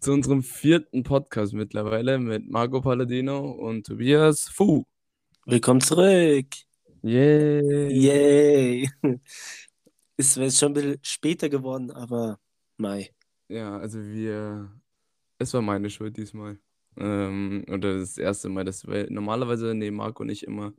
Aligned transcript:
zu 0.00 0.12
unserem 0.12 0.42
vierten 0.42 1.02
Podcast 1.02 1.52
mittlerweile 1.52 2.18
mit 2.18 2.48
Marco 2.48 2.80
Palladino 2.80 3.50
und 3.50 3.86
Tobias 3.86 4.48
Fu. 4.48 4.86
Willkommen 5.44 5.82
zurück. 5.82 6.46
Yay. 7.02 7.92
Yay. 7.92 8.90
Ist 10.16 10.36
jetzt 10.36 10.58
schon 10.58 10.70
ein 10.70 10.74
bisschen 10.74 10.98
später 11.02 11.50
geworden, 11.50 11.90
aber 11.90 12.38
Mai. 12.78 13.10
Ja, 13.48 13.76
also 13.76 14.02
wir, 14.02 14.72
es 15.38 15.52
war 15.52 15.60
meine 15.60 15.90
Schuld 15.90 16.16
diesmal. 16.16 16.58
Ähm, 16.96 17.66
oder 17.70 17.98
das 17.98 18.16
erste 18.16 18.48
Mal, 18.48 18.64
dass 18.64 18.86
wir, 18.86 19.10
normalerweise 19.10 19.74
nehmen 19.74 19.98
Marco 19.98 20.22
und 20.22 20.30
ich 20.30 20.44
immer 20.46 20.72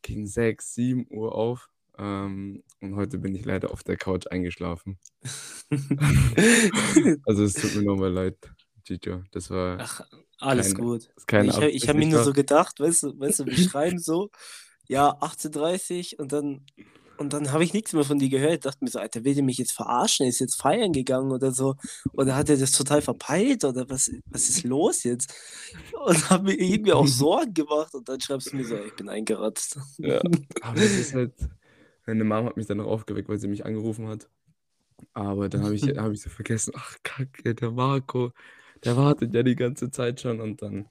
gegen 0.00 0.26
6, 0.26 0.74
7 0.74 1.06
Uhr 1.10 1.34
auf. 1.34 1.68
Ähm, 2.00 2.62
und 2.80 2.96
heute 2.96 3.18
bin 3.18 3.34
ich 3.34 3.44
leider 3.44 3.72
auf 3.72 3.82
der 3.82 3.98
Couch 3.98 4.26
eingeschlafen. 4.30 4.98
also 7.26 7.44
es 7.44 7.52
tut 7.52 7.76
mir 7.76 7.82
nochmal 7.82 8.10
leid, 8.10 8.38
Chicho. 8.84 9.22
Das 9.32 9.50
war. 9.50 9.76
Ach, 9.78 10.00
alles 10.38 10.74
keine, 10.74 10.86
gut. 10.86 11.10
Keine 11.26 11.48
ich 11.48 11.56
habe 11.56 11.88
hab 11.88 11.96
mir 11.96 12.06
nur 12.06 12.24
so 12.24 12.32
gedacht, 12.32 12.80
weißt 12.80 13.02
du, 13.02 13.20
weißt 13.20 13.40
du, 13.40 13.46
wir 13.46 13.56
schreiben 13.68 13.98
so, 13.98 14.30
ja, 14.88 15.14
18.30 15.20 16.16
und 16.16 16.32
dann, 16.32 16.64
und 17.18 17.34
dann 17.34 17.52
habe 17.52 17.64
ich 17.64 17.74
nichts 17.74 17.92
mehr 17.92 18.04
von 18.04 18.18
dir 18.18 18.30
gehört. 18.30 18.54
Ich 18.54 18.60
dachte 18.60 18.82
mir 18.82 18.90
so, 18.90 18.98
Alter, 18.98 19.22
will 19.24 19.34
der 19.34 19.44
mich 19.44 19.58
jetzt 19.58 19.72
verarschen? 19.72 20.26
Ist 20.26 20.38
jetzt 20.38 20.58
feiern 20.58 20.94
gegangen 20.94 21.32
oder 21.32 21.52
so? 21.52 21.74
Oder 22.14 22.34
hat 22.34 22.48
er 22.48 22.56
das 22.56 22.72
total 22.72 23.02
verpeilt? 23.02 23.62
Oder 23.64 23.90
was, 23.90 24.10
was 24.24 24.48
ist 24.48 24.64
los 24.64 25.04
jetzt? 25.04 25.34
Und 26.02 26.30
habe 26.30 26.44
mir 26.44 26.54
irgendwie 26.54 26.94
auch 26.94 27.06
Sorgen 27.06 27.52
gemacht. 27.52 27.92
Und 27.92 28.08
dann 28.08 28.22
schreibst 28.22 28.52
du 28.52 28.56
mir 28.56 28.64
so, 28.64 28.76
ich 28.76 28.96
bin 28.96 29.10
eingeratzt. 29.10 29.78
Ja, 29.98 30.22
aber 30.62 30.80
das 30.80 30.92
ist 30.92 31.12
halt, 31.12 31.34
meine 32.06 32.24
Mama 32.24 32.48
hat 32.48 32.56
mich 32.56 32.66
dann 32.66 32.78
noch 32.78 32.86
aufgeweckt, 32.86 33.28
weil 33.28 33.38
sie 33.38 33.48
mich 33.48 33.64
angerufen 33.64 34.08
hat. 34.08 34.28
Aber 35.12 35.48
dann 35.48 35.64
habe 35.64 35.74
ich, 35.74 35.82
hab 35.98 36.12
ich 36.12 36.22
so 36.22 36.30
vergessen, 36.30 36.72
ach 36.76 36.96
kacke, 37.02 37.54
der 37.54 37.70
Marco, 37.70 38.32
der 38.84 38.96
wartet 38.96 39.34
ja 39.34 39.42
die 39.42 39.56
ganze 39.56 39.90
Zeit 39.90 40.20
schon 40.20 40.40
und 40.40 40.62
dann, 40.62 40.88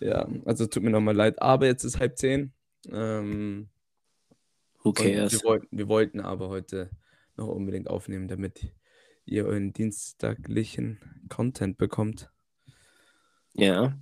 ja, 0.00 0.28
also 0.44 0.66
tut 0.66 0.82
mir 0.82 0.90
nochmal 0.90 1.16
leid. 1.16 1.40
Aber 1.40 1.66
jetzt 1.66 1.84
ist 1.84 1.98
halb 1.98 2.18
zehn. 2.18 2.52
Ähm, 2.88 3.68
Who 4.82 4.92
cares? 4.92 5.32
Wir 5.32 5.44
wollten, 5.44 5.68
wir 5.70 5.88
wollten 5.88 6.20
aber 6.20 6.48
heute 6.48 6.90
noch 7.36 7.48
unbedingt 7.48 7.88
aufnehmen, 7.88 8.28
damit 8.28 8.72
ihr 9.26 9.46
euren 9.46 9.72
dienstaglichen 9.72 10.98
Content 11.28 11.76
bekommt. 11.78 12.30
Ja. 13.52 13.98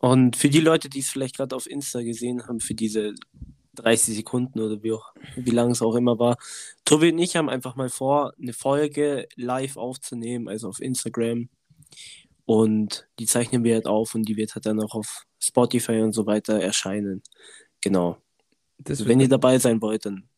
Und 0.00 0.36
für 0.36 0.48
die 0.48 0.60
Leute, 0.60 0.88
die 0.88 1.00
es 1.00 1.10
vielleicht 1.10 1.36
gerade 1.36 1.56
auf 1.56 1.68
Insta 1.68 2.02
gesehen 2.02 2.46
haben, 2.46 2.60
für 2.60 2.74
diese 2.74 3.14
30 3.78 4.16
Sekunden 4.16 4.60
oder 4.60 4.82
wie, 4.82 4.92
auch, 4.92 5.12
wie 5.36 5.50
lang 5.50 5.70
es 5.70 5.82
auch 5.82 5.94
immer 5.94 6.18
war. 6.18 6.36
Tobi 6.84 7.12
und 7.12 7.18
ich 7.18 7.36
haben 7.36 7.48
einfach 7.48 7.76
mal 7.76 7.88
vor, 7.88 8.32
eine 8.40 8.52
Folge 8.52 9.28
live 9.36 9.76
aufzunehmen, 9.76 10.48
also 10.48 10.68
auf 10.68 10.80
Instagram. 10.80 11.48
Und 12.44 13.08
die 13.18 13.26
zeichnen 13.26 13.62
wir 13.64 13.74
halt 13.74 13.86
auf 13.86 14.14
und 14.14 14.22
die 14.22 14.36
wird 14.36 14.54
halt 14.54 14.66
dann 14.66 14.80
auch 14.80 14.94
auf 14.94 15.24
Spotify 15.38 16.00
und 16.00 16.12
so 16.12 16.26
weiter 16.26 16.60
erscheinen. 16.60 17.22
Genau. 17.80 18.16
Also 18.88 19.06
wenn 19.06 19.20
ihr 19.20 19.28
dabei 19.28 19.58
sein 19.58 19.82
wollt, 19.82 20.06
dann 20.06 20.28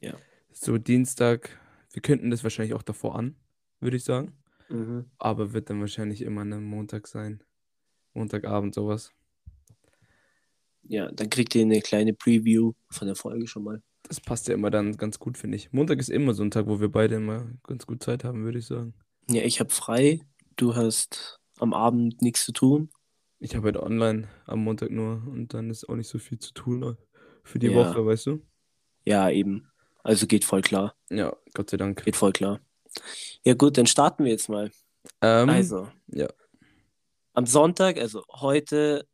ja. 0.00 0.14
So 0.52 0.78
Dienstag, 0.78 1.58
wir 1.92 2.02
könnten 2.02 2.30
das 2.30 2.42
wahrscheinlich 2.42 2.74
auch 2.74 2.82
davor 2.82 3.16
an, 3.16 3.36
würde 3.80 3.96
ich 3.96 4.04
sagen. 4.04 4.32
Mhm. 4.68 5.06
Aber 5.18 5.52
wird 5.52 5.70
dann 5.70 5.80
wahrscheinlich 5.80 6.22
immer 6.22 6.42
ein 6.42 6.64
Montag 6.64 7.06
sein. 7.06 7.42
Montagabend 8.14 8.74
sowas. 8.74 9.12
Ja, 10.88 11.10
dann 11.12 11.28
kriegt 11.30 11.54
ihr 11.54 11.62
eine 11.62 11.80
kleine 11.80 12.14
Preview 12.14 12.72
von 12.90 13.06
der 13.06 13.14
Folge 13.16 13.46
schon 13.46 13.64
mal. 13.64 13.82
Das 14.04 14.20
passt 14.20 14.48
ja 14.48 14.54
immer 14.54 14.70
dann 14.70 14.96
ganz 14.96 15.18
gut, 15.18 15.36
finde 15.36 15.56
ich. 15.56 15.70
Montag 15.72 15.98
ist 15.98 16.08
immer 16.08 16.32
so 16.32 16.42
ein 16.42 16.50
Tag, 16.50 16.66
wo 16.66 16.80
wir 16.80 16.90
beide 16.90 17.16
immer 17.16 17.46
ganz 17.64 17.86
gut 17.86 18.02
Zeit 18.02 18.24
haben, 18.24 18.42
würde 18.44 18.58
ich 18.58 18.66
sagen. 18.66 18.94
Ja, 19.28 19.42
ich 19.42 19.60
habe 19.60 19.70
frei. 19.70 20.20
Du 20.56 20.74
hast 20.74 21.38
am 21.58 21.74
Abend 21.74 22.22
nichts 22.22 22.44
zu 22.44 22.52
tun. 22.52 22.90
Ich 23.38 23.54
habe 23.54 23.66
halt 23.66 23.76
online 23.76 24.28
am 24.46 24.60
Montag 24.64 24.90
nur 24.90 25.22
und 25.26 25.52
dann 25.52 25.68
ist 25.70 25.88
auch 25.88 25.94
nicht 25.94 26.08
so 26.08 26.18
viel 26.18 26.38
zu 26.38 26.52
tun 26.54 26.96
für 27.44 27.58
die 27.58 27.66
Ja. 27.68 27.74
Woche, 27.74 28.04
weißt 28.06 28.26
du? 28.26 28.42
Ja, 29.04 29.28
eben. 29.30 29.70
Also 30.02 30.26
geht 30.26 30.44
voll 30.44 30.62
klar. 30.62 30.96
Ja, 31.10 31.36
Gott 31.52 31.68
sei 31.70 31.76
Dank. 31.76 32.02
Geht 32.04 32.16
voll 32.16 32.32
klar. 32.32 32.60
Ja, 33.44 33.54
gut, 33.54 33.76
dann 33.76 33.86
starten 33.86 34.24
wir 34.24 34.30
jetzt 34.30 34.48
mal. 34.48 34.70
Ähm, 35.20 35.48
Also, 35.50 35.88
ja. 36.08 36.28
am 37.34 37.44
Sonntag, 37.46 37.98
also 37.98 38.24
heute, 38.32 39.06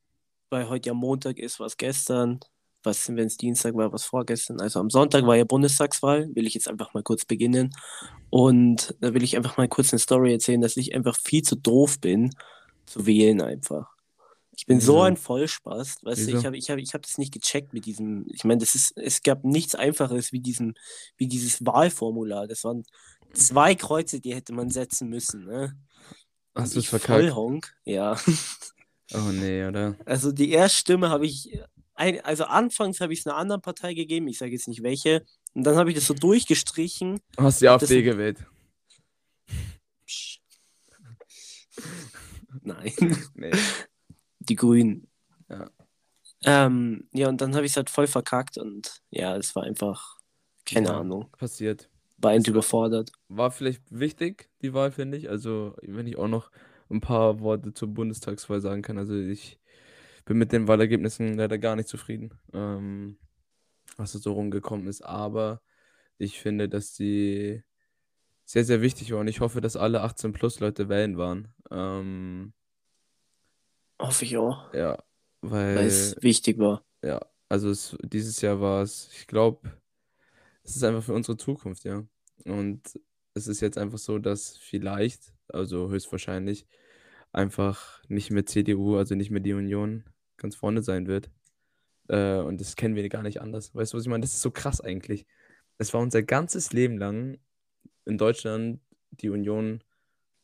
weil 0.55 0.69
heute 0.69 0.91
ja 0.91 0.95
Montag 0.95 1.39
ist, 1.39 1.59
was 1.59 1.77
gestern, 1.77 2.39
was, 2.85 3.09
wenn 3.09 3.27
es 3.27 3.37
Dienstag 3.37 3.75
war, 3.75 3.93
was 3.93 4.05
vorgestern. 4.05 4.61
Also 4.61 4.79
am 4.79 4.89
Sonntag 4.89 5.27
war 5.27 5.37
ja 5.37 5.43
Bundestagswahl, 5.43 6.33
will 6.33 6.47
ich 6.47 6.55
jetzt 6.55 6.69
einfach 6.69 6.95
mal 6.95 7.03
kurz 7.03 7.25
beginnen. 7.25 7.75
Und 8.31 8.95
da 9.01 9.13
will 9.15 9.25
ich 9.25 9.37
einfach 9.37 9.57
mal 9.57 9.67
kurz 9.67 9.93
eine 9.93 9.99
Story 9.99 10.33
erzählen, 10.33 10.61
dass 10.61 10.77
ich 10.77 10.95
einfach 10.95 11.17
viel 11.17 11.43
zu 11.43 11.57
doof 11.57 12.01
bin, 12.01 12.31
zu 12.87 13.05
wählen 13.05 13.41
einfach. 13.41 13.91
Ich 14.57 14.67
bin 14.67 14.79
so 14.79 14.93
Wieso? 14.93 15.03
ein 15.03 15.17
Vollspaß, 15.17 16.05
weißt 16.05 16.23
du, 16.23 16.27
Wieso? 16.29 16.39
ich 16.39 16.47
habe 16.47 16.57
ich 16.57 16.71
hab, 16.71 16.79
ich 16.79 16.95
hab 16.95 17.03
das 17.03 17.19
nicht 17.19 17.33
gecheckt 17.33 17.73
mit 17.73 17.85
diesem, 17.87 18.25
ich 18.33 18.45
meine, 18.45 18.61
das 18.61 18.77
ist, 18.77 18.97
es 18.97 19.23
gab 19.23 19.43
nichts 19.43 19.75
einfaches 19.75 20.31
wie 20.31 20.39
diesem, 20.39 20.75
wie 21.17 21.27
dieses 21.27 21.67
Wahlformular. 21.67 22.47
Das 22.47 22.63
waren 22.63 22.85
zwei 23.33 23.75
Kreuze, 23.75 24.21
die 24.21 24.33
hätte 24.37 24.53
man 24.53 24.71
setzen 24.71 25.09
müssen, 25.09 25.47
ne? 25.47 25.77
Hast 26.55 26.77
du 26.77 26.79
es 26.79 26.87
verkackt? 26.87 27.19
Vollhonk, 27.19 27.75
ja. 27.85 28.17
Oh 29.13 29.31
nee, 29.33 29.67
oder? 29.67 29.97
Also 30.07 30.33
die 30.33 30.51
Erststimme 30.53 31.11
habe 31.11 31.27
ich, 31.27 31.59
also 31.95 32.45
anfangs 32.45 33.01
habe 33.01 33.13
ich 33.13 33.21
es 33.21 33.27
einer 33.27 33.37
anderen 33.37 33.61
Partei 33.61 33.93
gegeben, 33.95 34.29
ich 34.29 34.39
sage 34.39 34.53
jetzt 34.53 34.67
nicht 34.69 34.83
welche, 34.83 35.25
und 35.53 35.65
dann 35.65 35.77
habe 35.77 35.91
ich 35.91 35.95
das 35.97 36.07
so 36.07 36.15
durchgestrichen. 36.15 37.21
Hast 37.37 37.61
die 37.61 37.67
Das- 37.67 37.83
AfD 37.83 38.03
gewählt? 38.03 38.45
Psch. 40.07 40.41
Nein, 42.63 42.93
Nee. 43.35 43.53
die 44.41 44.55
Grünen. 44.57 45.09
Ja. 45.49 45.71
Ähm, 46.45 47.09
ja, 47.13 47.29
und 47.29 47.41
dann 47.41 47.55
habe 47.55 47.65
ich 47.67 47.73
es 47.73 47.77
halt 47.77 47.91
voll 47.91 48.07
verkackt 48.07 48.59
und 48.59 49.01
ja, 49.11 49.37
es 49.37 49.55
war 49.57 49.65
einfach, 49.65 50.19
keine 50.65 50.89
Ja. 50.89 51.01
Ahnung, 51.01 51.31
Passiert. 51.39 51.89
war 52.19 52.33
war- 52.33 52.49
überfordert. 52.49 53.13
War 53.29 53.51
vielleicht 53.51 53.83
wichtig, 53.91 54.49
die 54.63 54.73
Wahl, 54.75 54.93
finde 54.93 55.17
ich. 55.19 55.29
Also, 55.31 55.75
wenn 55.83 56.07
ich 56.07 56.17
auch 56.17 56.29
noch 56.29 56.51
ein 56.95 57.01
paar 57.01 57.41
Worte 57.41 57.75
zur 57.75 57.89
Bundestagswahl 57.89 58.61
sagen 58.61 58.83
kann. 58.83 58.99
Also, 58.99 59.15
ich 59.15 59.61
bin 60.25 60.39
mit 60.39 60.53
den 60.53 60.69
Wahlergebnissen 60.69 61.35
leider 61.37 61.59
gar 61.59 61.77
nicht 61.77 61.89
zufrieden, 61.89 62.39
ähm, 62.53 63.19
was 63.97 64.13
da 64.13 64.19
so 64.19 64.33
rumgekommen 64.33 64.87
ist. 64.89 65.03
Aber 65.03 65.63
ich 66.19 66.41
finde, 66.41 66.69
dass 66.69 66.95
die 66.95 67.63
sehr, 68.45 68.65
sehr 68.65 68.83
wichtig 68.83 69.13
war. 69.13 69.21
Und 69.21 69.29
ich 69.29 69.41
hoffe, 69.41 69.61
dass 69.61 69.77
alle 69.77 70.03
18 70.03 70.33
plus 70.33 70.61
Leute 70.61 70.89
wählen 70.89 71.17
waren. 71.19 71.55
Ähm, 71.71 72.55
Hoffe 74.01 74.25
ich 74.25 74.37
auch, 74.37 74.73
ja, 74.75 74.99
weil 75.41 75.77
weil, 75.77 75.87
es 75.87 76.17
wichtig 76.21 76.59
war. 76.59 76.85
ja, 77.03 77.21
also 77.49 77.71
es, 77.71 77.97
dieses 78.03 78.41
Jahr 78.41 78.61
war 78.61 78.83
es, 78.83 79.11
ich 79.13 79.27
glaube, 79.27 79.71
es 80.63 80.77
ist 80.77 80.85
einfach 80.85 81.05
für 81.05 81.15
unsere 81.15 81.37
Zukunft, 81.37 81.85
ja. 81.85 82.05
Und 82.45 82.99
es 83.35 83.47
ist 83.49 83.61
jetzt 83.61 83.79
einfach 83.79 83.99
so, 83.99 84.19
dass 84.19 84.57
vielleicht, 84.57 85.33
also 85.49 85.91
höchstwahrscheinlich, 85.91 86.67
einfach 87.35 88.03
nicht 88.09 88.31
mehr 88.31 88.47
CDU, 88.47 88.97
also 88.97 89.15
nicht 89.15 89.31
mehr 89.31 89.41
die 89.41 89.53
Union 89.55 90.05
ganz 90.37 90.55
vorne 90.57 90.83
sein 90.83 91.07
wird. 91.07 91.31
Äh, 92.09 92.39
und 92.39 92.61
das 92.61 92.77
kennen 92.77 92.95
wir 92.95 93.09
gar 93.09 93.23
nicht 93.23 93.41
anders. 93.41 93.75
Weißt 93.75 93.93
du, 93.93 93.97
was 93.97 94.05
ich 94.05 94.11
meine? 94.11 94.23
Das 94.23 94.33
ist 94.35 94.43
so 94.43 94.51
krass 94.51 94.81
eigentlich. 94.81 95.27
Es 95.79 95.93
war 95.95 96.01
unser 96.01 96.23
ganzes 96.23 96.73
Leben 96.73 96.99
lang 96.99 97.39
in 98.05 98.19
Deutschland 98.19 98.81
die 99.11 99.31
Union 99.31 99.83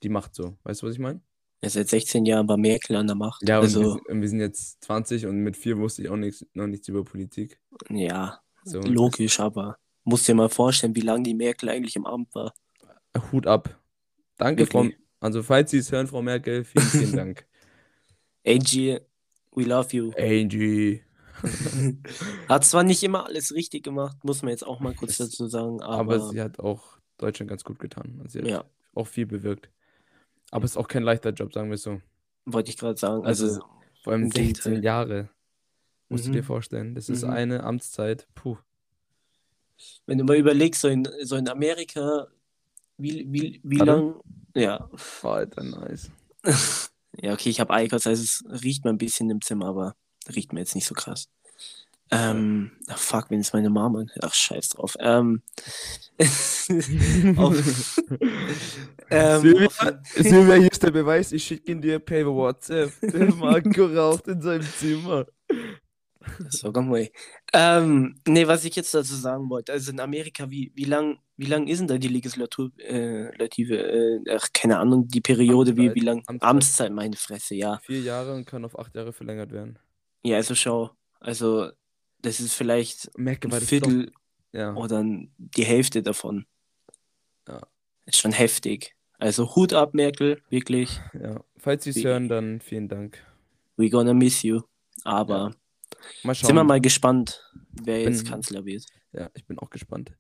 die 0.03 0.09
Macht 0.09 0.35
so. 0.35 0.57
Weißt 0.63 0.83
du, 0.83 0.87
was 0.87 0.95
ich 0.95 1.01
meine? 1.01 1.21
Ja, 1.63 1.69
seit 1.69 1.89
16 1.89 2.25
Jahren 2.25 2.49
war 2.49 2.57
Merkel 2.57 2.97
an 2.97 3.07
der 3.07 3.17
Macht. 3.17 3.47
Ja, 3.47 3.59
und 3.61 3.63
wir, 3.75 3.79
also, 3.81 3.93
sind- 3.93 4.09
und 4.09 4.21
wir 4.23 4.29
sind 4.29 4.41
jetzt 4.41 4.83
20 4.85 5.27
und 5.27 5.37
mit 5.41 5.57
vier 5.59 5.77
wusste 5.77 6.01
ich 6.03 6.09
auch 6.09 6.17
nichts, 6.17 6.47
noch 6.55 6.67
nichts 6.67 6.89
über 6.89 7.05
Politik. 7.05 7.61
ja, 7.91 8.41
So, 8.65 8.81
logisch, 8.81 9.41
aber 9.41 9.77
musst 10.05 10.27
dir 10.27 10.35
mal 10.35 10.49
vorstellen, 10.49 10.97
wie 10.97 11.01
lange 11.03 11.25
die 11.25 11.35
Merkel 11.35 11.69
eigentlich 11.69 11.97
im 11.97 12.07
Amt 12.07 12.35
war. 12.35 12.55
das- 13.13 13.31
Hut 13.33 13.47
ab. 13.47 13.79
Danke. 14.39 14.63
Wirklich. 14.63 14.97
Also, 15.21 15.43
falls 15.43 15.71
Sie 15.71 15.79
es 15.79 15.93
hören, 15.93 16.07
Frau 16.07 16.23
Merkel, 16.23 16.65
vielen, 16.65 16.85
vielen 16.87 17.13
Dank. 17.17 17.47
Angie, 18.47 18.99
we 19.53 19.65
love 19.65 19.95
you. 19.95 20.13
Angie. 20.17 21.03
Hat 22.49 22.65
zwar 22.65 22.83
nicht 22.85 23.03
immer 23.03 23.27
alles 23.27 23.55
richtig 23.55 23.83
gemacht, 23.85 24.17
muss 24.25 24.43
man 24.43 24.51
jetzt 24.51 24.67
auch 24.67 24.81
mal 24.81 24.95
kurz 24.95 25.17
dazu 25.19 25.47
sagen, 25.47 25.81
Aber, 25.83 26.15
aber, 26.17 26.29
sie 26.31 26.41
hat 26.41 26.59
auch 26.59 26.99
Deutschland 27.19 27.49
ganz 27.49 27.65
gut 27.65 27.79
getan. 27.79 28.19
Also 28.23 28.33
sie 28.33 28.39
hat 28.41 28.49
ja, 28.49 28.65
auch 28.95 29.07
viel 29.07 29.27
bewirkt. 29.27 29.71
Aber 30.51 30.65
es 30.65 30.73
ist 30.73 30.77
auch 30.77 30.89
kein 30.89 31.03
leichter 31.03 31.31
Job, 31.31 31.53
sagen 31.55 31.69
wir 31.71 31.75
es 31.77 31.83
so. 31.83 32.01
wollte 32.45 32.71
ich 32.71 32.77
gerade 32.77 32.99
sagen. 32.99 33.25
Also, 33.25 33.47
Also, 33.47 33.61
Vor 34.03 34.13
allem 34.13 34.25
im 34.25 34.31
16 34.31 34.43
Gegenteil. 34.73 34.85
Jahre. 34.85 35.29
Musst 36.09 36.25
du 36.27 36.31
Mhm. 36.31 36.35
dir 36.35 36.43
vorstellen. 36.45 36.95
Das 36.95 37.09
ist 37.09 37.23
Mhm. 37.25 37.31
eine 37.31 37.63
Amtszeit. 37.65 38.27
Puh. 38.35 38.57
wenn 40.07 40.19
du 40.19 40.25
mal 40.25 40.37
überlegst, 40.37 40.83
so 40.83 40.89
in, 40.89 41.09
so 41.23 41.37
in 41.37 41.49
Amerika, 41.49 42.27
wie, 43.01 43.27
wie, 43.31 43.61
wie 43.63 43.79
Warte. 43.81 43.93
lang, 43.93 44.15
ja, 44.55 44.89
Alter, 45.23 45.63
nice. 45.63 46.11
ja, 47.17 47.33
okay, 47.33 47.51
ich 47.51 47.61
habe 47.61 47.73
Eikos, 47.73 48.07
also 48.07 48.23
es 48.23 48.63
riecht 48.63 48.85
mal 48.85 48.91
ein 48.91 48.99
bisschen 48.99 49.31
im 49.31 49.41
Zimmer, 49.41 49.67
aber 49.67 49.95
riecht 50.35 50.53
mir 50.53 50.61
jetzt 50.61 50.75
nicht 50.75 50.87
so 50.87 50.95
krass. 50.95 51.29
Ähm, 52.13 52.73
ach 52.89 52.99
fuck, 52.99 53.31
wenn 53.31 53.39
es 53.41 53.53
meine 53.53 53.71
Mama. 53.71 54.05
Ach, 54.21 54.35
scheiß 54.35 54.71
drauf. 54.71 54.97
Ähm, 54.99 55.43
auf, 57.37 58.01
ähm, 59.11 59.41
Silvia, 60.17 60.55
hier 60.55 60.73
ist 60.73 60.83
der 60.83 60.91
Beweis, 60.91 61.31
ich 61.31 61.45
schicke 61.45 61.71
ihn 61.71 61.81
dir 61.81 62.01
per 62.01 62.27
WhatsApp. 62.27 62.93
Der 63.01 63.33
Marco 63.35 63.87
raucht 63.87 64.27
in 64.27 64.43
seinem 64.43 64.67
Zimmer. 64.77 65.27
So, 66.51 66.73
komm 66.73 66.91
mal. 66.91 67.09
Ähm, 67.53 68.21
nee, 68.29 68.47
was 68.47 68.65
ich 68.65 68.77
jetzt 68.77 68.93
dazu 68.95 69.15
sagen 69.15 69.49
wollte, 69.51 69.73
also 69.73 69.91
in 69.91 70.01
Amerika, 70.01 70.51
wie, 70.51 70.71
wie 70.75 70.85
lang, 70.85 71.19
wie 71.37 71.47
lang 71.47 71.67
ist 71.67 71.79
denn 71.79 71.89
da 71.89 71.99
die 71.99 72.09
Legislatur, 72.09 72.71
äh, 72.79 73.25
Legislative, 73.37 73.77
äh, 73.79 74.21
ach, 74.37 74.49
keine 74.53 74.79
Ahnung, 74.79 75.09
die 75.09 75.21
Periode, 75.21 75.77
wie, 75.77 75.89
Amtszeit, 75.89 75.95
wie 75.97 76.05
lang? 76.05 76.19
Amtszeit. 76.27 76.43
Amtszeit, 76.51 76.93
meine 76.93 77.17
Fresse, 77.17 77.55
ja. 77.55 77.79
Vier 77.85 78.01
Jahre 78.01 78.35
und 78.35 78.45
kann 78.47 78.65
auf 78.65 78.79
acht 78.79 78.95
Jahre 78.95 79.13
verlängert 79.13 79.51
werden. 79.53 79.79
Ja, 80.23 80.37
also 80.37 80.55
schau, 80.55 80.91
also 81.21 81.71
das 82.23 82.41
ist 82.41 82.53
vielleicht 82.55 83.17
Merke, 83.19 83.49
ein 83.49 83.61
Viertel 83.61 84.07
doch. 84.07 84.13
Ja. 84.53 84.75
oder 84.75 85.03
die 85.39 85.65
Hälfte 85.65 86.03
davon. 86.03 86.45
Ja. 87.49 87.61
Ist 88.05 88.19
schon 88.19 88.33
heftig. 88.33 88.95
Also 89.19 89.55
Hut 89.55 89.73
ab, 89.73 89.95
Merkel, 89.95 90.43
wirklich. 90.51 91.01
ja. 91.15 91.43
Falls 91.57 91.85
Sie 91.85 91.91
es 91.91 91.97
Wie- 91.97 92.05
hören, 92.05 92.29
dann 92.29 92.61
vielen 92.61 92.89
Dank. 92.89 93.25
We 93.77 93.89
gonna 93.91 94.13
miss 94.15 94.43
you. 94.43 94.61
Aber 95.05 95.53
Mal 96.23 96.35
sind 96.35 96.49
wir 96.49 96.55
schauen. 96.57 96.67
mal 96.67 96.81
gespannt, 96.81 97.53
wer 97.83 98.03
jetzt 98.03 98.23
Bin- 98.25 98.31
Kanzler 98.33 98.65
wird. 98.65 98.87
Ja, 99.13 99.31
ich 99.35 99.45
bin 99.45 99.59
auch 99.59 99.71
gespannt. 99.71 100.13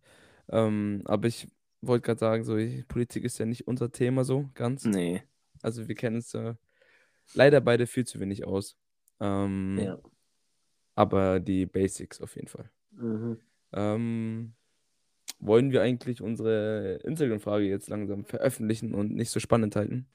Ähm, 0.49 1.03
aber 1.05 1.29
ich 1.29 1.49
wollte 1.81 2.07
gerade 2.07 2.19
sagen, 2.19 2.45
so 2.45 2.57
Politik 2.89 3.25
ist 3.25 3.39
ja 3.39 3.47
nicht 3.47 3.67
unser 3.69 3.91
Thema 3.93 4.25
so 4.25 4.49
ganz. 4.55 4.85
Nee. 4.85 5.23
Also 5.63 5.89
wir 5.89 5.95
kennen 5.95 6.17
uns 6.17 6.35
äh, 6.35 6.55
leider 7.35 7.61
beide 7.61 7.87
viel 7.87 8.05
zu 8.07 8.19
wenig 8.21 8.45
aus. 8.45 8.77
Ähm, 9.21 9.79
Ja. 9.81 9.99
Aber 10.97 11.41
die 11.41 11.67
Basics 11.67 12.21
auf 12.21 12.35
jeden 12.37 12.49
Fall. 12.49 12.69
Mhm. 12.93 13.39
Ähm, 13.73 14.53
wollen 15.39 15.71
wir 15.73 15.81
eigentlich 15.83 16.21
unsere 16.21 16.97
Instagram-Frage 17.05 17.65
jetzt 17.67 17.89
langsam 17.89 18.25
veröffentlichen 18.25 18.93
und 18.93 19.13
nicht 19.15 19.31
so 19.31 19.41
spannend 19.41 19.77
halten? 19.77 20.07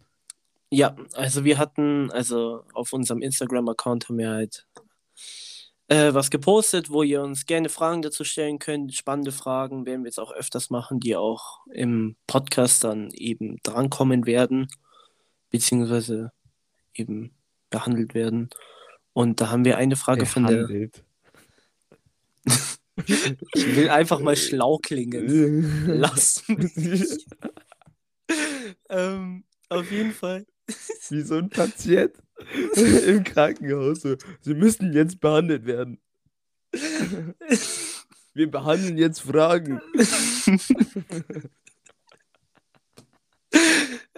Ja, 0.69 0.95
also 1.13 1.43
wir 1.45 1.57
hatten, 1.57 2.11
also 2.11 2.65
auf 2.73 2.91
unserem 2.93 3.21
Instagram-Account 3.21 4.09
haben 4.09 4.17
wir 4.17 4.29
halt 4.29 4.67
äh, 5.87 6.13
was 6.13 6.29
gepostet, 6.29 6.89
wo 6.89 7.03
ihr 7.03 7.21
uns 7.21 7.45
gerne 7.45 7.69
Fragen 7.69 8.01
dazu 8.01 8.23
stellen 8.23 8.59
könnt. 8.59 8.93
Spannende 8.93 9.31
Fragen 9.31 9.85
werden 9.85 10.03
wir 10.03 10.09
jetzt 10.09 10.19
auch 10.19 10.31
öfters 10.31 10.69
machen, 10.69 10.99
die 10.99 11.15
auch 11.15 11.65
im 11.67 12.15
Podcast 12.27 12.83
dann 12.83 13.11
eben 13.11 13.57
drankommen 13.63 14.25
werden, 14.25 14.67
beziehungsweise 15.49 16.31
eben 16.93 17.35
behandelt 17.69 18.13
werden. 18.13 18.49
Und 19.13 19.41
da 19.41 19.49
haben 19.49 19.65
wir 19.65 19.77
eine 19.77 19.95
Frage 19.95 20.25
von 20.25 20.45
der. 20.45 20.63
Behandelt. 20.63 21.03
Ich 23.53 23.75
will 23.75 23.89
einfach 23.89 24.21
mal 24.21 24.37
schlau 24.37 24.77
klingen. 24.77 25.85
Lass 25.99 26.47
mich. 26.47 27.27
ähm, 28.89 29.43
auf 29.67 29.91
jeden 29.91 30.13
Fall. 30.13 30.45
Wie 31.09 31.21
so 31.21 31.35
ein 31.35 31.49
Patient 31.49 32.13
im 33.07 33.23
Krankenhaus. 33.23 34.01
So. 34.01 34.15
Sie 34.41 34.53
müssen 34.53 34.93
jetzt 34.93 35.19
behandelt 35.19 35.65
werden. 35.65 35.99
Wir 38.33 38.51
behandeln 38.51 38.97
jetzt 38.97 39.21
Fragen. 39.21 39.79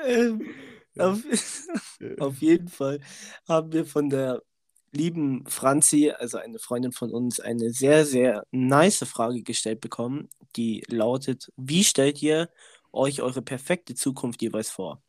ähm, 0.03 0.41
auf, 0.97 1.19
auf 2.19 2.37
jeden 2.39 2.67
Fall 2.69 2.99
haben 3.47 3.71
wir 3.71 3.85
von 3.85 4.09
der 4.09 4.41
lieben 4.91 5.45
Franzi, 5.47 6.11
also 6.11 6.37
eine 6.37 6.59
Freundin 6.59 6.91
von 6.91 7.11
uns, 7.11 7.39
eine 7.39 7.71
sehr, 7.71 8.05
sehr 8.05 8.43
nice 8.51 9.03
Frage 9.05 9.43
gestellt 9.43 9.81
bekommen, 9.81 10.29
die 10.55 10.83
lautet: 10.87 11.51
Wie 11.57 11.83
stellt 11.83 12.21
ihr 12.21 12.49
euch 12.91 13.21
eure 13.21 13.41
perfekte 13.41 13.93
Zukunft 13.95 14.41
jeweils 14.41 14.71
vor? 14.71 15.01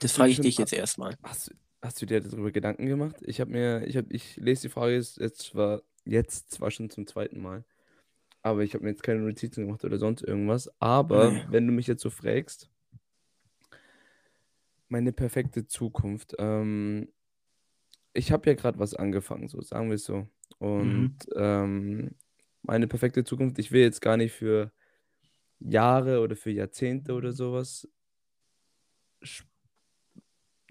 Das 0.00 0.12
frage 0.12 0.30
ich 0.30 0.40
dich 0.40 0.58
jetzt 0.58 0.72
erstmal. 0.72 1.16
Hast, 1.22 1.50
du- 1.50 1.54
hast 1.82 2.00
du 2.02 2.06
dir 2.06 2.20
darüber 2.20 2.50
Gedanken 2.50 2.86
gemacht? 2.86 3.16
Ich 3.22 3.40
habe 3.40 3.50
mir, 3.50 3.86
ich 3.86 3.96
habe, 3.96 4.12
ich 4.12 4.36
lese 4.36 4.62
die 4.62 4.68
Frage 4.68 4.94
jetzt, 4.94 5.20
zwar 5.38 5.82
jetzt 6.04 6.50
zwar 6.50 6.70
schon 6.70 6.90
zum 6.90 7.06
zweiten 7.06 7.40
Mal, 7.40 7.64
aber 8.42 8.62
ich 8.62 8.74
habe 8.74 8.84
mir 8.84 8.90
jetzt 8.90 9.02
keine 9.02 9.20
Notizen 9.20 9.66
gemacht 9.66 9.84
oder 9.84 9.98
sonst 9.98 10.22
irgendwas. 10.22 10.70
Aber 10.80 11.30
Nee. 11.30 11.44
wenn 11.50 11.66
du 11.66 11.72
mich 11.72 11.86
jetzt 11.86 12.02
so 12.02 12.10
fragst, 12.10 12.70
meine 14.88 15.12
perfekte 15.12 15.66
Zukunft. 15.66 16.34
Ähm, 16.38 17.12
ich 18.12 18.32
habe 18.32 18.50
ja 18.50 18.54
gerade 18.54 18.78
was 18.78 18.94
angefangen, 18.94 19.48
so 19.48 19.60
sagen 19.60 19.88
wir 19.88 19.94
es 19.94 20.04
so. 20.04 20.26
Und 20.58 21.16
ähm, 21.36 22.16
meine 22.62 22.88
perfekte 22.88 23.22
Zukunft, 23.24 23.58
ich 23.58 23.70
will 23.72 23.82
jetzt 23.82 24.00
gar 24.00 24.16
nicht 24.16 24.32
für 24.32 24.72
Jahre 25.60 26.20
oder 26.20 26.34
für 26.34 26.50
Jahrzehnte 26.50 27.12
oder 27.12 27.32
sowas 27.32 27.88
sch- 29.22 29.44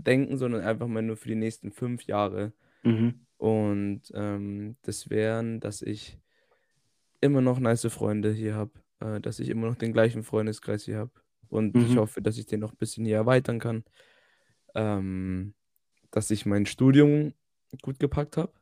denken, 0.04 0.38
sondern 0.38 0.62
einfach 0.62 0.88
mal 0.88 1.01
nur 1.01 1.18
für 1.18 1.30
die 1.30 1.36
nächsten 1.36 1.72
fünf 1.72 2.04
Jahre. 2.04 2.54
Mhm. 2.84 3.25
Und 3.38 4.04
ähm, 4.13 4.78
das 4.84 5.10
wären, 5.10 5.60
dass 5.60 5.81
ich 5.81 6.19
immer 7.22 7.42
noch 7.42 7.60
nice 7.60 7.88
Freunde 7.90 8.31
hier 8.34 8.56
habe, 8.56 8.72
äh, 9.00 9.19
dass 9.22 9.40
ich 9.40 9.50
immer 9.50 9.68
noch 9.68 9.75
den 9.75 9.94
gleichen 9.94 10.24
Freundeskreis 10.24 10.86
hier 10.86 10.98
habe. 10.98 11.12
Und 11.50 11.75
ich 11.78 11.96
Mhm. 11.96 12.00
hoffe, 12.00 12.22
dass 12.22 12.38
ich 12.38 12.46
den 12.46 12.60
noch 12.60 12.72
ein 12.74 12.78
bisschen 12.78 13.06
hier 13.06 13.18
erweitern 13.18 13.60
kann. 13.60 13.84
Ähm, 14.75 15.54
dass 16.12 16.31
ich 16.31 16.46
mein 16.46 16.66
Studium 16.66 17.34
gut 17.81 18.00
gepackt 18.00 18.38
habe. 18.38 18.54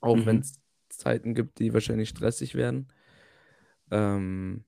Auch 0.00 0.16
Mhm. 0.16 0.26
wenn 0.26 0.38
es 0.40 0.60
Zeiten 0.88 1.34
gibt, 1.34 1.58
die 1.58 1.72
wahrscheinlich 1.74 2.08
stressig 2.08 2.54
werden. 2.54 2.88
Ähm, 3.90 4.64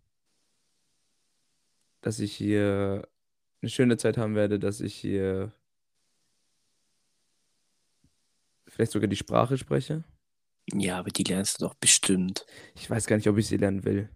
dass 2.00 2.20
ich 2.20 2.34
hier 2.34 3.08
eine 3.62 3.70
schöne 3.70 3.96
Zeit 3.96 4.16
haben 4.18 4.34
werde, 4.34 4.58
dass 4.58 4.80
ich 4.80 4.94
hier 4.94 5.52
vielleicht 8.68 8.92
sogar 8.92 9.08
die 9.08 9.16
Sprache 9.16 9.56
spreche. 9.58 10.04
Ja, 10.72 10.98
aber 10.98 11.10
die 11.10 11.22
lernst 11.22 11.60
du 11.60 11.66
doch 11.66 11.74
bestimmt. 11.74 12.44
Ich 12.74 12.90
weiß 12.90 13.06
gar 13.06 13.16
nicht, 13.16 13.28
ob 13.28 13.38
ich 13.38 13.46
sie 13.46 13.56
lernen 13.56 13.84
will. 13.84 14.10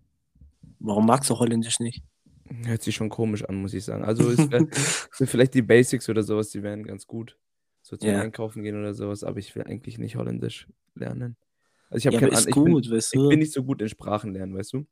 Warum 0.80 1.06
magst 1.06 1.30
du 1.30 1.38
Holländisch 1.38 1.78
nicht? 1.78 2.02
Hört 2.64 2.82
sich 2.82 2.96
schon 2.96 3.08
komisch 3.10 3.44
an, 3.44 3.56
muss 3.56 3.74
ich 3.74 3.84
sagen. 3.84 4.04
Also 4.04 4.28
es 4.30 4.50
wär, 4.50 4.66
sind 5.12 5.30
vielleicht 5.30 5.54
die 5.54 5.62
Basics 5.62 6.08
oder 6.08 6.22
sowas, 6.22 6.50
die 6.50 6.62
wären 6.62 6.82
ganz 6.84 7.06
gut. 7.06 7.38
So 7.82 7.96
zum 7.96 8.10
Ja. 8.10 8.20
Einkaufen 8.20 8.62
gehen 8.62 8.76
oder 8.78 8.92
sowas, 8.92 9.22
aber 9.22 9.38
ich 9.38 9.54
will 9.54 9.62
eigentlich 9.62 9.98
nicht 9.98 10.16
Holländisch 10.16 10.66
lernen. 10.94 11.36
Also 11.88 11.98
ich 11.98 12.06
habe 12.06 12.14
Ja, 12.14 12.20
keine 12.20 12.36
Ahnung, 12.36 12.48
ich 12.48 12.54
bin, 12.54 12.72
gut, 12.72 12.90
weißt 12.90 13.14
ich 13.14 13.20
du? 13.20 13.28
bin 13.28 13.38
nicht 13.38 13.52
so 13.52 13.62
gut 13.62 13.80
in 13.80 13.88
Sprachen 13.88 14.32
lernen, 14.32 14.56
weißt 14.56 14.72
du? 14.72 14.86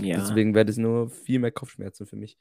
Ja. 0.00 0.16
Deswegen 0.18 0.54
wäre 0.54 0.66
das 0.66 0.76
nur 0.76 1.08
viel 1.08 1.38
mehr 1.38 1.52
Kopfschmerzen 1.52 2.06
für 2.06 2.16
mich. 2.16 2.36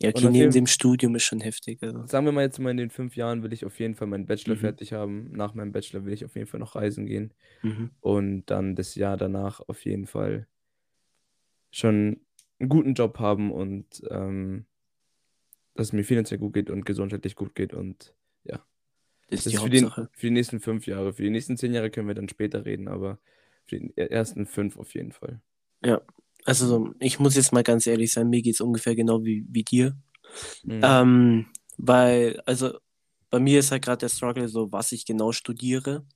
Ja, 0.00 0.10
okay, 0.10 0.28
neben 0.28 0.52
dem 0.52 0.66
Studium 0.66 1.14
ist 1.14 1.24
schon 1.24 1.40
heftig. 1.40 1.82
Also. 1.82 2.06
Sagen 2.06 2.26
wir 2.26 2.32
mal 2.32 2.42
jetzt 2.42 2.58
mal 2.58 2.70
in 2.70 2.76
den 2.76 2.90
fünf 2.90 3.16
Jahren 3.16 3.42
will 3.42 3.52
ich 3.52 3.64
auf 3.64 3.78
jeden 3.80 3.94
Fall 3.94 4.06
meinen 4.08 4.26
Bachelor 4.26 4.54
Mhm. 4.54 4.60
fertig 4.60 4.92
haben. 4.92 5.30
Nach 5.32 5.54
meinem 5.54 5.72
Bachelor 5.72 6.04
will 6.04 6.12
ich 6.12 6.24
auf 6.24 6.34
jeden 6.34 6.46
Fall 6.46 6.60
noch 6.60 6.74
reisen 6.74 7.06
gehen. 7.06 7.32
Mhm. 7.62 7.90
und 8.00 8.46
dann 8.46 8.76
das 8.76 8.94
Jahr 8.94 9.16
danach 9.16 9.60
auf 9.68 9.84
jeden 9.84 10.06
Fall 10.06 10.46
schon 11.70 12.20
einen 12.58 12.68
guten 12.68 12.94
Job 12.94 13.18
haben 13.18 13.52
und 13.52 14.02
ähm, 14.10 14.66
dass 15.74 15.88
es 15.88 15.92
mir 15.92 16.04
finanziell 16.04 16.38
gut 16.40 16.54
geht 16.54 16.70
und 16.70 16.84
gesundheitlich 16.86 17.36
gut 17.36 17.54
geht. 17.54 17.74
Und 17.74 18.14
Das 19.28 19.44
das 19.44 19.46
ist 19.46 19.52
die 19.52 19.56
ist 19.56 19.62
für 19.62 19.70
die, 19.70 19.80
Hauptsache. 19.82 20.08
für 20.12 20.26
die 20.26 20.30
nächsten 20.32 20.60
fünf 20.60 20.86
Jahre. 20.86 21.12
Für 21.12 21.22
die 21.22 21.30
nächsten 21.30 21.56
zehn 21.56 21.72
Jahre 21.74 21.90
können 21.90 22.08
wir 22.08 22.14
dann 22.14 22.28
später 22.28 22.64
reden, 22.64 22.88
aber 22.88 23.18
für 23.66 23.78
die 23.80 23.96
ersten 23.96 24.46
fünf 24.46 24.78
auf 24.78 24.94
jeden 24.94 25.12
Fall. 25.12 25.40
Also, 26.46 26.66
so, 26.66 26.94
ich 27.00 27.18
muss 27.18 27.34
jetzt 27.34 27.52
mal 27.52 27.64
ganz 27.64 27.86
ehrlich 27.86 28.12
sein, 28.12 28.28
mir 28.30 28.40
geht 28.40 28.54
es 28.54 28.60
ungefähr 28.60 28.94
genau 28.94 29.24
wie, 29.24 29.44
wie 29.50 29.64
dir. 29.64 29.96
Mhm. 30.64 30.80
Ähm, 30.82 31.46
weil, 31.76 32.40
also, 32.46 32.78
bei 33.30 33.40
mir 33.40 33.58
ist 33.58 33.72
halt 33.72 33.84
gerade 33.84 33.98
der 33.98 34.08
Struggle 34.08 34.48
so, 34.48 34.70
was 34.72 34.92
ich 34.92 35.04
genau 35.04 35.32
studiere. 35.32 36.06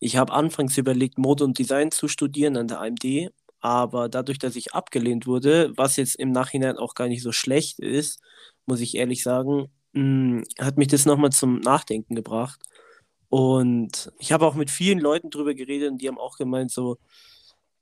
Ich 0.00 0.16
habe 0.16 0.32
anfangs 0.32 0.78
überlegt, 0.78 1.18
Mode 1.18 1.44
und 1.44 1.58
Design 1.58 1.90
zu 1.90 2.08
studieren 2.08 2.56
an 2.56 2.68
der 2.68 2.80
AMD, 2.80 3.30
aber 3.60 4.08
dadurch, 4.08 4.38
dass 4.38 4.56
ich 4.56 4.74
abgelehnt 4.74 5.26
wurde, 5.26 5.72
was 5.76 5.96
jetzt 5.96 6.16
im 6.16 6.30
Nachhinein 6.32 6.78
auch 6.78 6.94
gar 6.94 7.08
nicht 7.08 7.22
so 7.22 7.32
schlecht 7.32 7.80
ist, 7.80 8.20
muss 8.66 8.80
ich 8.80 8.96
ehrlich 8.96 9.22
sagen, 9.22 9.68
mh, 9.92 10.44
hat 10.60 10.78
mich 10.78 10.88
das 10.88 11.04
nochmal 11.04 11.30
zum 11.30 11.60
Nachdenken 11.60 12.14
gebracht. 12.14 12.60
Und 13.28 14.10
ich 14.18 14.32
habe 14.32 14.46
auch 14.46 14.54
mit 14.54 14.70
vielen 14.70 15.00
Leuten 15.00 15.30
drüber 15.30 15.54
geredet 15.54 15.90
und 15.90 15.98
die 16.00 16.08
haben 16.08 16.18
auch 16.18 16.38
gemeint, 16.38 16.70
so, 16.70 16.98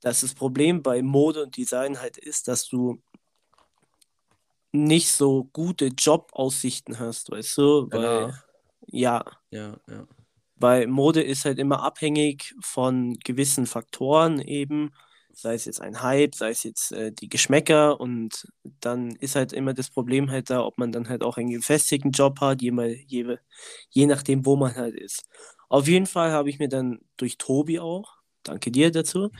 dass 0.00 0.20
das 0.20 0.34
Problem 0.34 0.82
bei 0.82 1.02
Mode 1.02 1.42
und 1.42 1.56
Design 1.56 2.00
halt 2.00 2.16
ist, 2.16 2.48
dass 2.48 2.68
du 2.68 3.00
nicht 4.72 5.10
so 5.10 5.44
gute 5.52 5.86
Jobaussichten 5.86 6.98
hast, 6.98 7.30
weißt 7.30 7.56
du? 7.58 7.88
Weil, 7.90 8.02
Danach. 8.02 8.44
ja, 8.86 9.24
Ja, 9.50 9.78
ja. 9.88 10.06
weil 10.56 10.86
Mode 10.86 11.22
ist 11.22 11.44
halt 11.44 11.58
immer 11.58 11.82
abhängig 11.82 12.54
von 12.60 13.18
gewissen 13.24 13.66
Faktoren 13.66 14.40
eben, 14.40 14.92
sei 15.32 15.54
es 15.54 15.66
jetzt 15.66 15.80
ein 15.80 16.02
Hype, 16.02 16.34
sei 16.34 16.50
es 16.50 16.62
jetzt 16.62 16.92
äh, 16.92 17.12
die 17.12 17.28
Geschmäcker 17.28 18.00
und 18.00 18.46
dann 18.80 19.10
ist 19.16 19.36
halt 19.36 19.52
immer 19.52 19.74
das 19.74 19.90
Problem 19.90 20.30
halt 20.30 20.50
da, 20.50 20.62
ob 20.64 20.78
man 20.78 20.92
dann 20.92 21.08
halt 21.08 21.22
auch 21.22 21.36
einen 21.36 21.50
gefestigten 21.50 22.10
Job 22.10 22.40
hat, 22.40 22.62
je, 22.62 22.70
mal, 22.70 22.90
je, 22.90 23.36
je 23.90 24.06
nachdem, 24.06 24.46
wo 24.46 24.56
man 24.56 24.74
halt 24.74 24.94
ist. 24.94 25.24
Auf 25.68 25.88
jeden 25.88 26.06
Fall 26.06 26.32
habe 26.32 26.48
ich 26.48 26.58
mir 26.58 26.68
dann 26.68 27.00
durch 27.16 27.38
Tobi 27.38 27.80
auch 27.80 28.16
danke 28.46 28.70
dir 28.70 28.90
dazu, 28.90 29.30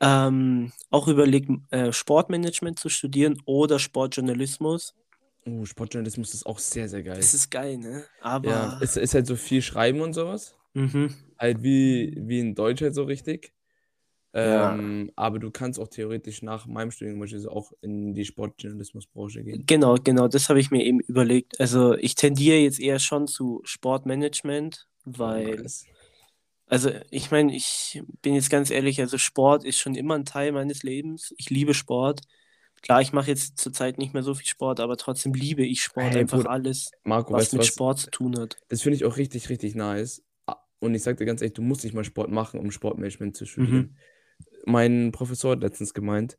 ähm, 0.00 0.72
auch 0.90 1.08
überlegt, 1.08 1.50
äh, 1.70 1.92
Sportmanagement 1.92 2.78
zu 2.78 2.88
studieren 2.88 3.40
oder 3.44 3.78
Sportjournalismus. 3.78 4.94
Oh, 5.46 5.64
Sportjournalismus 5.64 6.34
ist 6.34 6.46
auch 6.46 6.58
sehr, 6.58 6.88
sehr 6.88 7.02
geil. 7.02 7.16
Das 7.16 7.34
ist 7.34 7.50
geil, 7.50 7.76
ne? 7.78 8.04
Ja, 8.20 8.22
Aber 8.22 8.78
es 8.80 8.96
ist 8.96 9.14
halt 9.14 9.26
so 9.26 9.36
viel 9.36 9.62
Schreiben 9.62 10.00
und 10.00 10.14
sowas. 10.14 10.56
mhm. 10.72 11.14
Halt 11.38 11.62
wie, 11.62 12.16
wie 12.16 12.40
in 12.40 12.54
Deutsch 12.54 12.80
halt 12.80 12.94
so 12.94 13.04
richtig. 13.04 13.52
Ja. 14.34 14.74
Ähm, 14.74 15.12
aber 15.14 15.38
du 15.38 15.50
kannst 15.52 15.78
auch 15.78 15.86
theoretisch 15.86 16.42
nach 16.42 16.66
meinem 16.66 16.90
Studium 16.90 17.20
beispielsweise 17.20 17.52
auch 17.52 17.72
in 17.82 18.14
die 18.14 18.24
Sportjournalismusbranche 18.24 19.44
gehen. 19.44 19.64
Genau, 19.64 19.94
genau, 20.02 20.26
das 20.26 20.48
habe 20.48 20.58
ich 20.58 20.72
mir 20.72 20.84
eben 20.84 20.98
überlegt. 21.00 21.60
Also 21.60 21.94
ich 21.94 22.16
tendiere 22.16 22.56
jetzt 22.58 22.80
eher 22.80 22.98
schon 22.98 23.28
zu 23.28 23.60
Sportmanagement, 23.64 24.88
weil, 25.04 25.56
nice. 25.56 25.86
Also 26.66 26.90
ich 27.10 27.30
meine, 27.30 27.54
ich 27.54 28.02
bin 28.22 28.34
jetzt 28.34 28.50
ganz 28.50 28.70
ehrlich, 28.70 29.00
also 29.00 29.18
Sport 29.18 29.64
ist 29.64 29.78
schon 29.78 29.94
immer 29.94 30.14
ein 30.14 30.24
Teil 30.24 30.52
meines 30.52 30.82
Lebens. 30.82 31.34
Ich 31.36 31.50
liebe 31.50 31.74
Sport. 31.74 32.20
Klar, 32.82 33.00
ich 33.00 33.12
mache 33.12 33.28
jetzt 33.30 33.58
zurzeit 33.58 33.96
nicht 33.98 34.12
mehr 34.12 34.22
so 34.22 34.34
viel 34.34 34.46
Sport, 34.46 34.80
aber 34.80 34.96
trotzdem 34.96 35.32
liebe 35.32 35.64
ich 35.64 35.82
Sport, 35.82 36.12
Hey, 36.12 36.20
einfach 36.20 36.38
Bruder, 36.38 36.50
alles, 36.50 36.90
Marco, 37.04 37.32
was 37.32 37.44
weißt 37.44 37.52
du 37.52 37.56
mit 37.56 37.66
was? 37.66 37.74
Sport 37.74 37.98
zu 38.00 38.10
tun 38.10 38.38
hat. 38.38 38.56
Das 38.68 38.82
finde 38.82 38.96
ich 38.96 39.04
auch 39.04 39.16
richtig, 39.16 39.48
richtig 39.48 39.74
nice. 39.74 40.22
Ah, 40.46 40.56
Und 40.80 40.94
ich 40.94 41.02
sag 41.02 41.16
dir 41.16 41.24
ganz 41.24 41.40
ehrlich, 41.40 41.54
du 41.54 41.62
musst 41.62 41.84
nicht 41.84 41.94
mal 41.94 42.04
Sport 42.04 42.30
machen, 42.30 42.60
um 42.60 42.70
Sportmanagement 42.70 43.36
zu 43.36 43.44
Mhm. 43.44 43.48
studieren. 43.48 43.96
Mein 44.66 45.12
Professor 45.12 45.52
hat 45.52 45.60
letztens 45.62 45.94
gemeint, 45.94 46.36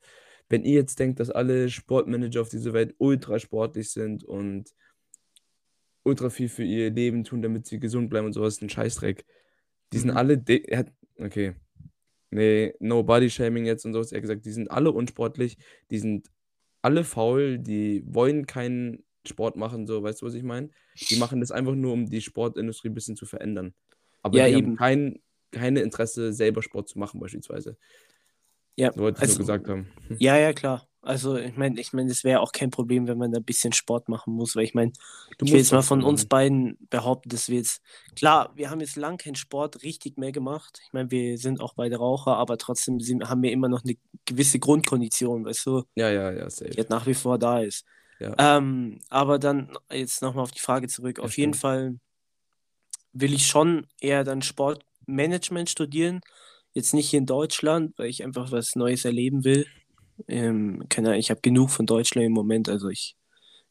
wenn 0.50 0.64
ihr 0.64 0.74
jetzt 0.76 1.00
denkt, 1.00 1.20
dass 1.20 1.32
alle 1.32 1.70
Sportmanager 1.70 2.42
auf 2.42 2.50
dieser 2.50 2.74
Welt 2.74 2.94
ultra 3.00 3.40
sportlich 3.40 3.90
sind 3.92 4.24
und 4.24 4.72
ultra 6.04 6.30
viel 6.30 6.50
für 6.50 6.64
ihr 6.64 6.92
Leben 6.92 7.24
tun, 7.24 7.42
damit 7.42 7.66
sie 7.66 7.80
gesund 7.80 8.10
bleiben 8.10 8.28
und 8.28 8.34
sowas, 8.34 8.56
ist 8.56 8.62
ein 8.62 8.70
Scheißdreck. 8.70 9.26
Die 9.96 10.00
sind 10.00 10.12
Mhm. 10.12 10.18
alle, 10.18 10.44
er 10.48 10.78
hat, 10.80 10.92
okay, 11.20 11.56
nee, 12.30 12.74
no 12.80 13.02
body 13.04 13.30
shaming 13.30 13.66
jetzt 13.66 13.86
und 13.86 13.94
sowas. 13.94 14.12
Er 14.12 14.18
hat 14.18 14.24
gesagt, 14.24 14.46
die 14.46 14.52
sind 14.52 14.70
alle 14.70 14.92
unsportlich, 14.92 15.58
die 15.90 16.00
sind 16.00 16.30
alle 16.82 17.04
faul, 17.04 17.58
die 17.58 18.04
wollen 18.06 18.46
keinen 18.46 19.04
Sport 19.26 19.56
machen, 19.56 19.88
so, 19.88 20.04
weißt 20.04 20.22
du, 20.22 20.26
was 20.28 20.34
ich 20.36 20.44
meine? 20.44 20.70
Die 21.10 21.16
machen 21.16 21.40
das 21.40 21.52
einfach 21.52 21.74
nur, 21.76 21.94
um 21.94 22.06
die 22.06 22.22
Sportindustrie 22.22 22.90
ein 22.90 22.94
bisschen 22.94 23.16
zu 23.16 23.26
verändern. 23.26 23.74
Aber 24.22 24.38
Ja, 24.38 24.48
die 24.48 24.54
haben 24.56 24.66
eben. 24.66 24.76
kein, 24.76 25.20
keine 25.52 25.80
Interesse, 25.82 26.34
selber 26.34 26.62
Sport 26.62 26.90
zu 26.90 27.00
machen, 27.00 27.20
beispielsweise. 27.20 27.78
Ja, 28.76 28.92
So 28.92 29.00
wollte 29.02 29.18
ich 29.18 29.22
also, 29.22 29.34
nur 29.36 29.40
gesagt 29.48 29.68
haben. 29.70 29.88
Ja, 30.20 30.38
ja, 30.38 30.52
klar. 30.54 30.88
Also 31.06 31.38
ich 31.38 31.56
meine, 31.56 31.80
ich 31.80 31.94
meine, 31.94 32.12
es 32.12 32.24
wäre 32.24 32.40
auch 32.42 32.52
kein 32.52 32.72
Problem, 32.72 33.08
wenn 33.08 33.18
man 33.18 33.32
da 33.32 33.40
ein 33.40 33.44
bisschen 33.46 33.74
Sport 33.74 34.10
machen 34.10 34.34
muss, 34.34 34.56
weil 34.56 34.64
ich 34.64 34.74
meine, 34.74 34.92
Du 35.38 35.46
ich 35.46 35.52
will 35.52 35.60
jetzt 35.60 35.72
mal 35.72 35.84
von 35.84 36.04
uns 36.04 36.26
beiden 36.26 36.78
behaupten, 36.90 37.30
dass 37.30 37.48
wir 37.50 37.58
jetzt, 37.58 37.82
klar, 38.16 38.52
wir 38.56 38.70
haben 38.72 38.80
jetzt 38.82 38.96
lang 38.96 39.18
keinen 39.18 39.36
Sport 39.36 39.84
richtig 39.84 40.18
mehr 40.18 40.32
gemacht. 40.32 40.80
Ich 40.86 40.94
meine, 40.94 41.12
wir 41.12 41.38
sind 41.38 41.62
auch 41.62 41.74
beide 41.76 41.98
Raucher, 41.98 42.38
aber 42.38 42.58
trotzdem 42.58 43.00
sind, 43.00 43.30
haben 43.30 43.44
wir 43.44 43.52
immer 43.52 43.70
noch 43.70 43.84
eine 43.84 43.96
gewisse 44.26 44.60
Grundkondition, 44.60 45.46
weißt 45.46 45.66
du, 45.68 45.84
Ja, 45.96 46.10
ja, 46.10 46.32
ja, 46.32 46.46
die 46.46 46.50
safe. 46.50 46.78
halt 46.78 46.90
nach 46.90 47.06
wie 47.06 47.14
vor 47.14 47.38
da 47.38 47.60
ist. 47.62 47.86
Ja, 48.20 48.34
Ähm, 48.38 49.00
aber 49.10 49.40
dann 49.40 49.78
jetzt 49.92 50.22
nochmal 50.22 50.44
auf 50.44 50.52
die 50.52 50.60
Frage 50.60 50.88
zurück. 50.88 51.20
ja, 51.20 51.24
Auf 51.24 51.38
jeden 51.38 51.54
stimmt. 51.54 51.62
Fall 51.62 52.00
will 53.14 53.34
ich 53.34 53.48
schon 53.48 53.88
eher 54.00 54.24
dann 54.24 54.42
Sportmanagement 54.42 55.70
studieren. 55.70 56.22
Jetzt 56.74 56.94
nicht 56.94 57.10
hier 57.10 57.20
in 57.20 57.26
Deutschland, 57.26 57.94
weil 57.98 58.10
ich 58.10 58.24
einfach 58.24 58.52
was 58.52 58.76
Neues 58.76 59.06
erleben 59.06 59.44
will. 59.44 59.66
Ähm, 60.28 60.84
keine 60.90 61.10
Ahnung, 61.10 61.20
ich 61.20 61.30
habe 61.30 61.42
genug 61.42 61.70
von 61.70 61.86
Deutschland 61.86 62.26
im 62.26 62.32
Moment, 62.34 62.70
also 62.70 62.90
ich 62.90 63.16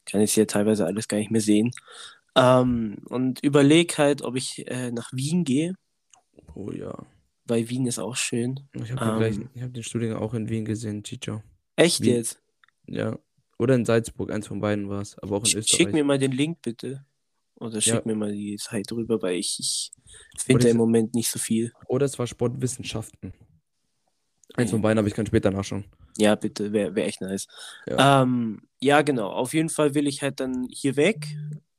kann 0.05 0.21
jetzt 0.21 0.33
hier 0.33 0.47
teilweise 0.47 0.85
alles 0.85 1.07
gar 1.07 1.17
nicht 1.17 1.31
mehr 1.31 1.41
sehen. 1.41 1.71
Ähm, 2.35 2.97
und 3.05 3.43
überlege 3.43 3.97
halt, 3.97 4.21
ob 4.21 4.35
ich 4.35 4.67
äh, 4.67 4.91
nach 4.91 5.11
Wien 5.13 5.43
gehe, 5.43 5.73
Oh 6.53 6.71
ja. 6.71 6.95
weil 7.45 7.69
Wien 7.69 7.85
ist 7.87 7.99
auch 7.99 8.15
schön. 8.15 8.59
Ich 8.73 8.91
habe 8.91 9.25
Ähm, 9.25 9.49
habe 9.59 9.71
den 9.71 9.83
Studiengang 9.83 10.21
auch 10.21 10.33
in 10.33 10.49
Wien 10.49 10.65
gesehen, 10.65 11.03
Chicho. 11.03 11.41
echt 11.75 12.01
Wien, 12.01 12.15
jetzt? 12.15 12.41
ja. 12.87 13.17
Oder 13.57 13.75
in 13.75 13.85
Salzburg, 13.85 14.31
eins 14.31 14.47
von 14.47 14.59
beiden 14.59 14.89
war 14.89 15.01
es, 15.01 15.17
aber 15.19 15.37
auch 15.37 15.43
in 15.43 15.45
Sch- 15.45 15.67
Schick 15.67 15.87
mir 15.93 15.99
Österreich. 15.99 16.03
mal 16.05 16.19
den 16.19 16.33
Link 16.33 16.61
bitte. 16.61 17.05
Oder 17.55 17.75
Ja. 17.75 17.81
schick 17.81 18.05
mir 18.05 18.15
mal 18.15 18.33
die 18.33 18.57
Zeit 18.57 18.91
drüber, 18.91 19.21
weil 19.21 19.35
ich, 19.37 19.57
ich 19.59 19.91
finde 20.41 20.67
im 20.67 20.75
Moment 20.77 21.15
nicht 21.15 21.29
so 21.29 21.39
viel. 21.39 21.71
oder 21.87 22.05
es 22.05 22.19
war 22.19 22.27
Sportwissenschaften. 22.27 23.33
Eins 24.55 24.71
von 24.71 24.81
beiden, 24.81 24.99
aber 24.99 25.07
ich 25.07 25.13
kann 25.13 25.25
später 25.25 25.51
nachschauen. 25.51 25.85
Ja, 26.17 26.35
bitte, 26.35 26.71
wäre 26.71 26.95
wär 26.95 27.05
echt 27.05 27.21
nice. 27.21 27.47
Ja. 27.87 28.21
Ähm, 28.23 28.61
ja, 28.79 29.01
genau. 29.01 29.29
Auf 29.29 29.53
jeden 29.53 29.69
Fall 29.69 29.95
will 29.95 30.07
ich 30.07 30.21
halt 30.21 30.39
dann 30.39 30.67
hier 30.69 30.95
weg. 30.95 31.27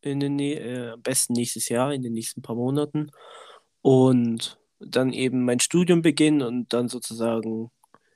In 0.03 0.21
den, 0.21 0.39
äh, 0.39 0.91
am 0.93 1.03
besten 1.03 1.33
nächstes 1.33 1.69
Jahr, 1.69 1.93
in 1.93 2.03
den 2.03 2.13
nächsten 2.13 2.43
paar 2.43 2.55
Monaten. 2.55 3.11
Und 3.83 4.59
dann 4.79 5.13
eben 5.13 5.45
mein 5.45 5.61
Studium 5.61 6.03
beginnen 6.03 6.43
und 6.43 6.73
dann 6.73 6.89
sozusagen 6.89 7.71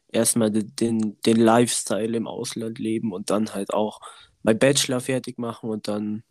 erstmal 0.09 0.51
den, 0.51 0.75
den, 0.77 1.17
den 1.25 1.37
Lifestyle 1.37 2.17
im 2.17 2.27
Ausland 2.27 2.79
leben 2.79 3.13
und 3.13 3.31
dann 3.31 3.55
halt 3.55 3.73
auch 3.73 4.01
mein 4.43 4.59
Bachelor 4.59 5.01
fertig 5.01 5.39
machen 5.39 5.71
und 5.71 5.89
dann 5.89 6.23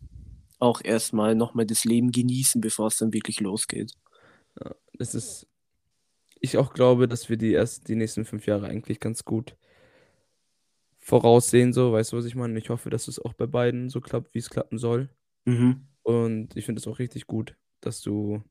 auch 0.58 0.82
erstmal 0.84 1.34
nochmal 1.34 1.66
das 1.66 1.84
Leben 1.84 2.12
genießen, 2.12 2.60
bevor 2.60 2.88
es 2.88 2.98
dann 2.98 3.12
wirklich 3.12 3.40
losgeht. 3.40 3.94
Ja, 4.62 4.74
das 4.94 5.14
ist, 5.14 5.46
ich 6.40 6.58
auch 6.58 6.74
glaube, 6.74 7.08
dass 7.08 7.28
wir 7.28 7.36
die 7.36 7.52
erst 7.52 7.88
die 7.88 7.96
nächsten 7.96 8.24
fünf 8.24 8.46
Jahre 8.46 8.66
eigentlich 8.66 9.00
ganz 9.00 9.24
gut 9.24 9.56
voraussehen, 11.10 11.72
so, 11.72 11.92
weißt 11.92 12.12
du, 12.12 12.16
was 12.16 12.24
ich 12.24 12.36
meine? 12.36 12.56
Ich 12.58 12.70
hoffe, 12.70 12.88
dass 12.88 13.08
es 13.08 13.18
auch 13.18 13.34
bei 13.34 13.46
beiden 13.46 13.90
so 13.90 14.00
klappt, 14.00 14.32
wie 14.32 14.38
es 14.38 14.48
klappen 14.48 14.78
soll. 14.78 15.10
Mhm. 15.44 15.88
Und 16.02 16.56
ich 16.56 16.64
finde 16.64 16.80
es 16.80 16.86
auch 16.86 17.00
richtig 17.00 17.26
gut, 17.26 17.56
dass 17.80 18.00
du 18.00 18.42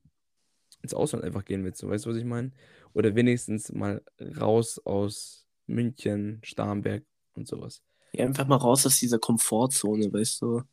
ins 0.82 0.94
Ausland 0.94 1.24
einfach 1.24 1.46
gehen 1.46 1.64
willst, 1.64 1.80
so, 1.80 1.90
weißt 1.90 2.06
du, 2.06 2.10
was 2.10 2.18
ich 2.18 2.26
meine? 2.26 2.52
Oder 2.94 3.16
wenigstens 3.16 3.72
mal 3.72 4.04
raus 4.40 4.80
aus 4.84 5.48
München, 5.68 6.42
Starnberg 6.44 7.06
und 7.34 7.48
sowas. 7.48 7.82
Ja, 8.12 8.26
einfach 8.26 8.48
mal 8.48 8.58
raus 8.58 8.86
aus 8.86 9.00
dieser 9.00 9.20
Komfortzone, 9.20 10.12
weißt 10.12 10.42
du? 10.42 10.64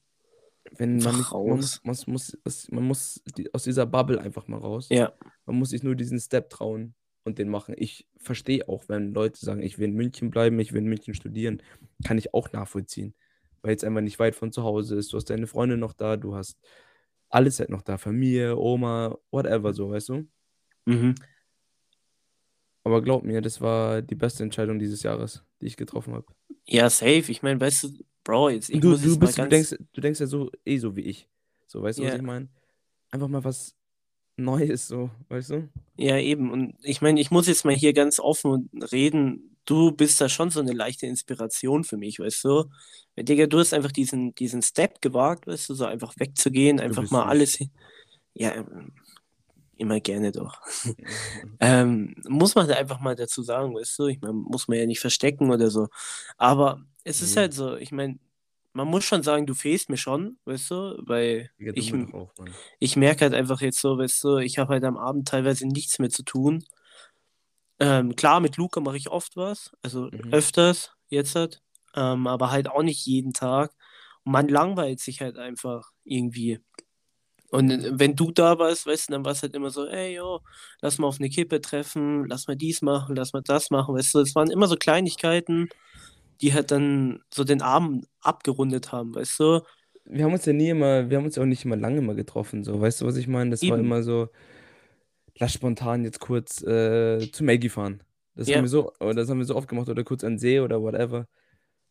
Wenn 0.73 0.97
man 0.99 1.17
nicht, 1.17 1.31
man 1.33 1.41
raus. 1.41 1.81
muss, 1.85 2.07
man 2.07 2.13
muss, 2.15 2.69
man 2.71 2.85
muss 2.85 3.23
die, 3.37 3.53
aus 3.55 3.63
dieser 3.63 3.87
Bubble 3.87 4.21
einfach 4.21 4.49
mal 4.49 4.59
raus. 4.59 4.89
Ja. 4.91 5.13
Man 5.45 5.57
muss 5.57 5.71
sich 5.71 5.85
nur 5.85 5.95
diesen 5.95 6.19
Step 6.19 6.51
trauen 6.51 6.95
und 7.25 7.39
den 7.39 7.49
machen. 7.49 7.75
Ich 7.79 8.09
verstehe 8.27 8.69
auch, 8.69 8.85
wenn 8.89 9.15
Leute 9.15 9.45
sagen, 9.45 9.63
ich 9.63 9.79
will 9.79 9.89
in 9.89 9.95
München 9.95 10.31
bleiben, 10.31 10.59
ich 10.61 10.73
will 10.73 10.83
in 10.83 10.89
München 10.89 11.15
studieren, 11.15 11.63
kann 12.05 12.19
ich 12.19 12.35
auch 12.35 12.53
nachvollziehen. 12.53 13.15
Weil 13.63 13.75
es 13.75 13.85
einfach 13.85 14.03
nicht 14.03 14.19
weit 14.19 14.35
von 14.35 14.53
zu 14.53 14.63
Hause 14.63 14.97
ist. 14.97 15.13
Du 15.13 15.17
hast 15.17 15.31
deine 15.31 15.47
Freunde 15.47 15.77
noch 15.77 15.93
da, 15.93 16.17
du 16.17 16.35
hast 16.35 16.59
alles 17.29 17.59
halt 17.59 17.71
noch 17.71 17.83
da, 17.83 17.99
Familie, 17.99 18.57
Oma, 18.57 19.17
whatever, 19.31 19.73
so, 19.73 19.91
weißt 19.91 20.11
du? 20.11 20.29
Mhm. 20.85 21.15
Aber 22.85 23.03
glaub 23.03 23.25
mir, 23.25 23.41
das 23.41 23.61
war 23.61 24.03
die 24.03 24.15
beste 24.15 24.45
Entscheidung 24.45 24.79
dieses 24.79 25.03
Jahres, 25.03 25.43
die 25.61 25.67
ich 25.67 25.77
getroffen 25.77 26.15
habe. 26.15 26.27
Ja, 26.67 26.89
safe. 26.89 27.31
Ich 27.31 27.43
meine, 27.43 27.61
weißt 27.61 27.85
du, 27.85 28.05
Bro, 28.23 28.51
jetzt, 28.51 28.71
ich 28.71 28.81
du, 28.81 28.91
muss 28.91 29.03
du 29.03 29.09
jetzt 29.09 29.21
mal 29.21 29.27
bist, 29.27 29.39
du 29.39 29.43
ganz. 29.43 29.51
denkst, 29.51 29.85
du 29.93 30.01
denkst 30.01 30.21
ja 30.21 30.27
so 30.27 30.51
eh 30.65 30.79
so 30.79 30.97
wie 30.97 31.03
ich. 31.03 31.29
So, 31.67 31.83
weißt 31.83 31.99
du, 31.99 32.05
was 32.05 32.15
ich 32.15 32.23
meine? 32.23 32.49
Einfach 33.11 33.29
mal 33.29 33.43
was 33.43 33.75
Neues, 34.37 34.87
so, 34.89 35.11
weißt 35.29 35.51
du? 35.51 35.69
ja, 35.99 36.19
eben. 36.19 36.51
Und 36.51 36.75
ich 36.83 37.01
meine, 37.01 37.21
ich 37.21 37.31
muss 37.31 37.47
jetzt 37.47 37.65
mal 37.65 37.75
hier 37.75 37.93
ganz 37.93 38.21
offen 38.21 38.71
reden. 38.93 39.57
Du 39.65 39.93
bist 39.93 40.21
da 40.21 40.29
schon 40.29 40.51
so 40.51 40.61
eine 40.61 40.73
leichte 40.73 41.07
Inspiration 41.07 41.85
für 41.85 41.97
mich, 41.97 42.21
weißt 42.21 42.45
du? 42.45 42.65
Weil, 43.17 43.25
Digga, 43.25 43.47
du 43.47 43.59
hast 43.59 43.73
einfach 43.75 43.93
diesen, 43.93 44.35
diesen 44.35 44.63
Step 44.63 45.01
gewagt, 45.01 45.47
weißt 45.47 45.69
du, 45.71 45.75
so 45.75 45.87
einfach 45.87 46.15
wegzugehen, 46.19 46.81
einfach 46.81 47.11
mal 47.11 47.25
alles. 47.27 47.59
Ja, 48.35 48.55
ähm, 48.55 48.93
immer 49.77 50.01
gerne 50.01 50.33
doch. 50.33 50.61
Ähm, 51.61 52.15
muss 52.29 52.55
man 52.55 52.69
da 52.69 52.75
einfach 52.77 53.01
mal 53.01 53.17
dazu 53.17 53.43
sagen, 53.43 53.75
weißt 53.75 53.99
du? 54.01 54.07
Ich 54.09 54.21
meine, 54.21 54.35
muss 54.35 54.69
man 54.69 54.79
ja 54.79 54.87
nicht 54.87 55.01
verstecken 55.01 55.51
oder 55.51 55.71
so. 55.71 55.89
Aber 56.39 56.83
es 57.05 57.23
ist 57.23 57.37
Nee, 57.37 57.37
halt 57.37 57.55
so, 57.55 57.77
ich 57.77 57.93
meine, 57.93 58.19
man 58.77 58.89
muss 58.89 59.05
schon 59.05 59.23
sagen, 59.23 59.47
du 59.47 59.55
fehlst 59.55 59.89
mir 59.89 59.97
schon, 59.97 60.39
weißt 60.45 60.71
du? 60.71 61.03
Weil 61.07 61.51
du 61.59 61.73
ich, 61.73 61.93
auch, 62.13 62.37
ich 62.79 62.97
merke 62.97 63.23
halt 63.23 63.35
einfach 63.35 63.63
jetzt 63.63 63.81
so, 63.81 63.97
weißt 63.99 64.23
du, 64.23 64.37
ich 64.37 64.59
habe 64.59 64.75
halt 64.75 64.85
am 64.85 64.99
Abend 64.99 65.27
teilweise 65.27 65.67
nichts 65.67 65.99
mehr 65.99 66.11
zu 66.11 66.23
tun. 66.23 66.65
Ähm, 67.81 68.15
klar, 68.17 68.41
mit 68.41 68.57
Luca 68.57 68.81
mache 68.81 68.97
ich 68.97 69.11
oft 69.11 69.37
was, 69.37 69.71
also 69.83 70.11
Mhm. 70.11 70.33
öfters 70.33 70.93
jetzt 71.09 71.35
halt, 71.35 71.63
ähm, 71.95 72.27
aber 72.27 72.51
halt 72.51 72.69
auch 72.69 72.83
nicht 72.83 73.05
jeden 73.07 73.33
Tag. 73.33 73.73
Und 74.25 74.33
man 74.33 74.49
langweilt 74.49 75.01
sich 75.01 75.21
halt 75.21 75.39
einfach 75.39 75.91
irgendwie. 76.05 76.61
Und 77.51 77.71
äh, 77.71 77.99
wenn 77.99 78.17
du 78.17 78.31
da 78.31 78.59
warst, 78.59 78.87
weißt 78.87 79.09
du, 79.09 79.13
dann 79.13 79.25
war 79.25 79.33
es 79.33 79.43
halt 79.43 79.55
immer 79.55 79.71
so, 79.71 79.87
ey, 79.87 80.17
yo, 80.17 80.41
lass 80.81 80.99
mal 80.99 81.07
auf 81.07 81.19
eine 81.19 81.31
Kippe 81.31 81.61
treffen, 81.61 82.27
lass 82.27 82.47
mal 82.47 82.57
dies 82.57 82.83
machen, 82.83 83.17
lass 83.17 83.33
mal 83.33 83.43
das 83.43 83.71
machen, 83.71 83.95
weißt 83.95 84.15
du, 84.15 84.21
es 84.21 84.35
waren 84.35 84.51
immer 84.51 84.69
so 84.69 84.77
Kleinigkeiten, 84.77 85.69
die 86.41 86.55
halt 86.55 86.71
dann 86.71 87.21
so 87.33 87.45
den 87.45 87.63
Abend 87.63 88.07
abgerundet 88.21 88.93
haben, 88.93 89.15
weißt 89.15 89.39
du? 89.41 89.61
Wir 90.05 90.25
haben 90.25 90.33
uns 90.35 90.45
ja 90.47 90.53
nie 90.53 90.69
immer, 90.71 91.11
wir 91.11 91.17
haben 91.19 91.25
uns 91.25 91.37
ja 91.37 91.43
auch 91.43 91.47
nicht 91.47 91.65
immer 91.65 91.77
lange 91.77 92.01
mal 92.01 92.15
getroffen, 92.15 92.63
so, 92.65 92.81
weißt 92.81 93.01
du, 93.01 93.07
was 93.07 93.17
ich 93.17 93.27
meine? 93.29 93.51
Das 93.51 93.67
war 93.69 93.77
Eben. 93.77 93.87
immer 93.87 94.03
so, 94.03 94.29
lass 95.39 95.53
spontan 95.53 96.05
jetzt 96.05 96.21
kurz 96.21 96.63
äh, 96.63 97.31
zu 97.33 97.45
Maggie 97.45 97.69
fahren. 97.69 98.03
Das 98.35 98.55
haben 98.55 98.55
Ja, 98.55 98.63
wir 98.63 98.69
so, 98.69 98.93
das 99.01 99.29
haben 99.31 99.39
wir 99.39 99.45
so 99.47 99.57
oft 99.57 99.69
gemacht, 99.69 99.89
oder 99.89 100.05
kurz 100.05 100.25
an 100.25 100.39
See 100.39 100.61
oder 100.61 100.81
whatever. 100.83 101.27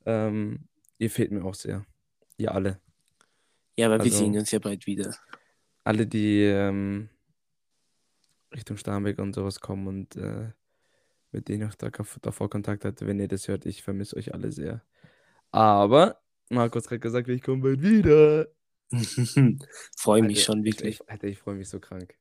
Ähm, 0.06 0.68
ihr 1.00 1.10
fehlt 1.10 1.32
mir 1.32 1.44
auch 1.46 1.56
sehr. 1.56 1.86
Ihr 2.38 2.54
alle. 2.54 2.82
ja, 3.78 3.88
aber 3.88 4.04
wir 4.04 4.12
Also, 4.12 4.18
sehen 4.18 4.38
uns 4.38 4.52
ja 4.52 4.60
bald 4.60 4.86
wieder. 4.86 5.16
alle, 5.84 6.08
die 6.08 6.42
ähm, 6.44 7.10
Richtung 8.54 8.78
Starnberg 8.78 9.20
und 9.20 9.34
sowas 9.34 9.60
kommen 9.60 9.88
und 9.88 10.16
äh, 10.16 10.52
mit 11.36 11.50
denen 11.50 11.70
ich 11.70 11.76
davor 11.76 12.50
Kontakt 12.50 12.86
hatte. 12.86 13.06
Wenn 13.06 13.20
ihr 13.20 13.28
das 13.28 13.48
hört, 13.48 13.66
ich 13.66 13.84
vermisse 13.84 14.16
euch 14.16 14.34
alle 14.34 14.52
sehr. 14.52 14.82
Aber 15.52 16.22
Markus 16.50 16.90
hat 16.90 17.02
gesagt, 17.02 17.28
ich 17.28 17.42
komme 17.42 17.62
bald 17.62 17.82
wieder. 17.82 18.48
freue 19.98 20.24
mich 20.24 20.44
schon 20.44 20.64
wirklich. 20.64 21.02
Ich, 21.02 21.10
Alter, 21.10 21.28
ich 21.28 21.40
freue 21.40 21.56
mich 21.56 21.70
so 21.70 21.80
krank. 21.80 22.16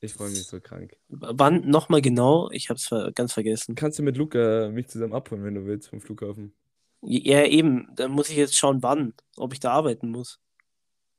Ich 0.00 0.12
freue 0.14 0.28
mich 0.28 0.44
so 0.44 0.60
krank. 0.60 0.96
Wann 1.08 1.68
nochmal 1.68 2.02
genau? 2.02 2.50
Ich 2.52 2.68
habe 2.68 2.78
es 2.78 3.14
ganz 3.14 3.32
vergessen. 3.32 3.74
Kannst 3.74 3.98
du 3.98 4.02
mit 4.02 4.16
Luca 4.16 4.68
mich 4.70 4.88
zusammen 4.88 5.14
abholen, 5.14 5.42
wenn 5.42 5.54
du 5.54 5.64
willst, 5.64 5.88
vom 5.88 6.00
Flughafen? 6.00 6.54
Ja, 7.02 7.44
eben. 7.44 7.88
Dann 7.96 8.12
muss 8.12 8.28
ich 8.30 8.36
jetzt 8.36 8.56
schauen, 8.56 8.82
wann, 8.82 9.14
ob 9.36 9.52
ich 9.52 9.60
da 9.60 9.72
arbeiten 9.72 10.10
muss. 10.10 10.38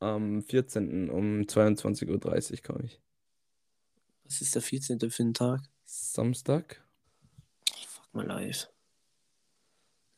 Am 0.00 0.42
14. 0.42 1.10
um 1.10 1.42
22.30 1.42 2.52
Uhr 2.52 2.58
komme 2.62 2.84
ich. 2.84 3.00
Was 4.24 4.40
ist 4.40 4.54
der 4.54 4.62
14. 4.62 5.10
für 5.10 5.22
einen 5.22 5.34
Tag? 5.34 5.60
Samstag. 5.84 6.87
Fuck 8.12 8.14
my 8.14 8.24
life. 8.24 8.68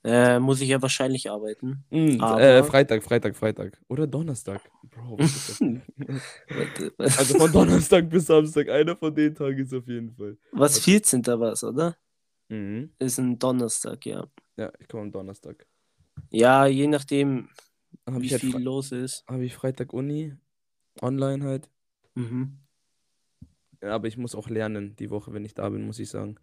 Äh, 0.02 0.38
muss 0.38 0.62
ich 0.62 0.68
ja 0.70 0.80
wahrscheinlich 0.80 1.30
arbeiten. 1.30 1.84
Mm, 1.90 2.20
aber... 2.20 2.40
äh, 2.40 2.64
Freitag, 2.64 3.02
Freitag, 3.02 3.36
Freitag. 3.36 3.78
Oder 3.88 4.06
Donnerstag. 4.06 4.62
Bro, 4.84 5.18
also 6.98 7.38
von 7.38 7.52
Donnerstag 7.52 8.08
bis 8.08 8.24
Samstag. 8.24 8.70
Einer 8.70 8.96
von 8.96 9.14
den 9.14 9.34
Tagen 9.34 9.58
ist 9.58 9.74
auf 9.74 9.86
jeden 9.86 10.10
Fall. 10.14 10.38
Was 10.52 10.78
14. 10.78 11.26
war 11.26 11.52
es, 11.52 11.62
oder? 11.62 11.98
Mhm. 12.48 12.94
Ist 12.98 13.18
ein 13.18 13.38
Donnerstag, 13.38 14.06
ja. 14.06 14.26
Ja, 14.56 14.72
ich 14.78 14.88
komme 14.88 15.02
am 15.04 15.12
Donnerstag. 15.12 15.66
Ja, 16.30 16.64
je 16.64 16.86
nachdem, 16.86 17.50
hab 18.06 18.22
wie 18.22 18.30
halt 18.30 18.40
viel 18.40 18.58
los 18.58 18.92
ist. 18.92 19.24
Habe 19.28 19.44
ich 19.44 19.54
Freitag 19.54 19.92
Uni, 19.92 20.34
online 21.02 21.44
halt. 21.44 21.68
Mhm. 22.14 22.58
Ja, 23.82 23.94
aber 23.94 24.08
ich 24.08 24.16
muss 24.16 24.34
auch 24.34 24.48
lernen 24.48 24.96
die 24.96 25.10
Woche, 25.10 25.32
wenn 25.34 25.44
ich 25.44 25.54
da 25.54 25.68
bin, 25.68 25.86
muss 25.86 25.98
ich 25.98 26.08
sagen. 26.08 26.36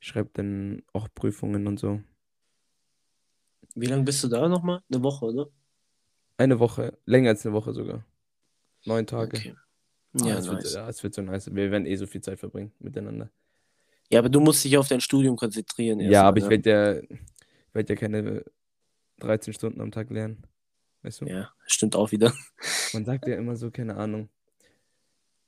Ich 0.00 0.08
schreibe 0.08 0.30
dann 0.34 0.82
auch 0.92 1.08
Prüfungen 1.14 1.66
und 1.66 1.78
so. 1.78 2.00
Wie 3.74 3.86
lange 3.86 4.04
bist 4.04 4.22
du 4.24 4.28
da 4.28 4.48
nochmal? 4.48 4.82
Eine 4.90 5.02
Woche, 5.02 5.26
oder? 5.26 5.48
Eine 6.38 6.58
Woche, 6.58 6.98
länger 7.06 7.30
als 7.30 7.44
eine 7.46 7.54
Woche 7.54 7.72
sogar. 7.72 8.04
Neun 8.84 9.06
Tage. 9.06 9.36
Okay. 9.36 9.54
Ah, 10.20 10.26
Ja, 10.28 10.38
es 10.38 10.46
nice. 10.46 10.74
wird, 10.74 11.02
wird 11.02 11.14
so 11.14 11.22
nice. 11.22 11.54
Wir 11.54 11.70
werden 11.70 11.86
eh 11.86 11.96
so 11.96 12.06
viel 12.06 12.20
Zeit 12.20 12.38
verbringen 12.38 12.72
miteinander. 12.78 13.30
Ja, 14.10 14.20
aber 14.20 14.28
du 14.28 14.40
musst 14.40 14.64
dich 14.64 14.78
auf 14.78 14.88
dein 14.88 15.00
Studium 15.00 15.36
konzentrieren. 15.36 16.00
Ja, 16.00 16.22
aber 16.22 16.38
ich 16.38 16.44
ne? 16.44 16.50
werde 16.50 16.70
ja, 16.70 17.16
werd 17.72 17.90
ja 17.90 17.96
keine 17.96 18.44
13 19.18 19.52
Stunden 19.52 19.80
am 19.80 19.90
Tag 19.90 20.10
lernen. 20.10 20.42
Weißt 21.02 21.20
du? 21.22 21.26
Ja, 21.26 21.50
stimmt 21.66 21.96
auch 21.96 22.12
wieder. 22.12 22.32
Man 22.92 23.04
sagt 23.04 23.26
ja 23.26 23.36
immer 23.36 23.56
so, 23.56 23.70
keine 23.70 23.96
Ahnung. 23.96 24.28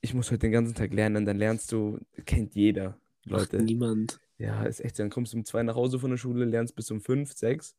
Ich 0.01 0.15
muss 0.15 0.31
heute 0.31 0.41
den 0.41 0.53
ganzen 0.53 0.75
Tag 0.75 0.93
lernen, 0.93 1.25
dann 1.25 1.39
lernst 1.39 1.73
du, 1.73 1.99
kennt 2.25 2.55
jeder, 2.55 2.99
Macht 3.27 3.53
Leute. 3.53 3.63
niemand. 3.63 4.21
Ja, 4.39 4.63
ist 4.63 4.81
echt, 4.81 4.97
so. 4.97 5.03
dann 5.03 5.11
kommst 5.11 5.33
du 5.33 5.37
um 5.37 5.45
zwei 5.45 5.63
nach 5.63 5.75
Hause 5.75 5.99
von 5.99 6.11
der 6.11 6.17
Schule, 6.17 6.45
lernst 6.45 6.77
bis 6.77 6.91
um 6.91 7.01
fünf, 7.01 7.33
sechs 7.33 7.75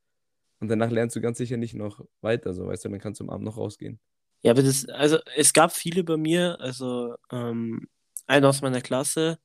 und 0.59 0.67
danach 0.67 0.91
lernst 0.91 1.15
du 1.15 1.21
ganz 1.21 1.37
sicher 1.37 1.57
nicht 1.57 1.73
noch 1.73 2.05
weiter, 2.21 2.53
so, 2.53 2.67
weißt 2.67 2.85
du, 2.85 2.89
dann 2.89 2.99
kannst 2.99 3.19
du 3.19 3.23
am 3.23 3.29
Abend 3.29 3.45
noch 3.45 3.57
rausgehen. 3.57 3.99
Ja, 4.41 4.51
aber 4.51 4.63
das, 4.63 4.87
also 4.89 5.19
es 5.35 5.53
gab 5.53 5.73
viele 5.73 6.03
bei 6.03 6.17
mir, 6.17 6.59
also 6.59 7.15
ähm, 7.31 7.87
einer 8.27 8.49
aus 8.49 8.61
meiner 8.61 8.81
Klasse, 8.81 9.39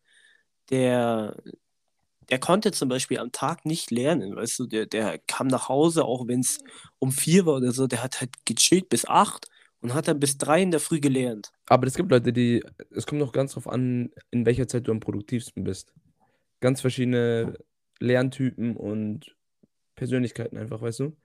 der, 0.71 1.37
der 2.29 2.39
konnte 2.39 2.73
zum 2.73 2.89
Beispiel 2.89 3.19
am 3.19 3.33
Tag 3.33 3.65
nicht 3.65 3.91
lernen, 3.91 4.35
weißt 4.37 4.59
du, 4.59 4.67
der, 4.67 4.87
der 4.87 5.19
kam 5.19 5.47
nach 5.47 5.69
Hause, 5.69 6.05
auch 6.05 6.27
wenn 6.27 6.41
es 6.41 6.59
um 6.99 7.13
vier 7.13 7.47
war 7.47 7.57
oder 7.57 7.73
so, 7.73 7.87
der 7.87 8.03
hat 8.03 8.21
halt 8.21 8.31
gechillt 8.45 8.89
bis 8.89 9.07
acht 9.07 9.49
und 9.81 9.95
hat 9.95 10.09
dann 10.09 10.21
bis 10.21 10.39
drei 10.39 10.63
in 10.63 10.71
der 10.71 10.81
Früh 10.81 11.01
gelernt. 11.01 11.53
Aber 11.67 11.87
es 11.87 11.95
gibt 11.95 12.11
Leute, 12.11 12.33
die, 12.33 12.65
es 12.91 13.07
kommt 13.07 13.23
auch 13.23 13.33
ganz 13.33 13.53
drauf 13.53 13.69
an, 13.69 14.11
in 14.31 14.47
welcher 14.47 14.67
Zeit 14.67 14.87
du 14.89 14.93
am 14.93 15.01
produktivsten 15.01 15.65
bist. 15.65 15.93
Ganz 16.61 16.81
verschiedene 16.81 17.59
Lerntypen 18.01 18.77
und 18.77 19.37
Persönlichkeiten 19.95 20.57
einfach, 20.57 20.81
weißt 20.81 21.01
du? 21.01 21.17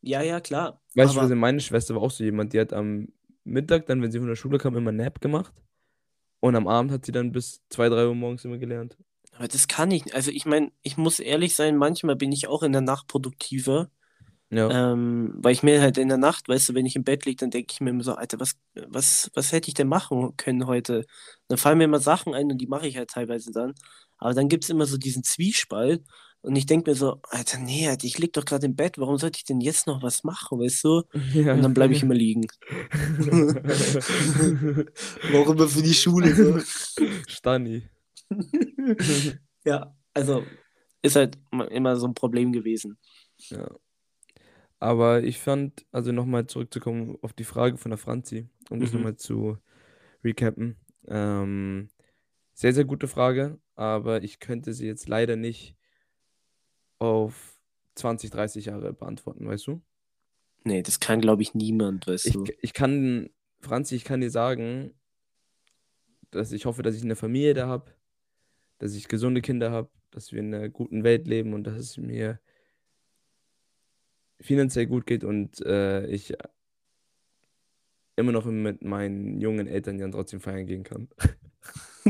Ja, 0.00 0.22
ja, 0.22 0.40
klar. 0.40 0.80
Weißt 0.94 1.12
du, 1.12 1.18
aber, 1.18 1.22
also 1.22 1.34
meine 1.34 1.60
Schwester 1.60 1.94
war 1.94 2.02
auch 2.02 2.10
so 2.10 2.24
jemand, 2.24 2.52
die 2.52 2.60
hat 2.60 2.72
am 2.72 3.08
Mittag, 3.44 3.86
dann, 3.86 4.02
wenn 4.02 4.12
sie 4.12 4.18
von 4.18 4.28
der 4.28 4.36
Schule 4.36 4.58
kam, 4.58 4.76
immer 4.76 4.92
Nap 4.92 5.20
gemacht. 5.20 5.52
Und 6.40 6.54
am 6.54 6.68
Abend 6.68 6.92
hat 6.92 7.04
sie 7.04 7.12
dann 7.12 7.32
bis 7.32 7.62
2, 7.70 7.88
3 7.88 8.06
Uhr 8.06 8.14
morgens 8.14 8.44
immer 8.44 8.58
gelernt. 8.58 8.96
aber 9.32 9.48
das 9.48 9.66
kann 9.66 9.90
ich, 9.90 10.14
also 10.14 10.30
ich 10.30 10.46
meine, 10.46 10.70
ich 10.82 10.96
muss 10.96 11.18
ehrlich 11.18 11.56
sein, 11.56 11.76
manchmal 11.76 12.16
bin 12.16 12.32
ich 12.32 12.46
auch 12.48 12.62
in 12.62 12.72
der 12.72 12.80
Nacht 12.80 13.08
produktiver. 13.08 13.90
Ja. 14.50 14.92
Ähm, 14.92 15.34
weil 15.36 15.52
ich 15.52 15.62
mir 15.62 15.82
halt 15.82 15.98
in 15.98 16.08
der 16.08 16.16
Nacht, 16.16 16.48
weißt 16.48 16.70
du, 16.70 16.74
wenn 16.74 16.86
ich 16.86 16.96
im 16.96 17.04
Bett 17.04 17.26
liege, 17.26 17.36
dann 17.36 17.50
denke 17.50 17.70
ich 17.70 17.80
mir 17.82 17.90
immer 17.90 18.02
so, 18.02 18.14
Alter, 18.14 18.40
was, 18.40 18.54
was, 18.74 19.30
was 19.34 19.52
hätte 19.52 19.68
ich 19.68 19.74
denn 19.74 19.88
machen 19.88 20.36
können 20.38 20.66
heute? 20.66 21.04
Dann 21.48 21.58
fallen 21.58 21.76
mir 21.76 21.84
immer 21.84 22.00
Sachen 22.00 22.34
ein 22.34 22.50
und 22.50 22.58
die 22.58 22.66
mache 22.66 22.86
ich 22.86 22.96
halt 22.96 23.10
teilweise 23.10 23.52
dann. 23.52 23.74
Aber 24.18 24.34
dann 24.34 24.48
gibt 24.48 24.64
es 24.64 24.70
immer 24.70 24.86
so 24.86 24.96
diesen 24.98 25.22
Zwiespalt 25.24 26.04
und 26.40 26.56
ich 26.56 26.66
denke 26.66 26.90
mir 26.90 26.94
so, 26.96 27.20
Alter, 27.30 27.58
nee, 27.58 27.88
Alter, 27.88 28.04
ich 28.06 28.18
lieg 28.18 28.32
doch 28.32 28.44
gerade 28.44 28.66
im 28.66 28.76
Bett, 28.76 28.98
warum 28.98 29.18
sollte 29.18 29.38
ich 29.38 29.44
denn 29.44 29.60
jetzt 29.60 29.86
noch 29.86 30.02
was 30.02 30.24
machen, 30.24 30.58
weißt 30.60 30.84
du? 30.84 31.02
ja. 31.34 31.54
Und 31.54 31.62
dann 31.62 31.74
bleibe 31.74 31.94
ich 31.94 32.02
immer 32.02 32.14
liegen. 32.14 32.46
Warum 35.32 35.56
immer 35.56 35.68
für 35.68 35.82
die 35.82 35.94
Schule 35.94 36.34
so? 36.34 36.58
Stani. 37.28 37.82
Ja, 39.64 39.94
also 40.14 40.44
ist 41.02 41.16
halt 41.16 41.36
immer 41.70 41.96
so 41.96 42.06
ein 42.06 42.14
Problem 42.14 42.52
gewesen. 42.52 42.96
Ja. 43.50 43.68
Aber 44.78 45.22
ich 45.24 45.38
fand, 45.38 45.84
also 45.92 46.12
nochmal 46.12 46.46
zurückzukommen 46.46 47.16
auf 47.22 47.32
die 47.32 47.44
Frage 47.44 47.76
von 47.76 47.90
der 47.90 47.98
Franzi, 47.98 48.48
um 48.70 48.80
das 48.80 48.92
Mhm. 48.92 48.98
nochmal 48.98 49.16
zu 49.16 49.58
recappen. 50.24 50.76
Ähm, 51.08 51.90
sehr, 52.58 52.74
sehr 52.74 52.84
gute 52.84 53.06
Frage, 53.06 53.60
aber 53.76 54.24
ich 54.24 54.40
könnte 54.40 54.72
sie 54.72 54.88
jetzt 54.88 55.08
leider 55.08 55.36
nicht 55.36 55.76
auf 56.98 57.60
20, 57.94 58.30
30 58.30 58.64
Jahre 58.64 58.92
beantworten, 58.92 59.46
weißt 59.46 59.68
du? 59.68 59.80
Nee, 60.64 60.82
das 60.82 60.98
kann, 60.98 61.20
glaube 61.20 61.42
ich, 61.42 61.54
niemand, 61.54 62.08
weißt 62.08 62.26
Ich, 62.26 62.32
du. 62.32 62.44
ich 62.60 62.72
kann, 62.72 63.30
Franzi, 63.60 63.94
ich 63.94 64.02
kann 64.02 64.20
dir 64.20 64.32
sagen, 64.32 64.92
dass 66.32 66.50
ich 66.50 66.66
hoffe, 66.66 66.82
dass 66.82 66.96
ich 66.96 67.04
eine 67.04 67.14
Familie 67.14 67.54
da 67.54 67.68
habe, 67.68 67.92
dass 68.78 68.92
ich 68.96 69.06
gesunde 69.06 69.40
Kinder 69.40 69.70
habe, 69.70 69.90
dass 70.10 70.32
wir 70.32 70.40
in 70.40 70.52
einer 70.52 70.68
guten 70.68 71.04
Welt 71.04 71.28
leben 71.28 71.54
und 71.54 71.62
dass 71.62 71.76
es 71.78 71.96
mir 71.96 72.40
finanziell 74.40 74.86
gut 74.86 75.06
geht 75.06 75.22
und 75.22 75.64
äh, 75.64 76.08
ich 76.08 76.34
immer 78.16 78.32
noch 78.32 78.46
mit 78.46 78.82
meinen 78.82 79.40
jungen 79.40 79.68
Eltern 79.68 79.98
dann 79.98 80.10
trotzdem 80.10 80.40
feiern 80.40 80.66
gehen 80.66 80.82
kann. 80.82 81.06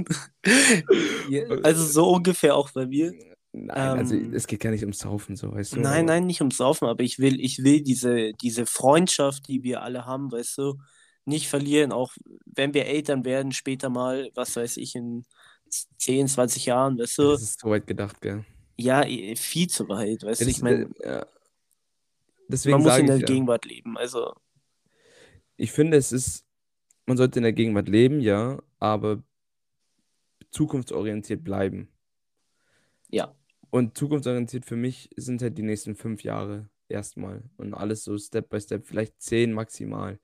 Ja, 1.28 1.42
also 1.62 1.84
so 1.84 2.10
ungefähr 2.10 2.56
auch 2.56 2.70
bei 2.70 2.86
mir. 2.86 3.12
Nein, 3.52 3.98
also 3.98 4.14
Ähm, 4.14 4.32
es 4.32 4.46
geht 4.46 4.60
gar 4.60 4.70
nicht 4.70 4.82
ums 4.82 5.00
Saufen, 5.00 5.36
so, 5.36 5.52
weißt 5.52 5.74
du? 5.76 5.80
Nein, 5.80 6.06
nein, 6.06 6.26
nicht 6.26 6.40
ums 6.40 6.56
Saufen, 6.56 6.86
aber 6.86 7.02
ich 7.02 7.18
will, 7.18 7.40
ich 7.40 7.62
will 7.64 7.82
diese, 7.82 8.32
diese 8.34 8.64
Freundschaft, 8.66 9.48
die 9.48 9.62
wir 9.62 9.82
alle 9.82 10.06
haben, 10.06 10.32
weißt 10.32 10.56
du, 10.58 10.74
nicht 11.24 11.48
verlieren, 11.48 11.92
auch 11.92 12.12
wenn 12.46 12.72
wir 12.72 12.86
Eltern 12.86 13.24
werden, 13.24 13.52
später 13.52 13.90
mal, 13.90 14.30
was 14.34 14.56
weiß 14.56 14.78
ich, 14.78 14.94
in 14.94 15.24
10, 15.98 16.28
20 16.28 16.66
Jahren, 16.66 16.98
weißt 16.98 17.18
du. 17.18 17.32
Das 17.32 17.42
ist 17.42 17.60
so 17.60 17.68
weit 17.68 17.86
gedacht, 17.86 18.20
gell? 18.20 18.44
Ja, 18.78 19.04
viel 19.36 19.66
zu 19.66 19.88
weit, 19.88 20.22
weißt 20.22 20.40
du. 20.40 20.46
Ich 20.46 20.62
meine, 20.62 20.88
ja. 21.02 21.26
Deswegen 22.48 22.78
man 22.78 22.82
muss 22.84 22.98
in 22.98 23.06
der 23.06 23.16
ich 23.16 23.22
ja, 23.22 23.26
Gegenwart 23.26 23.66
leben, 23.66 23.98
also 23.98 24.32
ich 25.58 25.72
finde, 25.72 25.96
es 25.96 26.12
ist, 26.12 26.46
man 27.04 27.16
sollte 27.16 27.40
in 27.40 27.42
der 27.42 27.52
Gegenwart 27.52 27.88
leben, 27.88 28.20
ja, 28.20 28.62
aber 28.78 29.22
zukunftsorientiert 30.58 31.44
bleiben. 31.44 31.88
ja. 33.08 33.32
Und 33.70 33.98
zukunftsorientiert 33.98 34.64
für 34.64 34.76
mich 34.76 35.10
sind 35.16 35.42
halt 35.42 35.58
die 35.58 35.62
nächsten 35.62 35.94
fünf 35.94 36.24
Jahre 36.24 36.70
erstmal. 36.88 37.44
Und 37.58 37.74
alles 37.74 38.02
so 38.02 38.16
Step 38.16 38.48
by 38.48 38.60
Step, 38.60 38.86
vielleicht 38.86 39.20
zehn 39.20 39.52
maximal. 39.52 40.18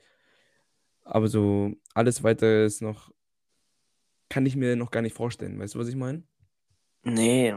Aber 1.02 1.28
so 1.28 1.74
alles 1.92 2.22
weiter 2.22 2.64
ist 2.64 2.80
noch, 2.80 3.12
kann 4.30 4.46
ich 4.46 4.56
mir 4.56 4.76
noch 4.76 4.90
gar 4.90 5.02
nicht 5.02 5.14
vorstellen. 5.14 5.58
Weißt 5.58 5.74
du, 5.74 5.78
was 5.78 5.88
ich 5.88 5.94
meine? 5.94 6.22
Nee. 7.02 7.54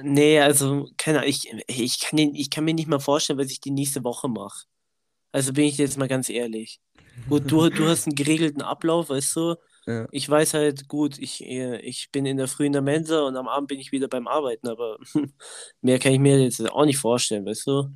Nee, 0.00 0.38
also, 0.38 0.88
keine 0.96 1.18
Ahnung, 1.18 1.30
ich, 1.30 1.52
ich, 1.66 2.00
kann 2.00 2.16
den, 2.16 2.34
ich 2.36 2.50
kann 2.50 2.64
mir 2.64 2.74
nicht 2.74 2.88
mal 2.88 3.00
vorstellen, 3.00 3.38
was 3.38 3.50
ich 3.50 3.60
die 3.60 3.72
nächste 3.72 4.04
Woche 4.04 4.28
mache. 4.28 4.66
Also 5.32 5.52
bin 5.52 5.64
ich 5.64 5.76
jetzt 5.76 5.98
mal 5.98 6.08
ganz 6.08 6.30
ehrlich. 6.30 6.80
Gut, 7.28 7.50
du, 7.50 7.68
du 7.68 7.88
hast 7.88 8.06
einen 8.06 8.14
geregelten 8.14 8.62
Ablauf, 8.62 9.10
weißt 9.10 9.36
du? 9.36 9.56
Ja. 9.86 10.06
Ich 10.12 10.28
weiß 10.28 10.54
halt, 10.54 10.88
gut, 10.88 11.18
ich, 11.18 11.44
äh, 11.44 11.78
ich 11.80 12.10
bin 12.10 12.24
in 12.26 12.38
der 12.38 12.48
Früh 12.48 12.66
in 12.66 12.72
der 12.72 12.82
Mensa 12.82 13.22
und 13.22 13.36
am 13.36 13.48
Abend 13.48 13.68
bin 13.68 13.78
ich 13.78 13.92
wieder 13.92 14.08
beim 14.08 14.26
Arbeiten, 14.26 14.68
aber 14.68 14.98
mehr 15.82 15.98
kann 15.98 16.12
ich 16.12 16.18
mir 16.20 16.42
jetzt 16.42 16.60
auch 16.70 16.86
nicht 16.86 16.98
vorstellen, 16.98 17.44
weißt 17.44 17.66
du? 17.66 17.90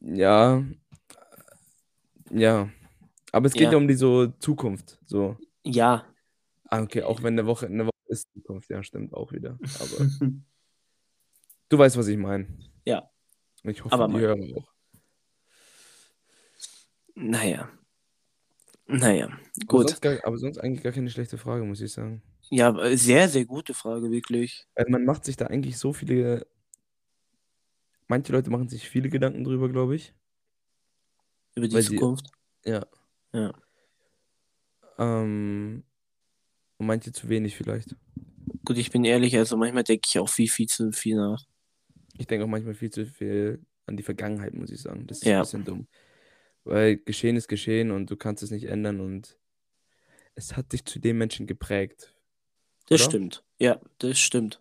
Ja. 0.00 0.62
Ja. 2.30 2.68
Aber 3.32 3.46
es 3.46 3.52
geht 3.52 3.62
Ja. 3.62 3.72
ja 3.72 3.76
um 3.78 3.88
die 3.88 3.94
so 3.94 4.26
Zukunft. 4.38 4.98
So. 5.06 5.36
Ja. 5.64 6.04
Ah, 6.68 6.82
okay, 6.82 7.02
auch 7.02 7.22
wenn 7.22 7.34
eine 7.34 7.46
Woche, 7.46 7.66
eine 7.66 7.86
Woche 7.86 7.92
ist 8.08 8.28
Zukunft, 8.34 8.68
ja, 8.70 8.82
stimmt 8.82 9.14
auch 9.14 9.32
wieder. 9.32 9.58
Aber 9.80 10.10
du 11.68 11.78
weißt, 11.78 11.96
was 11.96 12.08
ich 12.08 12.18
meine. 12.18 12.46
Ja. 12.84 13.10
Ich 13.62 13.82
hoffe, 13.82 13.94
Aber 13.94 14.08
die 14.08 14.18
hören 14.20 14.52
auch. 14.56 14.68
Naja. 17.14 17.70
Naja, 18.86 19.26
Aber 19.26 19.66
gut. 19.66 19.88
sonst, 19.88 20.00
gar, 20.02 20.18
aber 20.24 20.36
sonst 20.38 20.58
eigentlich 20.58 20.82
gar 20.82 20.92
keine 20.92 21.10
schlechte 21.10 21.38
Frage, 21.38 21.64
muss 21.64 21.80
ich 21.80 21.92
sagen. 21.92 22.22
Ja, 22.50 22.74
sehr, 22.96 23.28
sehr 23.28 23.46
gute 23.46 23.74
Frage, 23.74 24.10
wirklich. 24.10 24.66
Weil 24.74 24.86
man 24.88 25.04
macht 25.04 25.24
sich 25.24 25.36
da 25.36 25.46
eigentlich 25.46 25.78
so 25.78 25.92
viele. 25.92 26.46
Manche 28.06 28.32
Leute 28.32 28.50
machen 28.50 28.68
sich 28.68 28.88
viele 28.88 29.08
Gedanken 29.08 29.44
drüber, 29.44 29.68
glaube 29.68 29.96
ich. 29.96 30.14
Über 31.54 31.68
die 31.68 31.74
Weil 31.74 31.82
Zukunft. 31.84 32.26
ja. 32.64 32.84
Ja. 33.32 33.52
Ähm, 34.98 35.82
und 36.78 36.86
manche 36.86 37.12
zu 37.12 37.28
wenig 37.28 37.56
vielleicht. 37.56 37.96
Gut, 38.64 38.78
ich 38.78 38.90
bin 38.90 39.04
ehrlich, 39.04 39.36
also 39.36 39.56
manchmal 39.56 39.84
denke 39.84 40.06
ich 40.08 40.18
auch 40.18 40.28
viel, 40.28 40.48
viel 40.48 40.66
zu 40.66 40.92
viel 40.92 41.16
nach. 41.16 41.44
Ich 42.18 42.26
denke 42.26 42.44
auch 42.44 42.48
manchmal 42.48 42.74
viel 42.74 42.90
zu 42.90 43.06
viel 43.06 43.64
an 43.86 43.96
die 43.96 44.02
Vergangenheit, 44.02 44.54
muss 44.54 44.70
ich 44.70 44.80
sagen. 44.80 45.06
Das 45.06 45.18
ist 45.18 45.24
Ja. 45.24 45.38
ein 45.38 45.42
bisschen 45.42 45.64
dumm. 45.64 45.86
Weil 46.64 46.96
geschehen 46.96 47.36
ist 47.36 47.48
geschehen 47.48 47.90
und 47.90 48.10
du 48.10 48.16
kannst 48.16 48.42
es 48.42 48.50
nicht 48.50 48.64
ändern 48.64 49.00
und 49.00 49.38
es 50.34 50.56
hat 50.56 50.72
dich 50.72 50.84
zu 50.84 50.98
dem 50.98 51.18
Menschen 51.18 51.46
geprägt. 51.46 52.14
Das 52.88 53.00
Oder? 53.00 53.10
stimmt. 53.10 53.44
Ja, 53.58 53.80
das 53.98 54.18
stimmt. 54.18 54.60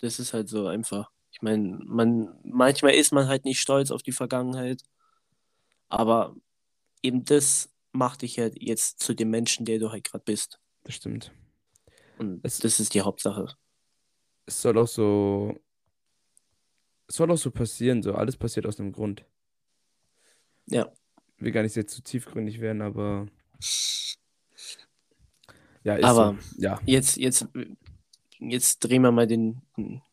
Das 0.00 0.18
ist 0.18 0.32
halt 0.32 0.48
so 0.48 0.66
einfach. 0.66 1.10
Ich 1.32 1.42
meine, 1.42 1.78
man, 1.84 2.38
manchmal 2.42 2.94
ist 2.94 3.12
man 3.12 3.28
halt 3.28 3.44
nicht 3.44 3.60
stolz 3.60 3.90
auf 3.90 4.02
die 4.02 4.12
Vergangenheit, 4.12 4.82
aber 5.88 6.34
eben 7.02 7.24
das 7.24 7.70
macht 7.92 8.22
dich 8.22 8.38
halt 8.38 8.56
jetzt 8.62 9.00
zu 9.00 9.14
dem 9.14 9.30
Menschen, 9.30 9.66
der 9.66 9.78
du 9.78 9.90
halt 9.90 10.04
gerade 10.04 10.24
bist. 10.24 10.60
Das 10.84 10.94
stimmt. 10.94 11.32
Und 12.18 12.44
Es- 12.44 12.58
das 12.58 12.80
ist 12.80 12.94
die 12.94 13.02
Hauptsache. 13.02 13.54
Es 14.46 14.60
soll 14.62 14.78
auch 14.78 14.88
so. 14.88 15.56
Es 17.06 17.16
soll 17.16 17.30
auch 17.30 17.36
so 17.36 17.50
passieren, 17.50 18.02
so 18.02 18.14
alles 18.14 18.36
passiert 18.38 18.64
aus 18.66 18.80
einem 18.80 18.92
Grund. 18.92 19.24
Ja. 20.66 20.92
Will 21.38 21.52
gar 21.52 21.62
nicht 21.62 21.76
jetzt 21.76 21.94
zu 21.94 22.02
tiefgründig 22.02 22.60
werden, 22.60 22.82
aber. 22.82 23.26
Ja, 25.84 25.94
ist 25.96 26.04
Aber- 26.04 26.36
so. 26.40 26.60
Ja. 26.62 26.80
Jetzt, 26.84 27.16
jetzt, 27.16 27.46
jetzt 28.38 28.80
drehen 28.80 29.02
wir 29.02 29.12
mal 29.12 29.26
den, 29.26 29.62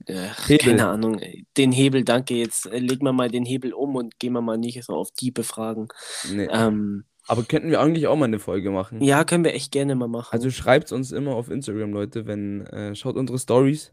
äh, 0.05 0.29
keine 0.59 0.87
Ahnung, 0.87 1.19
den 1.57 1.71
Hebel, 1.71 2.03
danke. 2.03 2.35
Jetzt 2.35 2.67
äh, 2.67 2.79
legen 2.79 3.03
wir 3.05 3.13
mal 3.13 3.29
den 3.29 3.45
Hebel 3.45 3.73
um 3.73 3.95
und 3.95 4.19
gehen 4.19 4.33
wir 4.33 4.41
mal 4.41 4.57
nicht 4.57 4.83
so 4.83 4.93
auf 4.93 5.11
tiefe 5.11 5.43
Fragen. 5.43 5.87
Nee. 6.31 6.47
Ähm, 6.51 7.05
Aber 7.27 7.43
könnten 7.43 7.71
wir 7.71 7.81
eigentlich 7.81 8.07
auch 8.07 8.15
mal 8.15 8.25
eine 8.25 8.39
Folge 8.39 8.69
machen? 8.71 9.01
ja, 9.01 9.23
können 9.23 9.43
wir 9.43 9.53
echt 9.55 9.71
gerne 9.71 9.95
mal 9.95 10.07
machen. 10.07 10.31
Also 10.31 10.51
schreibt 10.51 10.91
uns 10.91 11.11
immer 11.11 11.35
auf 11.35 11.49
Instagram, 11.49 11.91
Leute, 11.91 12.27
wenn 12.27 12.61
äh, 12.67 12.95
schaut 12.95 13.15
unsere 13.15 13.39
Stories. 13.39 13.91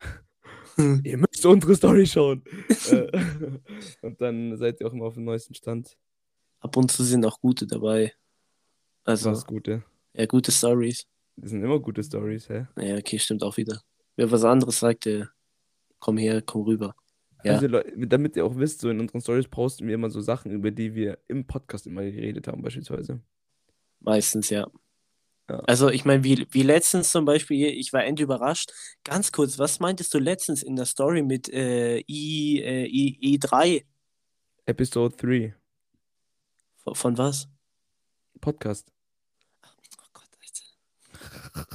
Ihr 1.02 1.18
müsst 1.18 1.44
unsere 1.44 1.74
Story 1.74 2.06
schauen. 2.06 2.44
Äh, 2.90 3.08
und 4.02 4.20
dann 4.20 4.56
seid 4.56 4.80
ihr 4.80 4.86
auch 4.86 4.92
immer 4.92 5.06
auf 5.06 5.14
dem 5.14 5.24
neuesten 5.24 5.54
Stand. 5.54 5.96
Ab 6.60 6.76
und 6.76 6.90
zu 6.90 7.04
sind 7.04 7.24
auch 7.24 7.40
gute 7.40 7.66
dabei. 7.66 8.12
Also, 9.04 9.30
Das 9.30 9.44
Gute. 9.46 9.84
ja, 10.12 10.26
gute 10.26 10.52
Stories. 10.52 11.06
Das 11.36 11.50
sind 11.50 11.62
immer 11.62 11.78
gute 11.78 12.02
Stories, 12.02 12.48
hä? 12.48 12.66
Ja, 12.78 12.96
okay, 12.96 13.18
stimmt 13.18 13.42
auch 13.42 13.56
wieder. 13.56 13.80
Wer 14.16 14.30
was 14.30 14.44
anderes 14.44 14.80
sagt, 14.80 15.04
der 15.04 15.30
komm 16.00 16.16
her, 16.18 16.42
komm 16.42 16.62
rüber. 16.62 16.94
Ja. 17.44 17.54
Also, 17.54 17.68
damit 17.68 18.36
ihr 18.36 18.44
auch 18.44 18.56
wisst, 18.56 18.80
so 18.80 18.90
in 18.90 18.98
unseren 19.00 19.20
Stories 19.20 19.46
posten 19.46 19.86
wir 19.86 19.94
immer 19.94 20.10
so 20.10 20.20
Sachen, 20.20 20.50
über 20.50 20.70
die 20.72 20.94
wir 20.94 21.18
im 21.28 21.46
Podcast 21.46 21.86
immer 21.86 22.02
geredet 22.02 22.48
haben, 22.48 22.62
beispielsweise. 22.62 23.20
Meistens, 24.00 24.50
ja. 24.50 24.66
Ja. 25.48 25.60
Also, 25.60 25.88
ich 25.88 26.04
meine, 26.04 26.24
wie, 26.24 26.46
wie 26.50 26.62
letztens 26.62 27.10
zum 27.10 27.24
Beispiel, 27.24 27.68
ich 27.68 27.92
war 27.92 28.04
end 28.04 28.20
überrascht. 28.20 28.72
Ganz 29.04 29.32
kurz, 29.32 29.58
was 29.58 29.80
meintest 29.80 30.12
du 30.12 30.18
letztens 30.18 30.62
in 30.62 30.76
der 30.76 30.84
Story 30.84 31.22
mit 31.22 31.48
äh, 31.48 32.00
I, 32.08 32.60
äh, 32.60 32.86
I, 32.86 33.38
I3? 33.38 33.84
Episode 34.66 35.16
3, 35.16 35.54
Von, 36.94 37.18
was? 37.18 37.48
Podcast. 38.40 38.90
Oh 39.64 39.68
Gott, 40.12 40.28
Alter. 41.54 41.66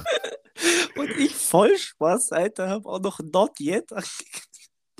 Und 1.00 1.10
ich 1.18 1.34
voll 1.34 1.76
Spaß, 1.76 2.32
Alter, 2.32 2.68
hab 2.70 2.86
auch 2.86 3.00
noch 3.00 3.20
Not 3.20 3.60
Yet. 3.60 3.90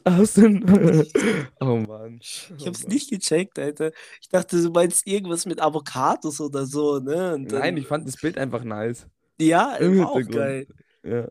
Hast 0.06 0.36
du 0.36 1.46
Oh 1.60 1.76
Mann. 1.76 2.18
Ich 2.20 2.66
hab's 2.66 2.86
nicht 2.86 3.08
gecheckt, 3.08 3.58
Alter. 3.58 3.92
Ich 4.20 4.28
dachte, 4.28 4.62
du 4.62 4.70
meinst 4.70 5.06
irgendwas 5.06 5.46
mit 5.46 5.60
Avocados 5.62 6.40
oder 6.40 6.66
so, 6.66 6.98
ne? 6.98 7.34
Und 7.34 7.52
Nein, 7.52 7.78
ich 7.78 7.86
fand 7.86 8.06
das 8.06 8.16
Bild 8.16 8.36
einfach 8.36 8.64
nice. 8.64 9.06
Ja, 9.40 9.76
im 9.76 9.98
war 9.98 10.10
auch 10.10 10.20
geil. 10.20 10.66
Ja. 11.02 11.28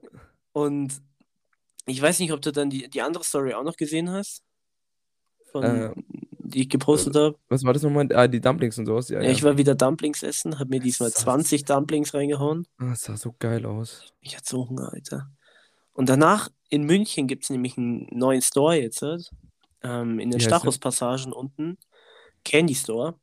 Und 0.54 1.02
ich 1.86 2.02
weiß 2.02 2.20
nicht, 2.20 2.32
ob 2.32 2.42
du 2.42 2.52
dann 2.52 2.70
die, 2.70 2.90
die 2.90 3.02
andere 3.02 3.24
Story 3.24 3.54
auch 3.54 3.64
noch 3.64 3.76
gesehen 3.76 4.10
hast. 4.10 4.44
Von, 5.52 5.64
Äh, 5.64 5.94
die 6.44 6.62
ich 6.62 6.70
gepostet 6.70 7.16
habe. 7.16 7.38
Was 7.50 7.64
war 7.64 7.74
das 7.74 7.82
nochmal? 7.84 8.08
Ah, 8.14 8.28
die 8.28 8.42
Dumplings 8.42 8.78
und 8.78 8.86
sowas. 8.86 9.10
Ja, 9.10 9.20
Ja, 9.20 9.26
ja. 9.26 9.32
ich 9.32 9.44
war 9.44 9.58
wieder 9.58 9.76
Dumplings 9.76 10.24
essen, 10.24 10.60
habe 10.60 10.70
mir 10.70 10.80
diesmal 10.80 11.10
Das 11.10 11.20
sah- 11.20 11.26
20 11.26 11.66
Dumplings 11.66 12.14
reingehauen. 12.14 12.68
Ah, 12.78 12.90
das 12.90 13.04
sah 13.04 13.18
so 13.18 13.34
geil 13.40 13.66
aus. 13.66 14.14
Ich 14.22 14.36
hatte 14.36 14.48
so 14.50 14.68
Hunger, 14.70 14.92
Alter. 14.94 15.32
Und 15.94 16.10
danach 16.10 16.50
in 16.70 16.84
München 16.84 17.28
gibt 17.28 17.44
es 17.44 17.50
nämlich 17.50 17.78
einen 17.78 18.08
neuen 18.12 18.42
Store 18.42 18.76
jetzt. 18.76 19.02
halt. 19.02 19.32
Ähm, 19.84 20.20
in 20.20 20.32
den 20.32 20.40
der? 20.40 20.48
Stachus-Passagen 20.48 21.32
unten. 21.34 21.78
Candy 22.44 22.76
Store. 22.76 23.16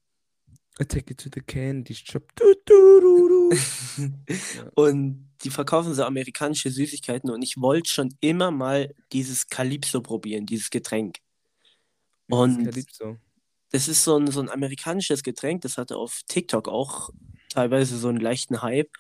I 0.81 0.85
take 0.87 1.13
it 1.13 1.19
to 1.21 1.29
the 1.35 1.41
candy 1.43 1.95
shop. 1.95 2.23
Du, 2.37 2.45
du, 2.65 3.01
du. 3.01 3.51
Und 4.75 5.29
die 5.45 5.51
verkaufen 5.51 5.95
so 5.95 6.05
amerikanische 6.05 6.71
Süßigkeiten 6.71 7.31
und 7.31 7.43
ich 7.43 7.57
wollte 7.61 7.91
schon 7.91 8.15
immer 8.21 8.51
mal 8.51 8.95
dieses 9.13 9.49
Calypso 9.49 10.01
probieren, 10.01 10.47
dieses 10.47 10.71
Getränk. 10.71 11.17
Das 12.31 12.77
ist 12.77 13.01
Und-. 13.01 13.19
Das 13.73 13.87
ist 13.87 14.03
so 14.03 14.17
ein, 14.17 14.27
so 14.31 14.41
ein 14.41 14.51
amerikanisches 14.51 15.23
Getränk, 15.23 15.63
das 15.63 15.79
hatte 15.79 15.97
auf 15.97 16.23
TikTok 16.27 16.69
auch 16.69 17.11
teilweise 17.51 17.99
so 17.99 18.09
einen 18.09 18.21
leichten 18.21 18.63
Hype. 18.63 18.91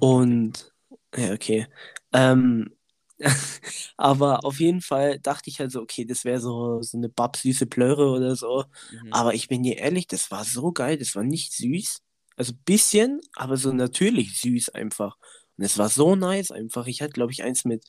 Und 0.00 0.72
ja, 1.16 1.32
okay. 1.32 1.66
Ähm, 2.12 2.76
aber 3.96 4.44
auf 4.44 4.60
jeden 4.60 4.80
Fall 4.80 5.18
dachte 5.18 5.48
ich 5.48 5.60
halt 5.60 5.70
so, 5.70 5.80
okay, 5.80 6.04
das 6.04 6.24
wäre 6.24 6.40
so, 6.40 6.82
so 6.82 6.96
eine 6.96 7.08
babsüße 7.08 7.66
Plöre 7.66 8.10
oder 8.10 8.36
so. 8.36 8.64
Mhm. 8.90 9.12
Aber 9.12 9.34
ich 9.34 9.48
bin 9.48 9.62
dir 9.62 9.78
ehrlich, 9.78 10.06
das 10.06 10.30
war 10.30 10.44
so 10.44 10.72
geil, 10.72 10.98
das 10.98 11.14
war 11.14 11.22
nicht 11.22 11.52
süß. 11.52 12.02
Also 12.36 12.52
ein 12.52 12.62
bisschen, 12.64 13.20
aber 13.34 13.56
so 13.56 13.72
natürlich 13.72 14.40
süß 14.40 14.70
einfach. 14.70 15.16
Und 15.56 15.64
es 15.64 15.78
war 15.78 15.88
so 15.88 16.16
nice 16.16 16.50
einfach. 16.50 16.86
Ich 16.86 17.02
hatte, 17.02 17.12
glaube 17.12 17.32
ich, 17.32 17.42
eins 17.42 17.64
mit 17.64 17.84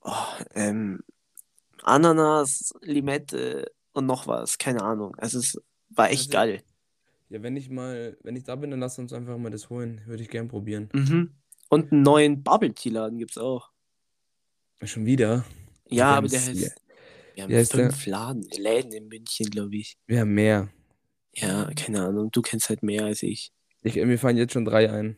oh, 0.00 0.12
ähm, 0.54 1.00
Ananas, 1.82 2.72
Limette 2.80 3.66
und 3.94 4.06
noch 4.06 4.26
was, 4.26 4.58
keine 4.58 4.82
Ahnung. 4.82 5.14
Also 5.16 5.38
es 5.38 5.60
war 5.88 6.10
echt 6.10 6.34
Also- 6.36 6.52
geil. 6.52 6.62
Ja, 7.30 7.42
wenn 7.42 7.56
ich 7.56 7.70
mal, 7.70 8.16
wenn 8.22 8.36
ich 8.36 8.44
da 8.44 8.54
bin, 8.54 8.70
dann 8.70 8.80
lass 8.80 8.98
uns 8.98 9.12
einfach 9.12 9.38
mal 9.38 9.50
das 9.50 9.70
holen. 9.70 10.02
Würde 10.04 10.22
ich 10.22 10.28
gern 10.28 10.46
probieren. 10.46 10.90
Mhm. 10.92 11.32
Und 11.70 11.90
einen 11.90 12.02
neuen 12.02 12.42
Bubble 12.44 12.72
Tea 12.74 12.90
Laden 12.90 13.18
gibt 13.18 13.32
es 13.32 13.38
auch. 13.38 13.70
Schon 14.82 15.06
wieder? 15.06 15.44
Ja, 15.88 16.14
aber 16.16 16.28
der 16.28 16.40
heißt. 16.40 16.54
ja. 16.54 16.68
Wir 17.34 17.42
haben 17.44 17.50
der? 17.50 17.66
fünf 17.66 18.06
Laden, 18.06 18.42
Läden 18.58 18.92
in 18.92 19.08
München, 19.08 19.46
glaube 19.50 19.74
ich. 19.76 19.96
Wir 20.06 20.20
haben 20.20 20.34
mehr. 20.34 20.68
Ja, 21.32 21.68
keine 21.74 22.02
Ahnung. 22.04 22.30
Du 22.30 22.42
kennst 22.42 22.68
halt 22.68 22.82
mehr 22.82 23.04
als 23.06 23.22
ich. 23.22 23.52
Ich, 23.82 23.96
mir 23.96 24.18
fallen 24.18 24.36
jetzt 24.36 24.52
schon 24.52 24.64
drei 24.66 24.90
ein. 24.90 25.16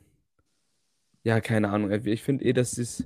Ja, 1.25 1.41
keine 1.41 1.69
Ahnung. 1.71 1.91
Ich 2.07 2.23
finde 2.23 2.45
eh, 2.45 2.53
dass 2.53 2.79
es 2.79 3.05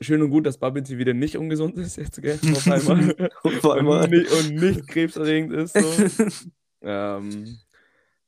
schön 0.00 0.22
und 0.22 0.30
gut, 0.30 0.46
dass 0.46 0.58
Bubble 0.58 0.82
Tea 0.82 0.98
wieder 0.98 1.14
nicht 1.14 1.36
ungesund 1.36 1.76
ist 1.76 1.96
jetzt, 1.96 2.20
gell? 2.22 2.38
Auf 2.52 2.66
einmal. 2.68 3.30
Auf 3.42 3.64
und, 3.64 3.78
einmal. 3.78 4.08
nicht, 4.08 4.30
und 4.30 4.54
nicht 4.54 4.88
krebserregend 4.88 5.52
ist. 5.52 5.74
So. 5.74 6.26
ähm, 6.82 7.58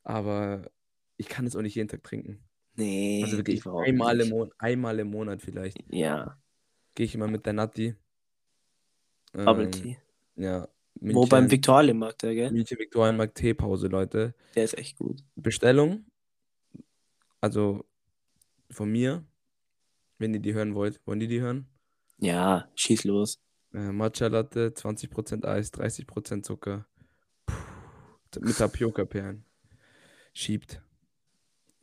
aber 0.03 0.69
ich 1.17 1.27
kann 1.27 1.45
es 1.45 1.55
auch 1.55 1.61
nicht 1.61 1.75
jeden 1.75 1.89
Tag 1.89 2.03
trinken. 2.03 2.39
nee, 2.75 3.21
Also 3.23 3.37
wirklich 3.37 3.65
einmal 3.65 4.19
im, 4.19 4.27
nicht. 4.27 4.31
Mon 4.31 4.51
einmal 4.57 4.99
im 4.99 5.09
Monat 5.09 5.41
vielleicht. 5.41 5.77
Ja, 5.89 6.37
Gehe 6.95 7.05
ich 7.05 7.15
immer 7.15 7.27
mit 7.27 7.45
der 7.45 7.53
Natti. 7.53 7.95
Bubble 9.31 9.65
Ähm, 9.65 9.71
Tea. 9.71 9.97
Ja. 10.35 10.67
Wo 10.95 11.25
beim 11.25 11.43
München, 11.43 11.51
Viktualienmarkt, 11.51 12.21
gell? 12.21 12.51
München 12.51 12.77
Viktualienmarkt 12.77 13.35
Teepause, 13.35 13.87
Leute. 13.87 14.35
Der 14.55 14.65
ist 14.65 14.77
echt 14.77 14.97
gut. 14.97 15.23
Bestellung. 15.35 16.05
Also 17.39 17.85
von 18.69 18.91
mir, 18.91 19.23
wenn 20.21 20.33
ihr 20.33 20.39
die 20.39 20.53
hören 20.53 20.75
wollt. 20.75 21.01
Wollen 21.05 21.19
die 21.19 21.27
die 21.27 21.41
hören? 21.41 21.67
Ja, 22.19 22.69
schieß 22.75 23.03
los. 23.05 23.39
Äh, 23.73 23.91
Matcha 23.91 24.27
Latte, 24.27 24.71
20% 24.73 25.45
Eis, 25.45 25.71
30% 25.73 26.43
Zucker. 26.43 26.85
Puh, 27.45 27.55
mit 28.41 28.57
Tapioca-Perlen. 28.57 29.43
Schiebt. 30.33 30.81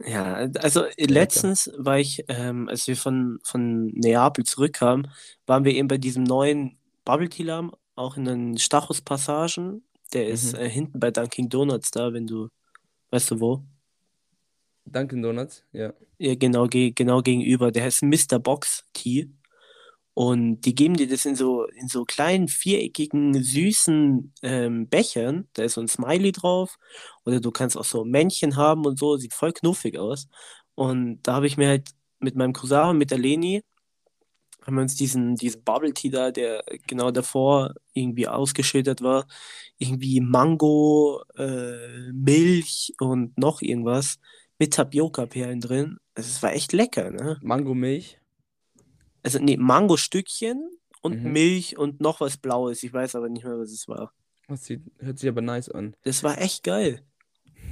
Ja, 0.05 0.35
also 0.61 0.85
letztens 0.97 1.71
war 1.77 1.99
ich, 1.99 2.25
ähm, 2.29 2.69
als 2.69 2.87
wir 2.87 2.97
von, 2.97 3.41
von 3.43 3.87
Neapel 3.89 4.45
zurückkamen, 4.45 5.11
waren 5.47 5.65
wir 5.65 5.75
eben 5.75 5.89
bei 5.89 5.99
diesem 5.99 6.23
neuen 6.23 6.79
Bubble 7.05 7.29
Tea 7.29 7.43
Laden, 7.43 7.73
auch 7.97 8.17
in 8.17 8.25
den 8.25 8.59
Stachus 8.59 9.01
Passagen. 9.01 9.83
Der 10.13 10.29
ist 10.29 10.53
Mhm. 10.53 10.59
äh, 10.61 10.71
hinten 10.71 11.01
bei 11.01 11.11
Dunkin' 11.11 11.49
Donuts 11.49 11.91
da, 11.91 12.13
wenn 12.13 12.27
du, 12.29 12.49
weißt 13.11 13.33
du 13.33 13.41
wo? 13.41 13.65
Dunkin' 14.93 15.23
Donuts, 15.23 15.65
ja. 15.73 15.93
Ja, 16.19 16.35
genau, 16.35 16.67
ge 16.67 16.93
genau 16.93 17.23
gegenüber. 17.23 17.71
Der 17.73 17.85
heißt 17.85 18.03
Mr. 18.03 18.39
Box 18.39 18.85
Tea. 18.93 19.31
Und 20.15 20.63
die 20.63 20.75
geben 20.75 20.95
dir 20.97 21.09
das 21.09 21.25
in 21.27 21.37
so, 21.37 21.65
in 21.67 21.87
so 21.87 22.05
kleinen, 22.05 22.49
viereckigen, 22.49 23.41
süßen 23.41 24.35
ähm, 24.43 24.89
Bechern. 24.89 25.49
Da 25.53 25.63
ist 25.63 25.75
so 25.75 25.81
ein 25.81 25.89
Smiley 25.89 26.33
drauf. 26.33 26.77
Oder 27.25 27.41
du 27.41 27.53
kannst 27.53 27.77
auch 27.77 27.85
so 27.85 28.05
Männchen 28.05 28.57
haben 28.57 28.85
und 28.85 28.99
so. 28.99 29.17
Sieht 29.17 29.33
voll 29.33 29.53
knuffig 29.53 29.97
aus. 29.99 30.27
Und 30.75 31.23
da 31.23 31.35
habe 31.35 31.47
ich 31.47 31.57
mir 31.57 31.69
halt 31.69 31.91
mit 32.21 32.37
meinem 32.37 32.53
Cousin 32.53 32.97
mit 32.99 33.11
der 33.11 33.19
Leni, 33.19 33.63
haben 34.67 34.77
wir 34.77 34.83
uns 34.83 34.97
diesen, 34.97 35.35
diesen 35.37 35.65
Bubble 35.65 35.95
Tea 35.95 36.11
da, 36.11 36.31
der 36.31 36.65
genau 36.87 37.11
davor 37.11 37.75
irgendwie 37.95 38.29
ausgeschüttet 38.29 39.03
war, 39.03 39.27
irgendwie 39.79 40.21
Mango, 40.21 41.23
äh, 41.37 42.13
Milch 42.13 42.95
und 43.01 43.39
noch 43.39 43.63
irgendwas 43.63 44.19
mit 44.59 44.75
Tapioca-Perlen 44.75 45.61
drin. 45.61 45.99
Also, 46.15 46.29
es 46.29 46.43
war 46.43 46.53
echt 46.53 46.73
lecker, 46.73 47.11
ne? 47.11 47.39
Mango-Milch? 47.43 48.21
Also, 49.23 49.39
nee, 49.39 49.57
Mango-Stückchen 49.57 50.69
und 51.03 51.23
Mhm. 51.23 51.33
Milch 51.33 51.79
und 51.79 52.01
noch 52.01 52.21
was 52.21 52.37
Blaues. 52.39 52.83
Ich 52.83 52.93
weiß 52.93 53.15
aber 53.15 53.29
nicht 53.29 53.45
mehr, 53.45 53.59
was 53.59 53.71
es 53.71 53.87
war. 53.89 54.13
Das 54.49 54.65
sieht, 54.65 54.83
hört 54.99 55.19
sich 55.19 55.29
aber 55.29 55.43
nice 55.43 55.69
an. 55.69 55.95
Das 56.05 56.23
war 56.23 56.39
echt 56.41 56.65
geil. 56.65 57.03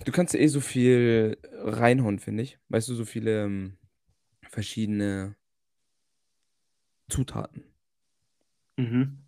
Du 0.04 0.12
kannst 0.12 0.34
eh 0.34 0.46
so 0.46 0.60
viel 0.60 1.38
reinhauen, 1.52 2.18
finde 2.18 2.42
ich. 2.42 2.58
Weißt 2.68 2.88
du, 2.88 2.94
so 2.94 3.04
viele 3.04 3.44
ähm, 3.44 3.78
verschiedene 4.50 5.36
Zutaten. 7.08 7.64
Mhm. 8.76 9.18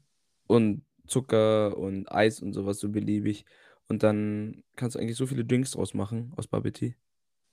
Und 0.46 0.82
Zucker 1.06 1.76
und 1.78 2.10
Eis 2.12 2.40
und 2.40 2.52
sowas 2.52 2.78
so 2.80 2.90
beliebig. 2.90 3.44
Und 3.88 4.02
dann 4.02 4.62
kannst 4.76 4.94
du 4.96 5.00
eigentlich 5.00 5.16
so 5.16 5.26
viele 5.26 5.44
Drinks 5.44 5.70
draus 5.70 5.94
machen 5.94 6.32
aus 6.36 6.46
Bubble 6.46 6.72
Tea. 6.72 6.94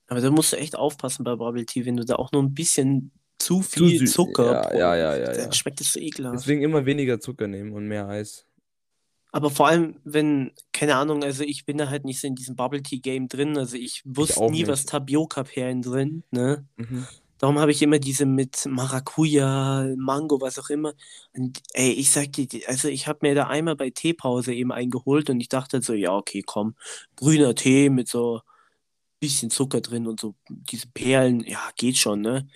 Aber 0.08 0.20
da 0.20 0.30
musst 0.30 0.52
du 0.52 0.56
echt 0.56 0.76
aufpassen 0.76 1.24
bei 1.24 1.34
Bubble 1.34 1.66
Tea, 1.66 1.84
wenn 1.84 1.96
du 1.96 2.04
da 2.04 2.16
auch 2.16 2.32
nur 2.32 2.42
ein 2.42 2.54
bisschen 2.54 3.10
zu 3.38 3.60
Zu 3.60 3.62
viel 3.62 3.98
süß. 3.98 4.12
Zucker 4.12 4.72
Ja, 4.72 4.78
ja, 4.78 4.96
ja, 4.96 5.16
ja, 5.16 5.32
dann 5.32 5.44
ja. 5.46 5.52
schmeckt 5.52 5.80
es 5.80 5.92
so 5.92 6.00
ekelhaft. 6.00 6.36
Deswegen 6.36 6.62
immer 6.62 6.86
weniger 6.86 7.20
Zucker 7.20 7.46
nehmen 7.48 7.72
und 7.72 7.86
mehr 7.86 8.08
Eis. 8.08 8.46
Aber 9.32 9.50
vor 9.50 9.68
allem, 9.68 9.96
wenn, 10.04 10.52
keine 10.72 10.96
Ahnung, 10.96 11.22
also 11.22 11.44
ich 11.44 11.66
bin 11.66 11.76
da 11.76 11.90
halt 11.90 12.06
nicht 12.06 12.20
so 12.20 12.26
in 12.26 12.34
diesem 12.34 12.56
Bubble 12.56 12.82
Tea 12.82 13.00
Game 13.00 13.28
drin, 13.28 13.58
also 13.58 13.76
ich 13.76 14.02
wusste 14.06 14.40
auch 14.40 14.50
nie, 14.50 14.66
was 14.66 14.80
nicht. 14.80 14.88
Tapioca-Perlen 14.90 15.82
drin, 15.82 16.22
ne? 16.30 16.64
Mhm. 16.76 17.06
Darum 17.38 17.58
habe 17.58 17.70
ich 17.70 17.82
immer 17.82 17.98
diese 17.98 18.24
mit 18.24 18.64
Maracuja, 18.64 19.92
Mango, 19.98 20.40
was 20.40 20.58
auch 20.58 20.70
immer. 20.70 20.94
Und 21.34 21.60
ey, 21.74 21.90
ich 21.90 22.10
sag 22.10 22.32
dir, 22.32 22.48
also 22.66 22.88
ich 22.88 23.06
habe 23.08 23.18
mir 23.20 23.34
da 23.34 23.48
einmal 23.48 23.76
bei 23.76 23.90
Teepause 23.90 24.54
eben 24.54 24.72
eingeholt 24.72 25.28
und 25.28 25.38
ich 25.40 25.50
dachte 25.50 25.82
so, 25.82 25.92
ja, 25.92 26.16
okay, 26.16 26.42
komm, 26.46 26.76
grüner 27.16 27.54
Tee 27.54 27.90
mit 27.90 28.08
so 28.08 28.40
bisschen 29.20 29.50
Zucker 29.50 29.80
drin 29.80 30.06
und 30.06 30.20
so 30.20 30.34
diese 30.48 30.86
Perlen, 30.88 31.40
ja, 31.40 31.70
geht 31.76 31.96
schon, 31.96 32.20
ne? 32.20 32.46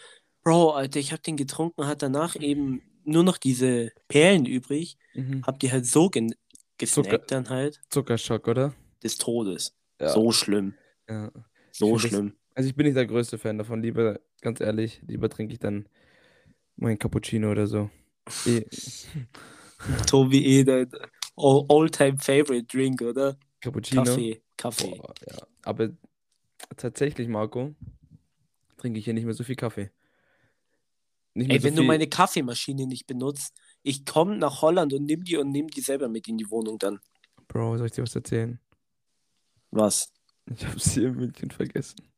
Bro, 0.42 0.70
Alter, 0.72 1.00
ich 1.00 1.12
habe 1.12 1.22
den 1.22 1.36
getrunken, 1.36 1.86
hat 1.86 2.02
danach 2.02 2.36
eben 2.36 2.82
nur 3.04 3.22
noch 3.24 3.38
diese 3.38 3.90
Perlen 4.08 4.46
übrig, 4.46 4.96
Mhm. 5.14 5.42
hab 5.46 5.58
die 5.60 5.70
halt 5.72 5.86
so 5.86 6.08
gen 6.10 6.30
Zucker- 6.30 6.38
gesnackt 6.78 7.30
dann 7.30 7.48
halt 7.50 7.80
Zuckerschock, 7.90 8.48
oder? 8.48 8.74
des 9.02 9.16
Todes. 9.18 9.74
Ja. 10.00 10.10
So 10.10 10.30
schlimm, 10.32 10.74
ja. 11.08 11.30
so 11.72 11.86
find 11.86 12.04
das- 12.04 12.10
schlimm. 12.10 12.32
Also 12.54 12.68
ich 12.68 12.74
bin 12.74 12.84
nicht 12.86 12.96
der 12.96 13.06
größte 13.06 13.38
Fan 13.38 13.58
davon. 13.58 13.80
Lieber, 13.82 14.18
ganz 14.42 14.60
ehrlich, 14.60 15.00
lieber 15.06 15.28
trinke 15.30 15.52
ich 15.52 15.58
dann 15.60 15.88
mein 16.76 16.98
Cappuccino 16.98 17.50
oder 17.50 17.66
so. 17.66 17.90
Eh, 18.46 18.64
Tobi 20.06 20.44
eh 20.44 20.64
dein 20.64 20.90
all- 21.36 21.64
all-time 21.68 22.18
favorite 22.18 22.64
drink, 22.66 23.00
oder? 23.02 23.36
Cappuccino. 23.60 24.04
Kaffee, 24.04 24.42
Kaffee. 24.56 24.94
Boah, 24.96 25.14
ja. 25.28 25.38
Aber 25.62 25.90
tatsächlich, 26.76 27.28
Marco, 27.28 27.74
trinke 28.76 28.98
ich 28.98 29.04
hier 29.04 29.14
nicht 29.14 29.24
mehr 29.24 29.35
so 29.35 29.44
viel 29.44 29.56
Kaffee. 29.56 29.90
Nicht 31.35 31.48
mehr 31.48 31.56
Ey, 31.56 31.61
so 31.61 31.64
wenn 31.66 31.76
du 31.76 31.83
viel. 31.83 31.88
meine 31.88 32.09
Kaffeemaschine 32.09 32.87
nicht 32.87 33.06
benutzt, 33.06 33.54
ich 33.83 34.04
komme 34.04 34.37
nach 34.37 34.62
Holland 34.62 34.92
und 34.92 35.04
nimm 35.04 35.24
die 35.24 35.37
und 35.37 35.50
nimm 35.50 35.68
die 35.68 35.80
selber 35.80 36.09
mit 36.09 36.28
in 36.28 36.38
die 36.38 36.50
Wohnung 36.50 36.78
dann. 36.78 37.00
Bro, 37.48 37.78
soll 37.78 37.87
ich 37.87 37.92
dir 37.92 38.02
was 38.02 38.14
erzählen? 38.14 38.59
Was? 39.70 40.12
Ich 40.46 40.66
habe 40.66 40.80
sie 40.80 41.04
in 41.04 41.14
München 41.14 41.50
vergessen. 41.50 42.11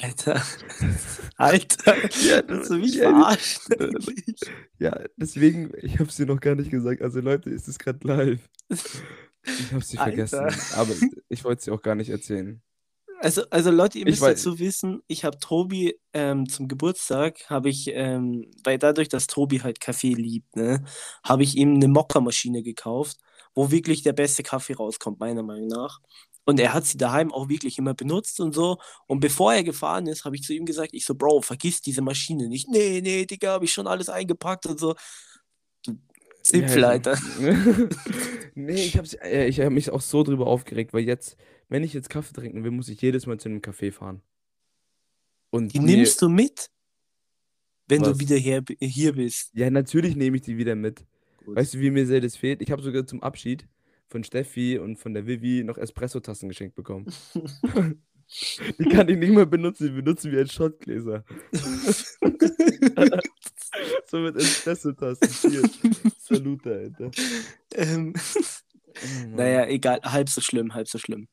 Alter. 0.00 0.42
Alter. 1.36 1.96
Ja, 2.22 2.42
Willst 2.48 2.70
du 2.70 2.74
mich 2.78 3.00
äh, 3.00 4.34
Ja, 4.78 5.04
deswegen, 5.16 5.72
ich 5.82 5.98
habe 6.00 6.10
sie 6.10 6.26
noch 6.26 6.40
gar 6.40 6.54
nicht 6.56 6.70
gesagt. 6.70 7.02
Also 7.02 7.20
Leute, 7.20 7.50
ist 7.50 7.68
es 7.68 7.78
gerade 7.78 8.06
live. 8.06 8.48
Ich 8.68 9.72
habe 9.72 9.84
sie 9.84 9.96
vergessen. 9.96 10.40
Alter. 10.40 10.78
Aber 10.78 10.94
ich 11.28 11.44
wollte 11.44 11.62
sie 11.62 11.70
auch 11.70 11.82
gar 11.82 11.94
nicht 11.94 12.10
erzählen. 12.10 12.60
Also, 13.20 13.42
also 13.50 13.70
Leute, 13.70 13.98
ihr 13.98 14.06
Ich 14.06 14.20
müsst 14.20 14.22
dazu 14.22 14.58
wissen, 14.58 15.02
ich 15.06 15.24
habe 15.24 15.38
Tobi 15.38 15.98
ähm, 16.12 16.48
zum 16.48 16.68
Geburtstag, 16.68 17.48
habe 17.48 17.68
ich, 17.70 17.88
ähm, 17.88 18.50
weil 18.64 18.78
dadurch, 18.78 19.08
dass 19.08 19.26
Tobi 19.26 19.60
halt 19.60 19.80
Kaffee 19.80 20.14
liebt, 20.14 20.56
ne, 20.56 20.84
habe 21.24 21.42
ich 21.42 21.56
ihm 21.56 21.74
eine 21.74 21.88
Mokka-Maschine 21.88 22.62
gekauft, 22.62 23.18
wo 23.54 23.70
wirklich 23.70 24.02
der 24.02 24.12
beste 24.12 24.42
Kaffee 24.42 24.74
rauskommt, 24.74 25.20
meiner 25.20 25.42
Meinung 25.42 25.68
nach. 25.68 26.00
Und 26.44 26.60
er 26.60 26.74
hat 26.74 26.84
sie 26.84 26.98
daheim 26.98 27.32
auch 27.32 27.48
wirklich 27.48 27.78
immer 27.78 27.94
benutzt 27.94 28.40
und 28.40 28.54
so. 28.54 28.78
Und 29.06 29.20
bevor 29.20 29.54
er 29.54 29.64
gefahren 29.64 30.06
ist, 30.06 30.24
habe 30.26 30.36
ich 30.36 30.42
zu 30.42 30.52
ihm 30.52 30.66
gesagt, 30.66 30.90
ich 30.92 31.06
so, 31.06 31.14
Bro, 31.14 31.40
vergiss 31.42 31.80
diese 31.80 32.02
Maschine 32.02 32.48
nicht. 32.48 32.68
Nee, 32.68 33.00
nee, 33.02 33.24
Digga, 33.24 33.52
habe 33.52 33.64
ich 33.64 33.72
schon 33.72 33.86
alles 33.86 34.10
eingepackt 34.10 34.66
und 34.66 34.78
so. 34.78 34.94
Du 35.86 35.98
Zipfel, 36.42 36.82
Ja, 36.82 36.88
Alter. 36.90 37.18
nee, 38.54 38.86
ich 38.86 38.98
habe 38.98 39.08
äh, 39.22 39.48
ich 39.48 39.60
hab 39.60 39.72
mich 39.72 39.90
auch 39.90 40.00
so 40.02 40.22
drüber 40.22 40.46
aufgeregt, 40.46 40.92
weil 40.92 41.04
jetzt, 41.04 41.36
wenn 41.68 41.82
ich 41.84 41.92
jetzt 41.92 42.10
Kaffee 42.10 42.32
trinken 42.34 42.62
will, 42.64 42.70
muss 42.70 42.88
ich 42.88 43.00
jedes 43.00 43.26
Mal 43.26 43.38
zu 43.38 43.48
einem 43.48 43.60
Café 43.60 43.92
fahren. 43.92 44.22
Und 45.50 45.72
Die 45.72 45.80
mir- 45.80 45.96
nimmst 45.96 46.20
du 46.22 46.28
mit, 46.28 46.70
wenn 47.88 48.02
du 48.02 48.10
Was? 48.10 48.18
wieder 48.18 48.36
hier, 48.36 48.62
hier 48.80 49.12
bist. 49.12 49.50
Ja, 49.54 49.70
natürlich 49.70 50.16
nehme 50.16 50.36
ich 50.36 50.42
die 50.42 50.56
wieder 50.56 50.74
mit. 50.74 51.04
Gut. 51.44 51.56
Weißt 51.56 51.74
du, 51.74 51.80
wie 51.80 51.90
mir 51.90 52.06
sehr 52.06 52.20
das 52.20 52.36
fehlt? 52.36 52.62
Ich 52.62 52.70
habe 52.70 52.82
sogar 52.82 53.06
zum 53.06 53.22
Abschied 53.22 53.68
von 54.08 54.24
Steffi 54.24 54.78
und 54.78 54.96
von 54.98 55.12
der 55.14 55.26
Vivi 55.26 55.62
noch 55.64 55.76
Espresso-Tassen 55.78 56.48
geschenkt 56.48 56.74
bekommen. 56.74 57.06
die 58.78 58.84
kann 58.88 59.08
ich 59.08 59.18
nicht 59.18 59.32
mehr 59.32 59.46
benutzen, 59.46 59.88
die 59.88 59.92
benutzen 60.02 60.32
wir 60.32 60.38
als 60.40 60.52
Shotgläser. 60.54 61.24
so 64.06 64.18
mit 64.18 64.36
Espresso-Tassen. 64.36 65.50
Hier, 65.50 65.62
Salute, 66.18 66.74
Alter. 66.74 67.10
ähm, 67.74 68.14
Oh. 68.96 69.26
Naja, 69.36 69.66
egal, 69.66 69.98
halb 70.04 70.28
so 70.28 70.40
schlimm, 70.40 70.72
halb 70.72 70.86
so 70.86 70.98
schlimm. 70.98 71.26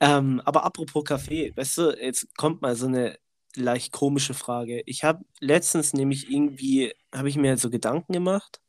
Ähm, 0.00 0.42
aber 0.44 0.64
apropos 0.64 1.04
Kaffee, 1.04 1.52
weißt 1.56 1.78
du, 1.78 1.90
jetzt 2.00 2.36
kommt 2.36 2.62
mal 2.62 2.76
so 2.76 2.86
eine 2.86 3.18
leicht 3.54 3.92
komische 3.92 4.34
Frage. 4.34 4.82
Ich 4.86 5.04
habe 5.04 5.24
letztens 5.40 5.94
nämlich 5.94 6.30
irgendwie, 6.30 6.92
habe 7.14 7.28
ich 7.28 7.36
mir 7.36 7.56
so 7.56 7.70
Gedanken 7.70 8.12
gemacht 8.12 8.60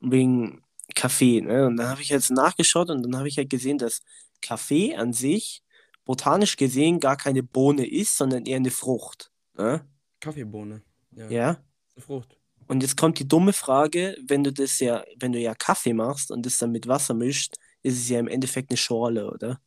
wegen 0.00 0.62
Kaffee, 0.94 1.40
ne? 1.40 1.66
Und 1.66 1.76
dann 1.76 1.88
habe 1.88 2.00
ich 2.00 2.08
jetzt 2.08 2.30
nachgeschaut 2.30 2.90
und 2.90 3.02
dann 3.02 3.16
habe 3.16 3.28
ich 3.28 3.36
halt 3.36 3.50
gesehen, 3.50 3.78
dass 3.78 4.02
Kaffee 4.40 4.94
an 4.94 5.12
sich 5.12 5.62
botanisch 6.04 6.56
gesehen 6.56 7.00
gar 7.00 7.16
keine 7.16 7.42
Bohne 7.42 7.86
ist, 7.86 8.16
sondern 8.16 8.46
eher 8.46 8.56
eine 8.56 8.70
Frucht. 8.70 9.30
Ne? 9.54 9.84
Kaffeebohne. 10.20 10.82
Ja. 11.10 11.28
Ja. 11.28 11.48
Eine 11.94 12.04
Frucht. 12.04 12.38
Und 12.68 12.82
jetzt 12.82 12.96
kommt 12.96 13.18
die 13.18 13.28
dumme 13.28 13.52
Frage, 13.52 14.16
wenn 14.26 14.42
du 14.42 14.52
das 14.52 14.80
ja, 14.80 15.04
wenn 15.18 15.32
du 15.32 15.38
ja 15.38 15.54
Kaffee 15.54 15.92
machst 15.92 16.30
und 16.30 16.46
das 16.46 16.58
dann 16.58 16.72
mit 16.72 16.86
Wasser 16.88 17.14
mischt, 17.14 17.54
ist 17.82 17.98
es 17.98 18.08
ja 18.08 18.18
im 18.18 18.28
Endeffekt 18.28 18.70
eine 18.70 18.76
Schorle, 18.76 19.30
oder? 19.30 19.60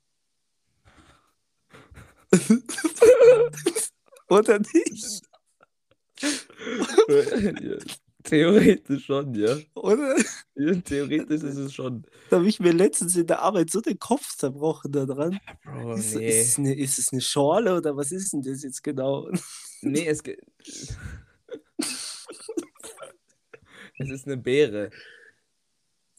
oder 4.29 4.59
nicht? 4.59 5.21
ja, 6.21 7.77
theoretisch 8.23 9.05
schon, 9.05 9.33
ja. 9.33 9.57
Oder? 9.75 10.15
ja. 10.55 10.75
Theoretisch 10.75 11.43
ist 11.43 11.57
es 11.57 11.73
schon. 11.73 12.05
Da 12.29 12.37
habe 12.37 12.47
ich 12.47 12.59
mir 12.59 12.73
letztens 12.73 13.15
in 13.15 13.27
der 13.27 13.41
Arbeit 13.41 13.71
so 13.71 13.81
den 13.81 13.97
Kopf 13.97 14.35
zerbrochen 14.35 14.91
daran. 14.91 15.39
Bro, 15.63 15.95
ist, 15.95 16.15
nee. 16.15 16.29
ist, 16.29 16.49
es 16.49 16.59
eine, 16.59 16.75
ist 16.75 16.99
es 16.99 17.11
eine 17.11 17.21
Schorle 17.21 17.77
oder 17.77 17.95
was 17.95 18.11
ist 18.11 18.33
denn 18.33 18.41
das 18.41 18.63
jetzt 18.63 18.83
genau? 18.83 19.29
Nee, 19.81 20.07
es 20.07 20.21
geht. 20.23 20.41
es 23.97 24.09
ist 24.09 24.27
eine 24.27 24.37
Beere. 24.37 24.91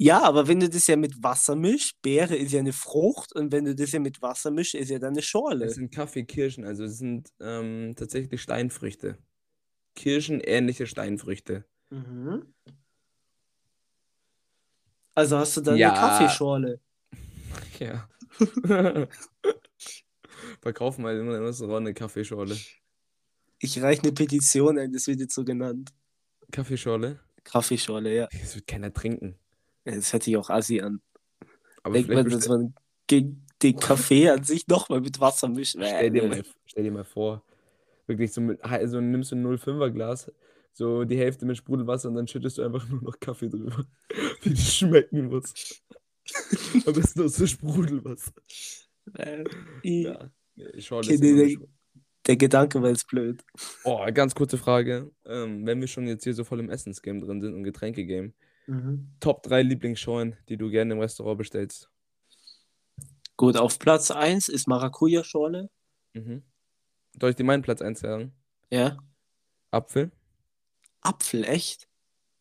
Ja, 0.02 0.22
aber 0.22 0.48
wenn 0.48 0.60
du 0.60 0.68
das 0.70 0.86
ja 0.86 0.96
mit 0.96 1.22
Wasser 1.22 1.54
mischst, 1.54 2.00
Beere 2.00 2.34
ist 2.34 2.52
ja 2.52 2.60
eine 2.60 2.72
Frucht 2.72 3.34
und 3.34 3.52
wenn 3.52 3.66
du 3.66 3.74
das 3.74 3.92
ja 3.92 4.00
mit 4.00 4.22
Wasser 4.22 4.50
mischst, 4.50 4.74
ist 4.74 4.88
ja 4.88 4.98
dann 4.98 5.12
eine 5.12 5.20
Schorle. 5.20 5.66
Es 5.66 5.74
sind 5.74 5.92
Kaffeekirschen, 5.94 6.64
also 6.64 6.84
es 6.84 6.96
sind 6.96 7.28
ähm, 7.38 7.92
tatsächlich 7.96 8.40
Steinfrüchte. 8.40 9.18
Kirschenähnliche 9.94 10.86
Steinfrüchte. 10.86 11.66
Mhm. 11.90 12.46
Also 15.14 15.36
hast 15.36 15.58
du 15.58 15.60
dann 15.60 15.76
Ja. 15.76 15.90
eine 15.90 15.98
Kaffeeschorle. 15.98 16.80
Ja. 17.78 18.08
Verkaufen 20.62 21.04
wir 21.04 21.12
immer 21.18 21.36
im 21.36 21.44
Restaurant 21.44 21.86
eine 21.86 21.94
Kaffeeschorle. 21.94 22.56
Ich 23.58 23.82
reiche 23.82 24.02
eine 24.02 24.12
Petition 24.12 24.78
ein, 24.78 24.92
das 24.92 25.06
wird 25.06 25.20
jetzt 25.20 25.34
so 25.34 25.44
genannt. 25.44 25.90
Kaffeeschorle? 26.52 27.20
Kaffeeschorle, 27.44 28.14
ja. 28.14 28.28
Das 28.32 28.54
wird 28.54 28.66
keiner 28.66 28.92
trinken. 28.92 29.39
Das 29.85 30.12
hört 30.12 30.23
sich 30.23 30.37
auch 30.37 30.51
assi 30.51 30.81
an. 30.81 31.01
Aber 31.83 31.95
Denkt 31.95 32.11
man, 32.11 32.29
dass 32.29 32.49
man 32.49 32.75
gegen 33.07 33.47
den 33.62 33.77
Kaffee 33.77 34.29
an 34.29 34.45
sich 34.45 34.66
nochmal 34.69 35.01
mit 35.01 35.21
Wasser 35.21 35.49
mischt. 35.49 35.77
stell 35.81 36.11
dir, 36.11 36.29
mal, 36.29 36.43
stell 36.66 36.85
dir 36.85 36.90
mal 36.93 37.05
vor, 37.05 37.43
wirklich 38.07 38.33
so 38.33 38.40
mit, 38.40 38.62
also 38.62 39.01
nimmst 39.01 39.33
du 39.33 39.37
ein 39.37 39.47
05er 39.47 39.90
Glas, 39.90 40.31
so 40.73 41.05
die 41.05 41.19
Hälfte 41.19 41.47
mit 41.47 41.57
Sprudelwasser 41.57 42.09
und 42.09 42.14
dann 42.14 42.29
schüttest 42.29 42.59
du 42.59 42.62
einfach 42.62 42.87
nur 42.88 43.03
noch 43.03 43.19
Kaffee 43.21 43.49
drüber, 43.49 43.85
wie 44.43 44.51
die 44.51 44.57
schmecken 44.61 45.27
muss. 45.29 45.83
Am 46.87 46.93
besten 46.93 47.23
aus 47.23 47.35
so 47.37 47.47
Sprudelwasser. 47.47 48.33
Äh, 49.14 49.45
ich- 49.83 50.05
Ja, 50.05 50.31
ist 50.57 50.90
nee, 51.21 51.31
immer 51.31 51.43
nee. 51.43 51.55
Schorle. 51.55 51.69
Der 52.27 52.37
Gedanke 52.37 52.83
war 52.83 52.90
jetzt 52.90 53.09
blöd. 53.09 53.43
Oh, 53.83 54.05
ganz 54.12 54.35
kurze 54.35 54.59
Frage. 54.59 55.11
Ähm, 55.25 55.66
wenn 55.66 55.81
wir 55.81 55.88
schon 55.88 56.07
jetzt 56.07 56.25
hier 56.25 56.35
so 56.35 56.45
voll 56.45 56.61
im 56.61 56.69
Essensgame 56.69 57.21
drin 57.21 57.40
sind 57.40 57.55
und 57.55 57.64
Getränkegame, 57.64 58.33
Top 59.18 59.42
3 59.42 59.62
Lieblingsschorlen, 59.62 60.37
die 60.48 60.56
du 60.56 60.70
gerne 60.70 60.94
im 60.94 61.00
Restaurant 61.00 61.38
bestellst. 61.38 61.90
Gut, 63.37 63.56
auf 63.56 63.78
Platz 63.78 64.11
1 64.11 64.48
ist 64.48 64.68
Maracuja-Schorle. 64.68 65.70
Mhm. 66.12 66.42
Soll 67.18 67.30
ich 67.30 67.37
dir 67.37 67.44
meinen 67.44 67.62
Platz 67.62 67.83
1 67.83 68.00
sagen? 68.00 68.33
Ja. 68.70 68.96
Apfel. 69.70 70.12
Apfel, 71.00 71.44
echt? 71.44 71.88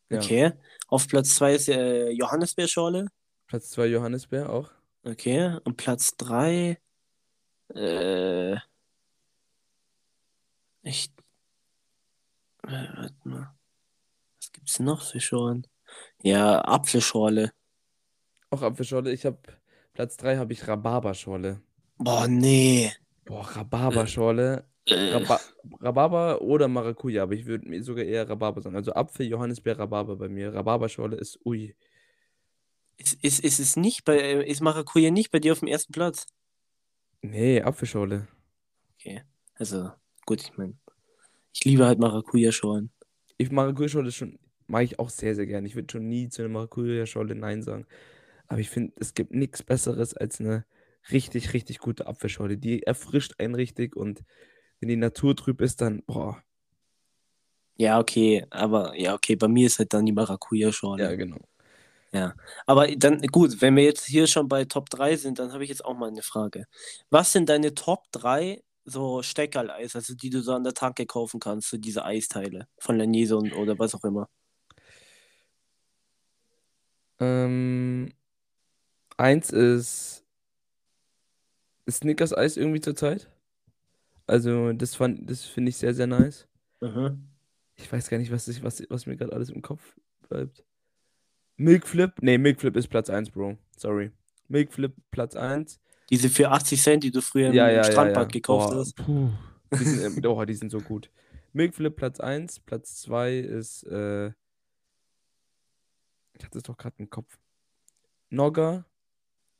Ja. 0.09 0.19
Okay. 0.19 0.51
Auf 0.87 1.07
Platz 1.07 1.35
2 1.35 1.55
ist 1.55 1.69
äh, 1.69 2.09
Johannisbeerschorle. 2.09 3.07
Platz 3.47 3.69
2 3.71 3.87
Johannisbeer 3.87 4.49
auch. 4.49 4.69
Okay. 5.03 5.57
Und 5.63 5.77
Platz 5.77 6.15
3. 6.17 6.77
Äh. 7.73 8.55
Ich. 10.81 11.11
Äh, 12.63 12.87
warte 12.95 13.15
mal. 13.23 13.55
Was 14.37 14.51
gibt's 14.51 14.79
noch 14.79 15.01
für 15.01 15.19
Schorlen? 15.19 15.65
Ja, 16.21 16.61
Apfelschorle. 16.61 17.51
Auch 18.49 18.61
Apfelschorle. 18.61 19.11
Ich 19.11 19.25
habe 19.25 19.37
Platz 19.93 20.17
3 20.17 20.37
habe 20.37 20.53
ich 20.53 20.67
Rhabarberschorle. 20.67 21.61
Boah, 21.97 22.27
nee. 22.27 22.91
Boah, 23.25 23.43
Rhabarberschorle. 23.43 24.65
Äh, 24.85 25.13
Rhaba 25.13 25.39
Rhabarber 25.81 26.41
oder 26.41 26.67
Maracuja, 26.67 27.23
aber 27.23 27.33
ich 27.33 27.45
würde 27.45 27.69
mir 27.69 27.83
sogar 27.83 28.05
eher 28.05 28.27
Rhabarber 28.27 28.61
sagen. 28.61 28.75
Also 28.75 28.93
Apfel, 28.93 29.27
Johannisbeer, 29.27 29.77
Rhabarber 29.77 30.15
bei 30.15 30.29
mir. 30.29 30.53
Rhabarberschorle 30.53 31.15
ist 31.17 31.39
ui. 31.45 31.75
ist, 32.97 33.23
ist, 33.23 33.39
ist 33.39 33.59
es 33.59 33.75
nicht 33.75 34.03
bei. 34.03 34.17
Ist 34.17 34.61
Maracuja 34.61 35.11
nicht 35.11 35.31
bei 35.31 35.39
dir 35.39 35.51
auf 35.51 35.59
dem 35.59 35.67
ersten 35.67 35.93
Platz? 35.93 36.25
Nee, 37.21 37.61
Apfelschorle. 37.61 38.27
Okay. 38.95 39.23
Also, 39.55 39.91
gut, 40.25 40.41
ich 40.41 40.57
meine. 40.57 40.77
Ich 41.53 41.65
liebe 41.65 41.85
halt 41.85 41.99
Maracuja-Schorlen. 41.99 42.91
Ich 43.37 43.51
Maracuja-Schorle 43.51 44.11
schon, 44.11 44.39
mag 44.69 44.83
ich 44.83 44.99
auch 44.99 45.09
sehr, 45.09 45.35
sehr 45.35 45.45
gerne. 45.45 45.67
Ich 45.67 45.75
würde 45.75 45.91
schon 45.91 46.07
nie 46.07 46.29
zu 46.29 46.41
einer 46.41 46.51
Maracuja-Schorle 46.51 47.35
Nein 47.35 47.63
sagen. 47.63 47.85
Aber 48.47 48.59
ich 48.59 48.69
finde, 48.69 48.93
es 48.97 49.13
gibt 49.13 49.31
nichts 49.33 49.63
Besseres 49.63 50.13
als 50.13 50.39
eine 50.39 50.65
richtig, 51.11 51.53
richtig 51.53 51.79
gute 51.79 52.07
Apfelschorle. 52.07 52.57
Die 52.57 52.83
erfrischt 52.83 53.33
einen 53.37 53.55
richtig 53.55 53.95
und 53.95 54.23
wenn 54.79 54.89
die 54.89 54.95
Natur 54.95 55.35
trüb 55.35 55.61
ist, 55.61 55.81
dann, 55.81 56.03
boah. 56.05 56.41
Ja, 57.75 57.99
okay, 57.99 58.45
aber 58.49 58.97
ja, 58.97 59.13
okay, 59.13 59.35
bei 59.35 59.47
mir 59.47 59.67
ist 59.67 59.79
halt 59.79 59.93
dann 59.93 60.05
die 60.05 60.11
Maracuja-Schorle. 60.11 61.03
Ja, 61.03 61.15
genau. 61.15 61.39
Aber 62.65 62.87
dann, 62.87 63.21
gut, 63.21 63.61
wenn 63.61 63.75
wir 63.75 63.83
jetzt 63.83 64.05
hier 64.05 64.25
schon 64.25 64.47
bei 64.47 64.65
Top 64.65 64.89
3 64.89 65.15
sind, 65.15 65.37
dann 65.37 65.53
habe 65.53 65.63
ich 65.63 65.69
jetzt 65.69 65.85
auch 65.85 65.95
mal 65.95 66.09
eine 66.09 66.23
Frage. 66.23 66.65
Was 67.11 67.31
sind 67.31 67.49
deine 67.49 67.75
Top 67.75 68.05
3 68.11 68.63
so 68.83 69.21
Steckerl-Eis, 69.21 69.95
also 69.95 70.15
die 70.15 70.31
du 70.31 70.41
so 70.41 70.53
an 70.53 70.63
der 70.63 70.73
Tanke 70.73 71.05
kaufen 71.05 71.39
kannst, 71.39 71.69
so 71.69 71.77
diese 71.77 72.03
Eisteile 72.03 72.67
von 72.79 72.97
Lanese 72.97 73.37
und 73.37 73.53
oder 73.53 73.77
was 73.77 73.93
auch 73.93 74.03
immer? 74.03 74.27
Ähm, 77.19 78.09
eins 79.17 79.51
ist 79.51 80.25
Snickers 81.89 82.33
Eis 82.33 82.57
irgendwie 82.57 82.81
zurzeit. 82.81 83.29
Also, 84.27 84.73
das 84.73 84.95
fand, 84.95 85.29
das 85.29 85.45
finde 85.45 85.69
ich 85.69 85.77
sehr, 85.77 85.93
sehr 85.93 86.07
nice. 86.07 86.47
Mhm. 86.81 87.27
Ich 87.75 87.91
weiß 87.91 88.09
gar 88.09 88.17
nicht, 88.17 88.31
was, 88.31 88.47
ich, 88.47 88.63
was, 88.63 88.83
was 88.89 89.05
mir 89.05 89.17
gerade 89.17 89.33
alles 89.33 89.49
im 89.49 89.61
Kopf 89.61 89.95
bleibt. 90.27 90.63
Milkflip? 91.57 92.13
Nee, 92.21 92.37
Milkflip 92.37 92.75
ist 92.75 92.87
Platz 92.87 93.09
1, 93.09 93.31
Bro. 93.31 93.57
Sorry. 93.75 94.11
Milkflip 94.47 94.93
Platz 95.11 95.35
1. 95.35 95.79
Diese 96.09 96.29
für 96.29 96.51
80 96.51 96.81
Cent, 96.81 97.03
die 97.03 97.11
du 97.11 97.21
früher 97.21 97.47
im 97.49 97.53
Ja, 97.53 97.67
ja, 97.69 97.77
ja, 97.77 97.83
Strandbad 97.83 98.27
ja. 98.27 98.39
gekauft 98.39 98.71
Boah, 98.71 98.79
hast. 98.79 98.95
puh. 98.95 99.29
Die 99.73 99.83
sind, 99.83 100.25
oh, 100.25 100.45
die 100.45 100.53
sind 100.53 100.71
so 100.71 100.79
gut. 100.79 101.09
Milkflip 101.53 101.95
Platz 101.95 102.19
1. 102.19 102.61
Platz 102.61 102.95
2 103.01 103.37
ist, 103.39 103.83
äh, 103.83 104.31
ich 106.39 106.45
hatte 106.45 106.57
es 106.57 106.63
doch 106.63 106.77
gerade 106.77 106.95
im 106.97 107.09
Kopf. 107.09 107.37
Nogga. 108.29 108.85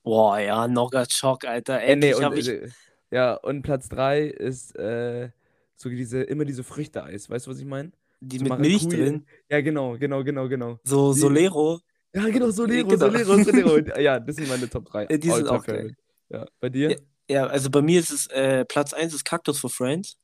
Boah, 0.03 0.39
ja, 0.39 0.67
Nogga 0.67 1.05
Choc, 1.05 1.45
Alter. 1.45 1.81
Äh, 1.81 1.85
nee, 1.87 1.91
Endlich 2.11 2.15
und, 2.15 2.23
habe 2.23 2.39
ich 2.39 2.47
äh, 2.47 2.69
ja, 3.11 3.33
und 3.35 3.61
Platz 3.63 3.89
3 3.89 4.21
ist, 4.23 4.75
äh, 4.77 5.29
so 5.75 5.89
diese, 5.89 6.21
immer 6.23 6.45
diese 6.45 6.63
Früchte-Eis. 6.63 7.29
Weißt 7.29 7.47
du, 7.47 7.51
was 7.51 7.59
ich 7.59 7.65
meine? 7.65 7.91
die 8.21 8.37
so 8.37 8.43
mit 8.43 8.59
Milch 8.59 8.85
drin. 8.85 9.25
Ja, 9.49 9.61
genau, 9.61 9.97
genau, 9.97 10.23
genau, 10.25 10.49
genau. 10.49 10.77
So 10.83 11.13
Die- 11.13 11.19
Solero. 11.21 11.79
Ja, 12.13 12.27
genau, 12.27 12.49
Solero, 12.51 12.87
Genau. 12.89 13.05
Solero, 13.11 13.43
Solero. 13.43 13.99
Ja, 13.99 14.19
das 14.19 14.35
sind 14.35 14.49
meine 14.49 14.69
Top 14.69 14.85
3. 14.85 15.03
Ja, 15.09 15.17
die 15.17 15.31
sind 15.31 15.47
auch 15.47 15.63
geil. 15.65 15.95
Ja, 16.29 16.45
bei 16.59 16.69
dir? 16.69 16.91
Ja. 16.91 16.97
Ja, 17.29 17.45
also 17.47 17.69
bei 17.69 17.81
mir 17.81 17.99
ist 17.99 18.09
es, 18.11 18.27
äh, 18.27 18.65
Platz 18.65 18.91
1 18.93 19.13
ist 19.13 19.23
Cactus 19.23 19.59
for 19.59 19.69
Friends. 19.69 20.17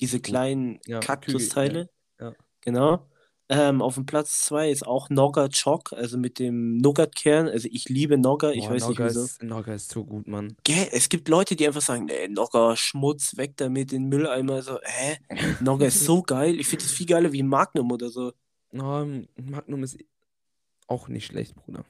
Diese 0.00 0.20
kleinen 0.20 0.78
Ja, 0.86 1.00
Kaktusteile. 1.00 1.88
ja, 2.20 2.28
ja. 2.28 2.34
Genau. 2.60 3.06
Ähm, 3.50 3.82
auf 3.82 3.96
dem 3.96 4.06
Platz 4.06 4.40
2 4.44 4.70
ist 4.70 4.86
auch 4.86 5.10
Nogga 5.10 5.48
Choc, 5.48 5.92
also 5.92 6.16
mit 6.16 6.38
dem 6.38 6.78
Nougat-Kern. 6.78 7.46
Also 7.48 7.68
ich 7.70 7.88
liebe 7.90 8.16
Nogga, 8.16 8.52
ich 8.52 8.64
Boah, 8.66 8.70
weiß 8.74 8.88
nicht 8.88 8.98
Nogga 8.98 9.10
wieso. 9.10 9.24
ist, 9.24 9.42
Nogga 9.42 9.74
ist 9.74 9.90
so 9.90 10.04
gut, 10.04 10.26
Mann. 10.26 10.56
Gell, 10.64 10.88
es 10.92 11.10
gibt 11.10 11.28
Leute, 11.28 11.54
die 11.54 11.66
einfach 11.66 11.82
sagen, 11.82 12.06
nee, 12.06 12.28
Nogga, 12.28 12.74
Schmutz, 12.76 13.36
weg 13.36 13.52
damit, 13.56 13.92
den 13.92 14.08
Mülleimer. 14.08 14.62
So, 14.62 14.78
hä? 14.82 15.18
Nogga 15.60 15.86
ist 15.86 16.04
so 16.04 16.22
geil. 16.26 16.58
Ich 16.58 16.68
finde 16.68 16.84
das 16.84 16.92
viel 16.92 17.06
geiler 17.06 17.32
wie 17.32 17.42
Magnum 17.42 17.92
oder 17.92 18.08
so. 18.08 18.32
Oh, 18.72 19.06
Magnum 19.36 19.82
ist 19.82 19.98
auch 20.86 21.08
nicht 21.08 21.26
schlecht, 21.26 21.54
Bruder. 21.54 21.84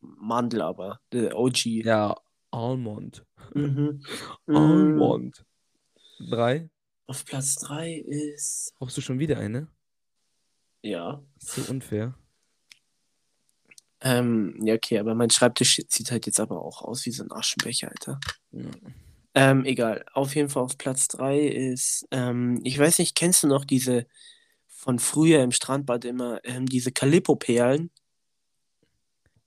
Mandel 0.00 0.62
aber, 0.62 1.00
der 1.12 1.36
OG. 1.36 1.64
Ja, 1.66 2.14
Almond. 2.50 3.24
Mhm. 3.54 4.02
Mm, 4.46 4.56
Almond. 4.56 5.44
Drei. 6.30 6.70
Auf 7.06 7.24
Platz 7.24 7.56
3 7.56 7.94
ist. 7.94 8.72
Brauchst 8.78 8.96
du 8.96 9.00
schon 9.00 9.18
wieder 9.18 9.38
eine? 9.38 9.68
Ja. 10.82 11.22
So 11.38 11.62
unfair. 11.70 12.14
Ähm, 14.00 14.54
ja, 14.62 14.74
okay, 14.74 14.98
aber 14.98 15.14
mein 15.14 15.30
Schreibtisch 15.30 15.80
sieht 15.88 16.10
halt 16.10 16.26
jetzt 16.26 16.38
aber 16.38 16.62
auch 16.62 16.82
aus 16.82 17.04
wie 17.04 17.10
so 17.10 17.24
ein 17.24 17.32
Aschenbecher, 17.32 17.88
Alter. 17.88 18.20
Ja. 18.52 18.64
Ähm, 19.34 19.64
egal. 19.64 20.04
Auf 20.12 20.34
jeden 20.34 20.48
Fall 20.48 20.62
auf 20.62 20.78
Platz 20.78 21.08
3 21.08 21.40
ist, 21.40 22.06
ähm, 22.10 22.60
ich 22.64 22.78
weiß 22.78 22.98
nicht, 22.98 23.16
kennst 23.16 23.42
du 23.42 23.48
noch 23.48 23.64
diese 23.64 24.06
von 24.68 24.98
früher 25.00 25.42
im 25.42 25.50
Strandbad 25.52 26.04
immer, 26.04 26.40
ähm, 26.44 26.66
diese 26.66 26.92
Calippo-Perlen? 26.92 27.90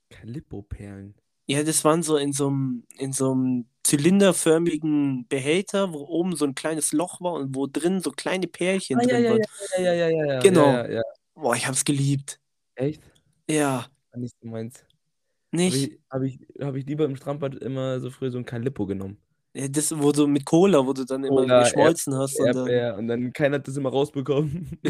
Calippo-Perlen. 0.09 1.15
Ja, 1.47 1.63
das 1.63 1.83
waren 1.83 2.03
so 2.03 2.17
in 2.17 2.33
so 2.33 2.47
einem, 2.47 2.83
in 2.97 3.13
so 3.13 3.31
einem 3.31 3.65
zylinderförmigen 3.83 5.27
Behälter, 5.27 5.91
wo 5.93 6.05
oben 6.05 6.35
so 6.35 6.45
ein 6.45 6.55
kleines 6.55 6.91
Loch 6.91 7.19
war 7.21 7.33
und 7.33 7.55
wo 7.55 7.67
drin 7.67 8.01
so 8.01 8.11
kleine 8.11 8.47
Perlchen 8.47 8.99
Ah, 8.99 9.03
ja, 9.03 9.07
drin 9.07 9.23
ja, 9.23 9.29
waren. 9.31 9.39
ja, 9.77 9.81
ja, 9.83 9.93
ja, 9.93 10.09
ja, 10.09 10.25
ja. 10.33 10.39
Genau. 10.39 10.65
Ja, 10.67 10.89
ja. 10.89 11.01
Boah, 11.35 11.55
ich 11.55 11.67
hab's 11.67 11.85
geliebt. 11.85 12.39
Echt? 12.75 13.01
Ja, 13.49 13.87
War 14.11 14.19
Nicht 14.19 14.35
so 14.41 14.47
meins. 14.47 14.79
Habe 14.79 15.63
nicht? 15.63 15.75
ich, 15.91 15.99
hab 16.09 16.21
ich, 16.23 16.39
hab 16.59 16.75
ich 16.75 16.85
lieber 16.85 17.05
im 17.05 17.15
Strandbad 17.15 17.55
immer 17.55 17.99
so 17.99 18.09
früh 18.09 18.29
so 18.31 18.37
ein 18.37 18.45
Calippo 18.45 18.85
genommen. 18.85 19.17
Ja, 19.53 19.67
das, 19.67 19.91
wo 19.99 20.13
du 20.13 20.27
mit 20.27 20.45
Cola, 20.45 20.85
wo 20.85 20.93
du 20.93 21.03
dann 21.03 21.25
immer 21.25 21.41
Cola, 21.41 21.63
geschmolzen 21.63 22.15
hast 22.15 22.39
und 22.39 22.45
dann. 22.47 22.55
Erdbeer 22.57 22.97
und 22.97 23.07
dann 23.09 23.33
keiner 23.33 23.55
hat 23.57 23.67
das 23.67 23.75
immer 23.75 23.89
rausbekommen. 23.89 24.79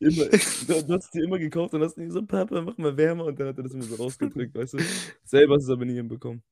immer, 0.00 0.24
du, 0.26 0.82
du 0.84 0.94
hast 0.94 1.14
die 1.14 1.20
immer 1.20 1.38
gekauft 1.38 1.72
und 1.74 1.82
hast 1.82 1.96
nie 1.98 2.10
so, 2.10 2.24
Papa, 2.24 2.60
mach 2.62 2.76
mal 2.78 2.96
wärmer 2.96 3.26
und 3.26 3.38
dann 3.38 3.48
hat 3.48 3.58
er 3.58 3.62
das 3.62 3.72
immer 3.74 3.84
so 3.84 3.94
rausgedrückt, 3.94 4.56
weißt 4.56 4.74
du? 4.74 4.78
Selber 5.24 5.54
hast 5.54 5.68
du 5.68 5.72
es 5.72 5.76
aber 5.76 5.84
nie 5.84 5.94
hinbekommen. 5.94 6.42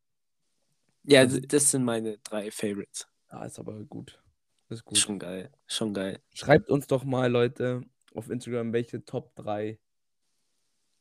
Ja, 1.03 1.21
Also- 1.21 1.41
das 1.41 1.71
sind 1.73 1.85
meine 1.85 2.19
drei 2.19 2.53
Favorites. 2.53 3.09
Ah, 3.29 3.45
ist 3.47 3.59
aber 3.59 3.83
gut. 3.85 4.21
Ist 4.69 4.85
gut. 4.85 4.97
Schon 4.99 5.19
geil, 5.19 5.51
schon 5.67 5.93
geil. 5.93 6.21
Schreibt 6.35 6.69
uns 6.71 6.87
doch 6.87 7.03
mal, 7.05 7.31
Leute, 7.31 7.83
auf 8.17 8.31
Instagram, 8.31 8.73
welche 8.73 9.05
Top 9.05 9.35
3 9.37 9.79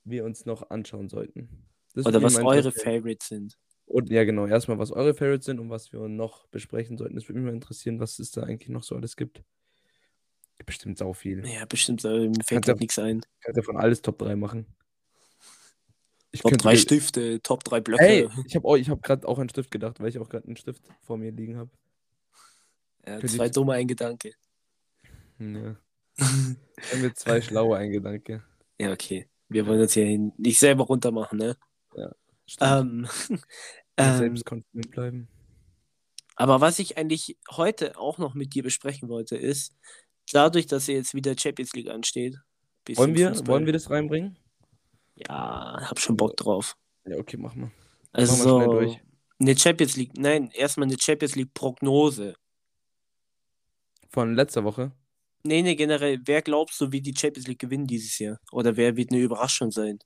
wir 0.03 0.23
uns 0.25 0.45
noch 0.45 0.69
anschauen 0.69 1.09
sollten. 1.09 1.49
Das 1.93 2.05
Oder 2.05 2.21
was 2.21 2.35
eure. 2.37 2.71
Favorites 2.71 3.27
sind. 3.29 3.57
Und 3.85 4.09
ja, 4.09 4.23
genau, 4.23 4.47
erstmal, 4.47 4.77
was 4.79 4.91
eure 4.91 5.13
Favorites 5.13 5.45
sind 5.45 5.59
und 5.59 5.69
was 5.69 5.93
wir 5.93 6.07
noch 6.07 6.47
besprechen 6.47 6.97
sollten. 6.97 7.15
Das 7.15 7.27
würde 7.27 7.39
mich 7.39 7.45
mal 7.47 7.53
interessieren, 7.53 7.99
was 7.99 8.19
es 8.19 8.31
da 8.31 8.43
eigentlich 8.43 8.69
noch 8.69 8.83
so 8.83 8.95
alles 8.95 9.15
gibt. 9.15 9.43
Bestimmt 10.65 10.97
sau 10.97 11.13
viel. 11.13 11.45
Ja, 11.47 11.65
bestimmt, 11.65 12.03
äh, 12.05 12.29
mir 12.29 12.43
fällt 12.43 12.65
grad 12.65 12.79
nichts 12.79 12.97
ein. 12.97 13.21
Kannst 13.41 13.57
ja 13.57 13.63
von 13.63 13.77
alles 13.77 14.01
Top 14.01 14.17
3 14.19 14.35
machen. 14.35 14.65
Ich 16.31 16.41
Top 16.41 16.51
könnte 16.51 16.63
drei 16.63 16.73
dir- 16.73 16.79
Stifte, 16.79 17.41
Top 17.41 17.63
drei 17.63 17.79
Blöcke. 17.79 18.03
Hey, 18.03 18.27
ich 18.45 18.55
habe 18.55 18.67
hab 18.81 19.03
gerade 19.03 19.27
auch 19.27 19.39
an 19.39 19.47
Stift 19.49 19.71
gedacht, 19.71 19.99
weil 19.99 20.09
ich 20.09 20.19
auch 20.19 20.27
gerade 20.29 20.45
einen 20.47 20.57
Stift 20.57 20.83
vor 21.01 21.17
mir 21.17 21.31
liegen 21.31 21.55
habe. 21.57 21.69
ja, 23.07 23.19
zwei 23.21 23.45
ich- 23.45 23.51
dumme 23.51 23.73
ein 23.73 23.87
Gedanke. 23.87 24.33
Ja. 25.39 25.75
Haben 26.91 27.01
wir 27.01 27.13
zwei 27.13 27.41
schlaue 27.41 27.77
Eingedanke. 27.77 28.43
Ja, 28.79 28.91
okay. 28.91 29.27
Wir 29.49 29.65
wollen 29.67 29.81
uns 29.81 29.93
hier 29.93 30.31
nicht 30.37 30.59
selber 30.59 30.85
runter 30.85 31.11
machen, 31.11 31.37
ne? 31.37 31.55
Stimmt. 32.47 32.71
Ähm, 32.71 33.07
ähm, 33.97 34.17
Selbst 34.17 34.45
konfident 34.45 34.91
bleiben. 34.91 35.27
aber 36.35 36.61
was 36.61 36.79
ich 36.79 36.97
eigentlich 36.97 37.37
heute 37.51 37.97
auch 37.97 38.17
noch 38.17 38.33
mit 38.35 38.53
dir 38.53 38.63
besprechen 38.63 39.09
wollte, 39.09 39.35
ist, 39.35 39.75
dadurch, 40.31 40.67
dass 40.67 40.87
jetzt 40.87 41.13
wieder 41.13 41.35
Champions 41.37 41.73
League 41.73 41.89
ansteht. 41.89 42.37
Wollen 42.95 43.15
wir, 43.15 43.29
Fußball. 43.29 43.47
wollen 43.47 43.65
wir 43.65 43.73
das 43.73 43.89
reinbringen? 43.89 44.37
Ja, 45.15 45.77
hab 45.81 45.99
schon 45.99 46.17
Bock 46.17 46.37
drauf. 46.37 46.77
Ja, 47.05 47.17
okay, 47.17 47.37
mach 47.37 47.55
mal. 47.55 47.71
Also 48.11 48.33
Machen 48.33 48.45
wir 48.45 48.63
schnell 48.63 48.85
durch. 48.85 49.01
eine 49.39 49.57
Champions 49.57 49.95
League, 49.95 50.17
nein, 50.17 50.51
erstmal 50.51 50.87
eine 50.87 50.97
Champions 50.99 51.35
League 51.35 51.53
Prognose. 51.53 52.35
Von 54.09 54.35
letzter 54.35 54.63
Woche. 54.63 54.91
Nee, 55.47 55.61
nee, 55.61 55.75
generell, 55.75 56.19
wer 56.25 56.41
glaubst 56.41 56.81
du, 56.81 56.91
wird 56.91 57.05
die 57.05 57.13
Champions 57.15 57.47
League 57.47 57.59
gewinnen 57.59 57.85
dieses 57.85 58.17
Jahr? 58.17 58.39
Oder 58.51 58.75
wer 58.77 58.95
wird 58.97 59.11
eine 59.11 59.21
Überraschung 59.21 59.69
sein? 59.69 59.99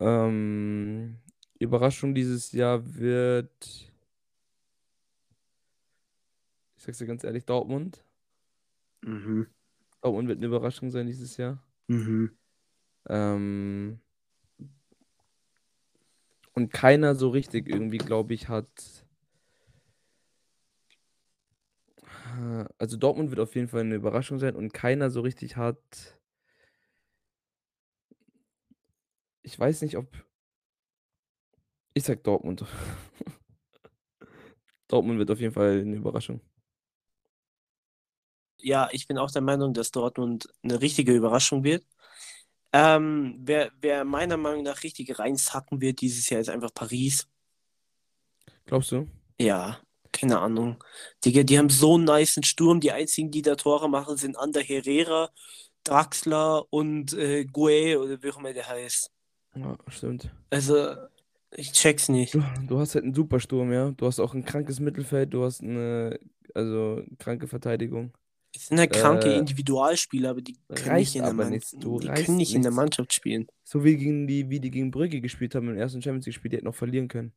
Ähm, 0.00 1.18
Überraschung 1.60 2.12
dieses 2.12 2.50
Jahr 2.50 2.82
wird, 2.96 3.48
ich 6.74 6.82
sag's 6.82 6.98
dir 6.98 7.06
ganz 7.06 7.22
ehrlich, 7.22 7.44
Dortmund. 7.44 8.04
Mhm. 9.02 9.46
Dortmund 10.00 10.26
wird 10.26 10.38
eine 10.38 10.46
Überraschung 10.46 10.90
sein 10.90 11.06
dieses 11.06 11.36
Jahr. 11.36 11.62
Mhm. 11.86 12.36
Ähm, 13.08 14.00
und 16.54 16.72
keiner 16.72 17.14
so 17.14 17.28
richtig 17.28 17.68
irgendwie, 17.68 17.98
glaube 17.98 18.34
ich, 18.34 18.48
hat. 18.48 19.01
Also 22.78 22.96
Dortmund 22.96 23.30
wird 23.30 23.40
auf 23.40 23.54
jeden 23.54 23.68
Fall 23.68 23.80
eine 23.80 23.94
Überraschung 23.94 24.38
sein 24.38 24.56
und 24.56 24.72
keiner 24.72 25.10
so 25.10 25.20
richtig 25.20 25.56
hat. 25.56 25.78
Ich 29.42 29.58
weiß 29.58 29.82
nicht, 29.82 29.96
ob. 29.96 30.08
Ich 31.94 32.04
sag 32.04 32.22
Dortmund. 32.24 32.64
Dortmund 34.88 35.18
wird 35.18 35.30
auf 35.30 35.40
jeden 35.40 35.54
Fall 35.54 35.80
eine 35.80 35.96
Überraschung. 35.96 36.40
Ja, 38.58 38.88
ich 38.92 39.08
bin 39.08 39.18
auch 39.18 39.30
der 39.30 39.42
Meinung, 39.42 39.74
dass 39.74 39.90
Dortmund 39.90 40.48
eine 40.62 40.80
richtige 40.80 41.12
Überraschung 41.12 41.64
wird. 41.64 41.84
Ähm, 42.72 43.36
wer, 43.40 43.72
wer 43.80 44.04
meiner 44.04 44.36
Meinung 44.36 44.62
nach 44.62 44.82
richtig 44.82 45.18
reinsacken 45.18 45.80
wird 45.80 46.00
dieses 46.00 46.30
Jahr, 46.30 46.40
ist 46.40 46.48
einfach 46.48 46.72
Paris. 46.72 47.28
Glaubst 48.64 48.92
du? 48.92 49.08
Ja, 49.38 49.80
keine 50.12 50.38
Ahnung. 50.40 50.82
Digga, 51.24 51.42
die 51.42 51.58
haben 51.58 51.70
so 51.70 51.94
einen 51.94 52.04
nicen 52.04 52.42
Sturm. 52.44 52.80
Die 52.80 52.92
einzigen, 52.92 53.30
die 53.30 53.42
da 53.42 53.56
Tore 53.56 53.88
machen, 53.88 54.16
sind 54.16 54.36
Ander 54.38 54.60
Herrera, 54.62 55.30
Draxler 55.84 56.64
und 56.70 57.12
äh, 57.14 57.46
Gué 57.50 57.98
oder 57.98 58.22
wie 58.22 58.30
auch 58.30 58.38
immer 58.38 58.52
der 58.52 58.68
heißt. 58.68 59.10
Ja, 59.54 59.76
stimmt. 59.88 60.30
Also, 60.50 60.94
ich 61.50 61.72
check's 61.72 62.08
nicht. 62.08 62.34
Du, 62.34 62.42
du 62.66 62.78
hast 62.78 62.94
halt 62.94 63.04
einen 63.04 63.14
super 63.14 63.40
Sturm, 63.40 63.72
ja. 63.72 63.90
Du 63.90 64.06
hast 64.06 64.20
auch 64.20 64.34
ein 64.34 64.44
krankes 64.44 64.80
Mittelfeld, 64.80 65.34
du 65.34 65.44
hast 65.44 65.62
eine, 65.62 66.18
also 66.54 67.02
kranke 67.18 67.48
Verteidigung. 67.48 68.12
Es 68.54 68.68
sind 68.68 68.78
halt 68.78 68.92
kranke 68.92 69.32
Äh, 69.32 69.38
Individualspieler, 69.38 70.30
aber 70.30 70.42
die 70.42 70.56
können 70.74 70.96
nicht 70.96 71.16
in 71.16 71.22
der, 71.22 71.30
aber 71.30 71.46
nichts. 71.46 71.70
Die 71.70 72.08
können 72.08 72.36
nicht 72.36 72.54
in 72.54 72.62
der. 72.62 72.70
Mannschaft 72.70 73.12
spielen. 73.12 73.46
So 73.64 73.82
wie 73.82 73.96
gegen 73.96 74.26
die, 74.26 74.50
wie 74.50 74.60
die 74.60 74.70
gegen 74.70 74.90
Brügge 74.90 75.20
gespielt 75.20 75.54
haben 75.54 75.68
im 75.68 75.76
ersten 75.76 76.02
Champions 76.02 76.26
League-Spiel, 76.26 76.50
die 76.50 76.56
hätten 76.58 76.66
noch 76.66 76.74
verlieren 76.74 77.08
können. 77.08 77.32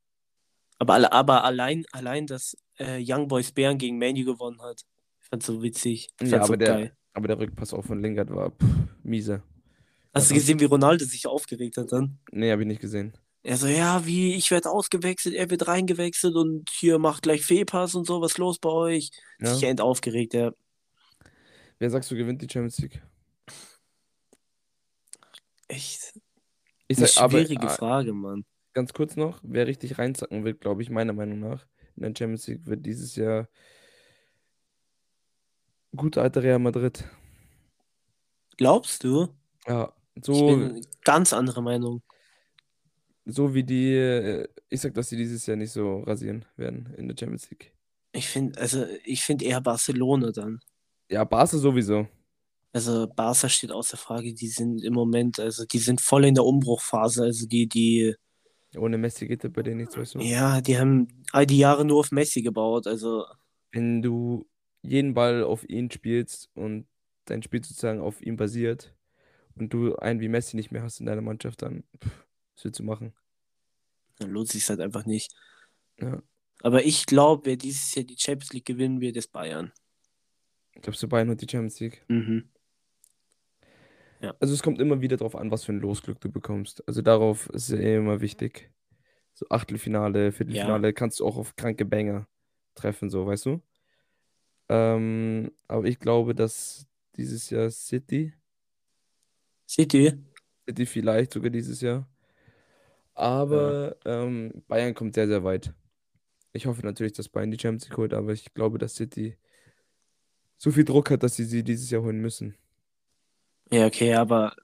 Aber, 0.78 1.12
aber 1.14 1.44
allein, 1.46 1.86
allein, 1.94 2.28
dass 2.28 2.58
äh, 2.80 3.00
Young 3.06 3.28
Boys 3.28 3.52
Bären 3.52 3.78
gegen 3.78 3.98
Manu 4.00 4.26
gewonnen 4.26 4.62
hat. 4.62 4.82
Ich 5.22 5.28
fand's 5.30 5.46
so 5.48 5.62
witzig. 5.64 6.10
Ich 6.20 6.30
Ja, 6.30 6.30
fand's 6.30 6.48
so 6.48 6.54
aber 6.54 6.58
der, 6.58 6.68
geil. 6.78 6.98
aber 7.14 7.28
der 7.30 7.40
Rückpass 7.40 7.74
auch 7.74 7.86
von 7.86 8.02
Lingard 8.02 8.30
war 8.32 8.52
pff, 8.52 8.66
miese. 9.04 9.44
Hast 10.16 10.32
du 10.32 10.34
gesehen, 10.34 10.60
wie 10.60 10.66
Ronaldo 10.66 11.06
sich 11.06 11.28
aufgeregt 11.28 11.78
hat 11.78 11.92
dann? 11.92 12.18
Nee, 12.32 12.52
habe 12.52 12.62
ich 12.64 12.68
nicht 12.68 12.82
gesehen. 12.82 13.18
Er 13.44 13.58
so, 13.58 13.68
ja, 13.68 14.06
wie, 14.06 14.34
ich 14.36 14.50
werde 14.52 14.72
ausgewechselt, 14.72 15.36
er 15.36 15.50
wird 15.52 15.68
reingewechselt 15.68 16.36
und 16.36 16.70
hier 16.72 16.98
macht 17.00 17.24
gleich 17.24 17.44
Fehlpass 17.46 17.94
und 17.96 18.06
so, 18.08 18.20
was 18.22 18.38
los 18.38 18.58
bei 18.60 18.70
euch? 18.70 19.12
Ja. 19.40 19.48
Sich 19.48 19.64
end 19.64 19.82
aufgeregt, 19.82 20.34
ja. 20.34 20.52
Wer 21.80 21.90
sagst 21.90 22.12
du 22.12 22.16
gewinnt 22.16 22.42
die 22.42 22.50
Champions 22.50 22.80
League? 22.80 23.02
Echt 25.68 26.14
Ich 26.88 26.98
eine 26.98 27.08
sag, 27.08 27.18
aber 27.18 27.40
schwierige 27.40 27.68
äh, 27.68 27.70
Frage, 27.70 28.14
Mann. 28.14 28.46
ganz 28.74 28.94
kurz 28.94 29.16
noch, 29.16 29.40
wer 29.44 29.68
richtig 29.68 29.98
reinzacken 29.98 30.46
wird, 30.46 30.62
glaube 30.62 30.82
ich, 30.84 30.90
meiner 30.90 31.14
Meinung 31.14 31.40
nach, 31.40 31.68
in 31.96 32.04
der 32.04 32.14
Champions 32.18 32.48
League 32.48 32.66
wird 32.66 32.86
dieses 32.86 33.16
Jahr 33.16 33.48
gute 35.96 36.22
alte 36.22 36.43
Real 36.43 36.60
Madrid. 36.60 37.06
Glaubst 38.58 39.04
du? 39.04 39.30
Ja, 39.68 39.93
Ich 40.26 40.26
so, 40.26 40.48
bin 40.48 40.86
ganz 41.04 41.34
andere 41.34 41.62
Meinung. 41.62 42.02
so 43.26 43.54
wie 43.54 43.64
die, 43.64 43.93
äh, 43.93 44.48
ich 44.70 44.82
sag, 44.82 44.93
dass 44.93 45.10
sie 45.10 45.18
dieses 45.18 45.46
Jahr 45.46 45.58
nicht 45.58 45.72
so 45.72 46.00
rasieren 46.02 46.46
werden 46.58 46.93
in 46.98 47.08
der 47.08 47.16
Champions 47.18 47.50
League. 47.50 47.74
Ich 48.14 48.28
finde, 48.28 48.60
also 48.60 48.86
ich 49.04 49.22
finde 49.24 49.46
eher 49.46 49.62
Barcelona 49.62 50.32
dann. 50.32 50.62
Ja, 51.10 51.24
Barca 51.24 51.58
sowieso. 51.58 52.08
Also 52.74 53.08
Barca 53.08 53.48
steht 53.50 53.72
außer 53.72 53.98
Frage, 53.98 54.34
die 54.34 54.48
sind 54.48 54.84
im 54.84 54.93
Moment, 54.93 55.39
also 55.39 55.66
die 55.66 55.80
sind 55.80 56.02
voll 56.02 56.26
in 56.26 56.36
der 56.36 56.43
Umbruchphase. 56.43 57.24
Also 57.24 57.48
die, 57.48 57.68
die, 57.68 58.16
Ohne 58.78 58.98
Messi 58.98 59.28
geht 59.28 59.44
das 59.44 59.52
bei 59.52 59.64
denen 59.64 59.78
nichts, 59.78 59.98
weißt 59.98 60.16
du? 60.16 60.20
ja, 60.20 60.62
die 60.62 60.78
haben 60.78 61.08
all 61.32 61.46
die 61.46 61.58
Jahre 61.58 61.86
nur 61.86 62.00
auf 62.00 62.12
Messi 62.12 62.42
gebaut. 62.42 62.88
Also 62.88 63.26
Wenn 63.72 64.02
du 64.02 64.48
jeden 64.82 65.14
Ball 65.14 65.44
auf 65.44 65.68
ihn 65.68 65.90
spielst 65.92 66.50
und 66.56 66.88
dein 67.26 67.42
Spiel 67.44 67.64
sozusagen 67.64 68.00
auf 68.02 68.22
ihm 68.22 68.38
basiert 68.38 68.94
und 69.56 69.74
du 69.74 69.96
einen 69.98 70.20
wie 70.20 70.30
Messi 70.30 70.56
nicht 70.56 70.72
mehr 70.72 70.84
hast 70.84 71.00
in 71.00 71.06
deiner 71.06 71.22
Mannschaft, 71.22 71.62
dann 71.62 71.84
pff, 72.04 72.26
was 72.56 72.66
willst 72.66 72.80
du 72.80 72.84
machen? 72.84 73.14
dann 74.20 74.32
lohnt 74.32 74.48
sich 74.48 74.70
halt 74.70 74.80
einfach 74.80 75.06
nicht. 75.06 75.36
Ja. 76.00 76.22
Aber 76.62 76.86
ich 76.86 77.06
glaube, 77.06 77.46
wer 77.46 77.58
dieses 77.58 77.94
Jahr 77.96 78.06
die 78.06 78.18
Champions 78.18 78.54
League 78.54 78.66
gewinnen 78.66 79.02
wird, 79.02 79.18
ist 79.18 79.32
Bayern. 79.32 79.74
Glaubst 80.82 81.04
du, 81.04 81.08
Bayern 81.08 81.30
hat 81.30 81.42
die 81.42 81.48
Champions 81.50 81.80
League? 81.80 82.04
Mhm. 82.08 82.50
Also 84.40 84.54
es 84.54 84.64
kommt 84.64 84.80
immer 84.80 85.02
wieder 85.02 85.18
darauf 85.18 85.36
an, 85.36 85.52
was 85.52 85.64
für 85.64 85.74
ein 85.74 85.80
Losglück 85.80 86.20
du 86.22 86.32
bekommst. 86.32 86.88
Also 86.88 87.02
darauf 87.02 87.50
ist 87.50 87.70
es 87.70 87.80
eh 87.80 87.98
immer 87.98 88.22
wichtig. 88.22 88.72
So 89.34 89.48
Achtelfinale, 89.50 90.32
Viertelfinale 90.32 90.94
kannst 90.94 91.20
du 91.20 91.26
auch 91.26 91.38
auf 91.38 91.56
kranke 91.56 91.86
Banger 91.86 92.28
treffen, 92.74 93.10
so, 93.10 93.26
weißt 93.26 93.46
du? 93.48 93.62
Ähm, 94.70 95.52
aber 95.68 95.86
ich 95.86 96.00
glaube, 96.00 96.34
dass 96.34 96.88
dieses 97.18 97.50
Jahr 97.50 97.70
City, 97.70 98.34
City? 99.68 100.14
City 100.68 100.86
vielleicht 100.86 101.34
sogar 101.34 101.50
dieses 101.50 101.82
Jahr. 101.82 102.08
Aber 103.14 103.96
ähm, 104.06 104.64
Bayern 104.68 104.94
kommt 104.94 105.16
sehr, 105.16 105.28
sehr 105.28 105.44
weit. 105.44 105.74
Ich 106.54 106.66
hoffe 106.66 106.86
natürlich, 106.86 107.14
dass 107.14 107.30
Bayern 107.30 107.52
die 107.52 107.60
Champions 107.60 107.86
League 107.86 107.98
holt, 107.98 108.14
aber 108.14 108.34
ich 108.34 108.54
glaube, 108.54 108.78
dass 108.78 108.96
City 108.96 109.38
so 110.58 110.72
viel 110.72 110.86
Druck 110.86 111.12
hat, 111.12 111.24
dass 111.24 111.36
sie 111.36 111.46
sie 111.46 111.64
dieses 111.64 111.90
Jahr 111.90 112.02
holen 112.02 112.22
müssen. 112.22 112.56
Ja, 113.72 113.88
okay, 113.88 114.13
aber 114.13 114.55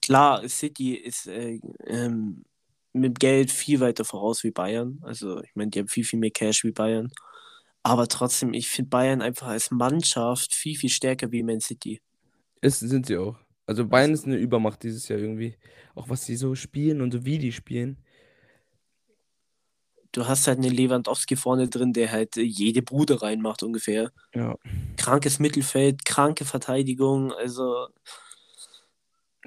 klar, 0.00 0.48
City 0.48 0.94
ist 0.94 1.26
äh, 1.26 1.60
ähm, 1.86 2.44
mit 2.92 3.18
Geld 3.18 3.50
viel 3.50 3.80
weiter 3.80 4.04
voraus 4.04 4.44
wie 4.44 4.50
Bayern. 4.50 5.00
Also, 5.02 5.42
ich 5.42 5.54
meine, 5.54 5.70
die 5.70 5.80
haben 5.80 5.88
viel, 5.88 6.04
viel 6.04 6.18
mehr 6.18 6.30
Cash 6.30 6.64
wie 6.64 6.72
Bayern. 6.72 7.10
Aber 7.82 8.08
trotzdem, 8.08 8.54
ich 8.54 8.68
finde 8.68 8.90
Bayern 8.90 9.20
einfach 9.20 9.48
als 9.48 9.70
Mannschaft 9.70 10.54
viel, 10.54 10.76
viel 10.76 10.90
stärker 10.90 11.30
wie 11.32 11.42
Man 11.42 11.60
City. 11.60 12.00
Es 12.60 12.80
sind 12.80 13.06
sie 13.06 13.18
auch. 13.18 13.36
Also 13.66 13.86
Bayern 13.86 14.12
ist 14.12 14.26
eine 14.26 14.36
Übermacht 14.36 14.82
dieses 14.82 15.08
Jahr 15.08 15.18
irgendwie. 15.18 15.56
Auch 15.94 16.08
was 16.08 16.24
sie 16.24 16.36
so 16.36 16.54
spielen 16.54 17.00
und 17.02 17.12
so 17.12 17.24
wie 17.24 17.38
die 17.38 17.52
spielen. 17.52 17.98
Du 20.14 20.28
hast 20.28 20.46
halt 20.46 20.58
einen 20.58 20.72
Lewandowski 20.72 21.34
vorne 21.34 21.68
drin, 21.68 21.92
der 21.92 22.12
halt 22.12 22.36
äh, 22.36 22.42
jede 22.42 22.82
Bude 22.82 23.20
reinmacht 23.20 23.64
ungefähr. 23.64 24.12
Ja. 24.32 24.56
Krankes 24.96 25.40
Mittelfeld, 25.40 26.04
kranke 26.04 26.44
Verteidigung. 26.44 27.32
Also 27.32 27.88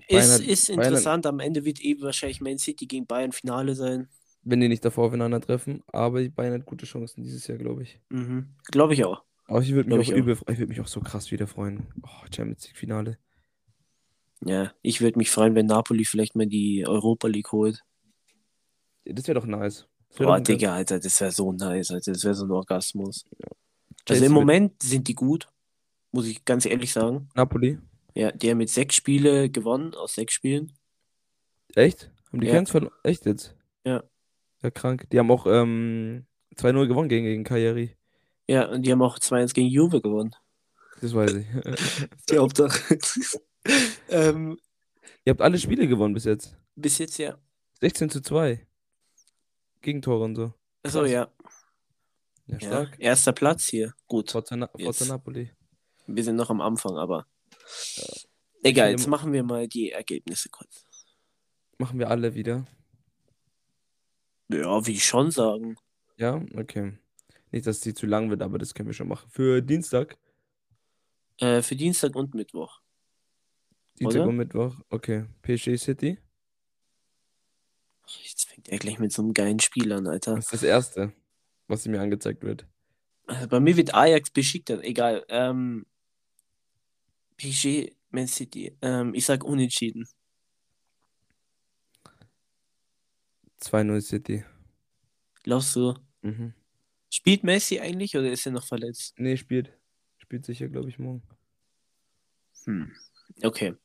ist, 0.10 0.42
ist 0.42 0.70
interessant. 0.70 1.26
Am 1.26 1.40
Ende 1.40 1.64
wird 1.64 1.80
eben 1.80 2.02
wahrscheinlich 2.02 2.42
Man 2.42 2.58
City 2.58 2.86
gegen 2.86 3.08
Bayern 3.08 3.32
Finale 3.32 3.76
sein. 3.76 4.10
Wenn 4.44 4.60
die 4.60 4.68
nicht 4.68 4.84
davor 4.84 5.08
aufeinandertreffen. 5.08 5.84
Aber 5.88 6.22
die 6.22 6.30
Bayern 6.30 6.54
hat 6.56 6.66
gute 6.66 6.86
Chancen 6.86 7.24
dieses 7.24 7.48
Jahr, 7.48 7.58
glaube 7.58 7.84
ich. 7.84 8.02
Mhm. 8.10 8.50
Glaube 8.66 8.94
ich 8.94 9.06
auch. 9.06 9.24
Aber 9.46 9.62
ich 9.62 9.72
würde 9.72 9.96
mich 9.96 10.12
auch 10.12 10.18
übel, 10.18 10.38
ich 10.50 10.58
würde 10.58 10.68
mich 10.68 10.82
auch 10.82 10.88
so 10.88 11.00
krass 11.00 11.32
wieder 11.32 11.48
freuen. 11.48 11.88
Oh, 12.04 12.26
Champions 12.36 12.68
League 12.68 12.78
Finale. 12.78 13.18
Ja, 14.44 14.74
ich 14.82 15.00
würde 15.00 15.18
mich 15.18 15.32
freuen, 15.32 15.56
wenn 15.56 15.66
Napoli 15.66 16.04
vielleicht 16.04 16.36
mal 16.36 16.46
die 16.46 16.86
Europa 16.86 17.30
League 17.30 17.54
holt. 17.54 17.86
Das 19.06 19.28
wäre 19.28 19.40
doch 19.40 19.48
nice. 19.48 19.88
Boah, 20.18 20.40
Digga, 20.40 20.74
Alter, 20.74 21.00
das 21.00 21.20
wäre 21.22 21.32
so 21.32 21.52
nice, 21.52 21.92
Alter. 21.92 22.12
Das 22.14 22.24
wäre 22.24 22.34
so 22.34 22.46
ein 22.46 22.52
Orgasmus. 22.52 23.26
Also 23.30 23.56
Chelsea 24.06 24.28
im 24.28 24.34
Moment 24.34 24.82
sind 24.82 25.08
die 25.08 25.14
gut, 25.16 25.48
muss 26.12 26.26
ich 26.28 26.44
ganz 26.46 26.66
ehrlich 26.66 26.92
sagen. 26.94 27.30
Napoli. 27.36 27.78
Ja, 28.16 28.32
die 28.32 28.50
haben 28.50 28.62
jetzt 28.62 28.74
sechs 28.74 28.96
Spiele 28.96 29.50
gewonnen 29.50 29.94
aus 29.94 30.16
sechs 30.16 30.34
Spielen. 30.34 30.74
Echt? 31.76 32.10
Haben 32.32 32.42
die 32.42 32.48
Ja. 32.48 32.54
keins 32.54 32.72
verloren? 32.72 32.94
Echt 33.04 33.26
jetzt? 33.26 33.56
Ja. 33.86 34.04
Ja, 34.64 34.72
krank. 34.72 35.08
Die 35.12 35.20
haben 35.20 35.30
auch 35.30 35.46
ähm, 35.46 36.26
2-0 36.56 36.88
gewonnen 36.88 37.10
gegen, 37.10 37.26
gegen 37.26 37.44
Cagliari. 37.44 37.96
Ja, 38.48 38.68
und 38.70 38.82
die 38.84 38.92
haben 38.92 39.02
auch 39.04 39.20
2-1 39.20 39.54
gegen 39.54 39.68
Juve 39.68 40.02
gewonnen. 40.02 40.34
Das 41.02 41.14
weiß 41.14 41.34
ich. 41.34 41.46
Die 42.32 42.38
Hauptsache. 42.40 42.98
ähm, 44.10 44.58
Ihr 45.26 45.32
habt 45.32 45.42
alle 45.42 45.60
Spiele 45.60 45.88
gewonnen 45.88 46.14
bis 46.16 46.24
jetzt. 46.24 46.58
bis 46.76 46.98
jetzt 46.98 47.18
ja. 47.20 47.38
16 47.82 48.10
zu 48.10 48.22
2. 48.22 48.66
Gegentore 49.82 50.24
und 50.24 50.36
so. 50.36 50.54
Achso, 50.84 51.06
ja. 51.06 51.32
Ja, 52.48 52.58
ja. 52.58 52.60
stark. 52.60 52.96
Erster 53.00 53.34
Platz 53.34 53.66
hier. 53.68 53.94
Gut. 54.08 54.32
Forza, 54.32 54.56
Na. 54.56 54.70
Forza 54.80 55.06
Napoli. 55.06 55.52
Wir 56.08 56.24
sind 56.24 56.38
noch 56.38 56.50
am 56.50 56.62
Anfang, 56.62 56.98
aber. 56.98 57.28
Egal, 58.64 58.88
finde- 58.88 59.02
jetzt 59.02 59.08
machen 59.08 59.34
wir 59.34 59.44
mal 59.44 59.68
die 59.68 59.92
Ergebnisse 59.92 60.50
kurz. 60.50 60.86
Machen 61.78 62.00
wir 62.00 62.10
alle 62.10 62.34
wieder. 62.34 62.66
Ja, 64.50 64.86
wie 64.86 64.94
ich 64.94 65.04
schon 65.04 65.30
sagen. 65.32 65.76
Ja, 66.18 66.42
okay. 66.56 66.98
Nicht, 67.52 67.68
dass 67.68 67.82
die 67.82 67.94
zu 67.94 68.06
lang 68.06 68.30
wird, 68.30 68.42
aber 68.42 68.58
das 68.58 68.74
können 68.74 68.88
wir 68.88 68.94
schon 68.94 69.08
machen. 69.08 69.30
Für 69.30 69.62
Dienstag. 69.62 70.18
Äh, 71.40 71.62
für 71.62 71.76
Dienstag 71.76 72.16
und 72.16 72.34
Mittwoch. 72.34 72.80
Dienstag 74.00 74.22
Oder? 74.22 74.30
und 74.30 74.38
Mittwoch. 74.38 74.76
Okay. 74.90 75.26
PSG 75.42 75.78
City. 75.78 76.18
Jetzt 78.24 78.50
fängt 78.50 78.70
er 78.70 78.78
gleich 78.78 79.00
mit 79.00 79.12
so 79.12 79.22
einem 79.22 79.34
geilen 79.34 79.60
Spiel 79.60 79.92
an, 79.92 80.08
Alter. 80.08 80.36
Das 80.36 80.46
ist 80.46 80.54
das 80.54 80.64
erste, 80.64 81.14
was 81.68 81.86
mir 81.88 82.02
angezeigt 82.02 82.44
wird. 82.44 82.66
Also 83.28 83.48
bei 83.48 83.60
mir 83.60 83.76
wird 83.76 83.94
Ajax 83.94 84.30
beschickt, 84.30 84.70
egal. 84.70 85.26
Ähm, 85.30 85.86
PSG, 87.38 87.92
Man 88.10 88.28
City. 88.28 88.76
Ähm, 88.82 89.14
ich 89.14 89.26
sag 89.26 89.44
unentschieden. 89.44 90.08
2-0 93.60 94.02
City. 94.02 94.44
Glaubst 95.44 95.76
du, 95.76 95.94
Mhm. 96.22 96.54
spielt 97.10 97.44
Messi 97.44 97.80
eigentlich 97.80 98.16
oder 98.16 98.32
ist 98.32 98.46
er 98.46 98.52
noch 98.52 98.66
verletzt? 98.66 99.14
Nee, 99.18 99.38
spielt. 99.38 99.72
Spielt 100.18 100.46
sicher, 100.46 100.68
glaube 100.68 100.90
ich, 100.90 101.00
morgen. 101.00 101.22
Hm. 102.66 102.92
Okay. 103.44 103.76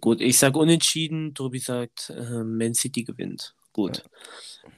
Gut, 0.00 0.20
ich 0.20 0.38
sag 0.38 0.56
unentschieden. 0.56 1.34
Tobi 1.34 1.58
sagt, 1.58 2.10
äh, 2.10 2.42
Man 2.44 2.74
City 2.74 3.04
gewinnt. 3.04 3.54
Gut. 3.72 4.02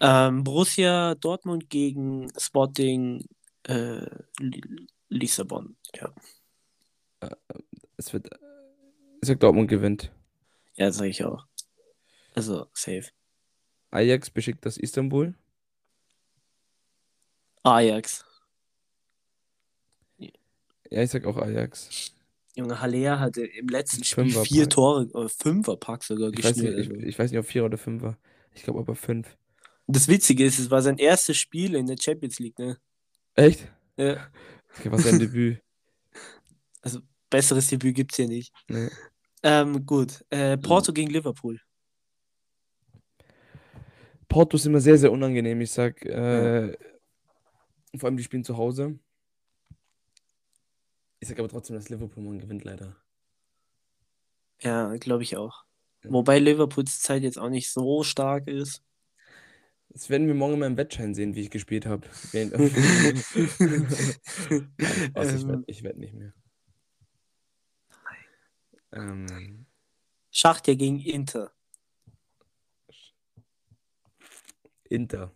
Ähm, 0.00 0.44
Borussia 0.44 1.14
Dortmund 1.14 1.68
gegen 1.70 2.28
Sporting 2.38 3.26
äh, 3.64 4.04
Li- 4.38 4.86
Lissabon. 5.08 5.76
Ja, 5.94 6.12
Es 7.96 8.12
wird. 8.12 8.28
Ich 9.22 9.28
sag 9.28 9.40
Dortmund 9.40 9.68
gewinnt. 9.68 10.10
ja 10.76 10.90
sage 10.92 11.10
ich 11.10 11.24
auch. 11.24 11.46
Also, 12.34 12.66
safe. 12.74 13.10
Ajax 13.90 14.28
beschickt 14.30 14.66
das 14.66 14.76
Istanbul. 14.76 15.34
Ajax. 17.62 18.24
Ja, 20.90 21.02
ich 21.02 21.10
sag 21.10 21.24
auch 21.24 21.36
Ajax. 21.38 22.12
Junge, 22.57 22.80
Haller 22.80 23.18
hatte 23.18 23.44
im 23.44 23.66
letzten 23.68 24.05
Spiel 24.05 24.24
Fünferpack. 24.24 24.48
vier 24.48 24.68
Tore, 24.68 25.09
äh, 25.14 25.28
Fünferpack 25.28 26.05
sogar 26.05 26.30
Ich 26.32 26.44
weiß, 26.44 26.57
nicht, 26.57 26.70
ich, 26.70 26.76
also. 26.90 26.92
ich 26.94 27.18
weiß 27.18 27.30
nicht, 27.30 27.40
ob 27.40 27.46
vier 27.46 27.64
oder 27.64 27.78
fünf 27.78 28.02
war. 28.02 28.16
Ich 28.55 28.62
glaube 28.62 28.78
aber 28.78 28.94
fünf. 28.94 29.36
Das 29.86 30.09
Witzige 30.09 30.44
ist, 30.44 30.59
es 30.59 30.70
war 30.70 30.80
sein 30.80 30.98
erstes 30.98 31.36
Spiel 31.36 31.74
in 31.74 31.86
der 31.86 31.96
Champions 32.00 32.38
League, 32.38 32.59
ne? 32.59 32.78
Echt? 33.34 33.70
Ja, 33.96 34.30
Okay, 34.78 34.90
was 34.90 35.05
sein 35.05 35.18
Debüt? 35.18 35.61
besseres 37.30 37.66
Debüt 37.66 37.96
gibt's 37.96 38.16
hier 38.16 38.28
nicht. 38.28 38.52
Nee. 38.68 38.88
Ähm, 39.42 39.84
gut. 39.84 40.24
Äh, 40.30 40.57
Porto 40.57 40.92
gegen 40.92 41.11
Liverpool. 41.11 41.61
Porto 44.28 44.57
ist 44.57 44.66
immer 44.66 44.80
sehr, 44.80 44.98
sehr 44.98 45.12
unangenehm. 45.12 45.61
Ich 45.61 45.72
sag, 45.72 46.05
äh, 46.05 46.76
vor 47.96 48.09
allem 48.09 48.16
die 48.16 48.22
spielen 48.22 48.44
zu 48.44 48.57
Hause. 48.57 48.98
Ich 51.24 51.28
sag 51.28 51.38
aber 51.38 51.48
trotzdem, 51.48 51.74
dass 51.76 51.88
Liverpool 51.88 52.22
morgen 52.22 52.38
gewinnt, 52.38 52.64
leider. 52.64 52.94
Ja, 54.60 54.94
glaube 54.96 55.22
ich 55.22 55.38
auch. 55.38 55.64
Ja. 56.02 56.12
Wobei 56.12 56.38
Liverpools 56.38 57.00
Zeit 57.00 57.22
jetzt 57.22 57.38
auch 57.38 57.48
nicht 57.48 57.70
so 57.70 58.02
stark 58.02 58.46
ist. 58.46 58.84
Das 59.88 60.10
werden 60.10 60.26
wir 60.26 60.34
morgen 60.34 60.52
in 60.52 60.58
meinem 60.58 60.76
Wettschein 60.76 61.14
sehen, 61.14 61.34
wie 61.34 61.40
ich 61.40 61.50
gespielt 61.50 61.86
habe. 61.86 62.06
Nein, 62.34 62.52
also 65.14 65.34
ich 65.34 65.42
Ähm. 65.44 65.48
werde 65.48 65.64
ich 65.66 65.82
werd 65.82 65.96
nicht 65.96 66.12
mehr. 66.12 66.34
Ähm, 68.92 69.64
Schachtja 70.30 70.74
gegen 70.74 71.00
Inter. 71.00 71.52
Inter. 74.90 75.32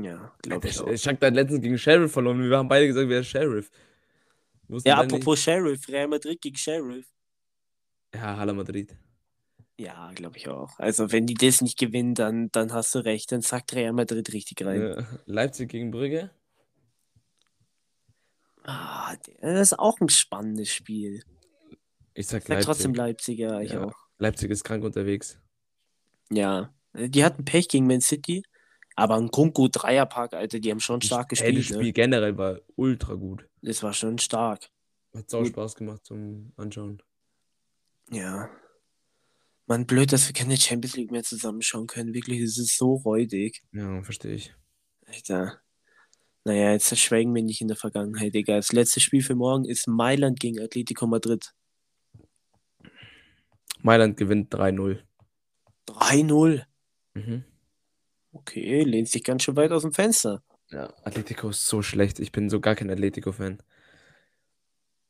Ja, 0.00 0.32
glaube 0.42 0.68
ich 0.68 0.78
auch. 0.78 0.86
Ich 0.86 1.08
habe 1.08 1.28
letztens 1.30 1.60
gegen 1.60 1.76
Sheriff 1.76 2.12
verloren. 2.12 2.40
Wir 2.40 2.56
haben 2.56 2.68
beide 2.68 2.86
gesagt, 2.86 3.08
wer 3.08 3.18
ist 3.18 3.26
Sheriff. 3.26 3.68
Ja, 4.84 4.98
apropos 5.00 5.40
Sheriff, 5.40 5.88
Real 5.88 6.08
Madrid 6.08 6.40
gegen 6.40 6.56
Sheriff. 6.56 6.96
Nicht. 6.96 7.08
Ja, 8.14 8.36
Hala 8.36 8.52
Madrid. 8.54 8.96
Ja, 9.78 10.10
glaube 10.14 10.38
ich 10.38 10.48
auch. 10.48 10.78
Also, 10.78 11.12
wenn 11.12 11.26
die 11.26 11.34
das 11.34 11.60
nicht 11.60 11.78
gewinnen, 11.78 12.14
dann, 12.14 12.48
dann 12.52 12.72
hast 12.72 12.94
du 12.94 13.00
recht. 13.00 13.30
Dann 13.30 13.42
sagt 13.42 13.74
Real 13.74 13.92
Madrid 13.92 14.32
richtig 14.32 14.64
rein. 14.64 15.06
Leipzig 15.26 15.68
gegen 15.70 15.90
Brügge. 15.90 16.30
Ah, 18.64 19.14
das 19.40 19.72
ist 19.72 19.78
auch 19.78 20.00
ein 20.00 20.08
spannendes 20.08 20.70
Spiel. 20.70 21.22
Ich 22.14 22.26
sag 22.26 22.38
Ich 22.42 22.44
sag 22.44 22.48
Leipzig. 22.48 22.64
trotzdem 22.66 22.94
Leipzig, 22.94 23.38
ja, 23.38 23.60
ich 23.60 23.72
Ja. 23.72 23.84
auch. 23.84 23.94
Leipzig 24.18 24.50
ist 24.50 24.64
krank 24.64 24.82
unterwegs. 24.82 25.38
Ja, 26.30 26.74
die 26.94 27.24
hatten 27.24 27.44
Pech 27.44 27.68
gegen 27.68 27.86
Man 27.86 28.00
City, 28.00 28.42
aber 28.96 29.16
ein 29.16 29.30
Kunku 29.30 29.68
Dreierpack, 29.68 30.32
Alter, 30.34 30.58
die 30.58 30.70
haben 30.70 30.80
schon 30.80 31.02
stark 31.02 31.30
Ey, 31.32 31.36
das 31.36 31.38
gespielt. 31.44 31.64
Spiel 31.66 31.82
Ne? 31.88 31.92
generell 31.92 32.36
war 32.38 32.58
ultra 32.74 33.14
gut. 33.14 33.46
Das 33.66 33.82
war 33.82 33.92
schon 33.92 34.18
stark. 34.18 34.70
Hat 35.12 35.28
sau. 35.28 35.44
Spaß 35.44 35.74
gemacht 35.74 36.04
zum 36.04 36.52
Anschauen. 36.56 37.02
Ja. 38.12 38.48
Mann, 39.66 39.86
blöd, 39.86 40.12
dass 40.12 40.28
wir 40.28 40.34
keine 40.34 40.56
Champions 40.56 40.94
League 40.96 41.10
mehr 41.10 41.24
zusammenschauen 41.24 41.88
können. 41.88 42.14
Wirklich, 42.14 42.40
das 42.42 42.58
ist 42.58 42.78
so 42.78 42.94
räudig. 42.94 43.64
Ja, 43.72 44.00
verstehe 44.04 44.34
ich. 44.34 44.54
Alter. 45.06 45.60
Naja, 46.44 46.70
jetzt 46.70 46.96
schwelgen 46.96 47.34
wir 47.34 47.42
nicht 47.42 47.60
in 47.60 47.66
der 47.66 47.76
Vergangenheit, 47.76 48.34
Digga. 48.34 48.54
Das 48.54 48.70
letzte 48.70 49.00
Spiel 49.00 49.22
für 49.22 49.34
morgen 49.34 49.64
ist 49.64 49.88
Mailand 49.88 50.38
gegen 50.38 50.60
Atletico 50.60 51.08
Madrid. 51.08 51.52
Mailand 53.82 54.16
gewinnt 54.16 54.54
3-0. 54.54 55.02
3-0. 55.88 56.64
Mhm. 57.14 57.44
Okay, 58.30 58.84
lehnt 58.84 59.08
sich 59.08 59.24
ganz 59.24 59.42
schön 59.42 59.56
weit 59.56 59.72
aus 59.72 59.82
dem 59.82 59.92
Fenster. 59.92 60.44
Ja, 60.70 60.92
Atletico 61.04 61.50
ist 61.50 61.66
so 61.66 61.82
schlecht. 61.82 62.18
Ich 62.18 62.32
bin 62.32 62.50
so 62.50 62.60
gar 62.60 62.74
kein 62.74 62.90
Atletico-Fan. 62.90 63.58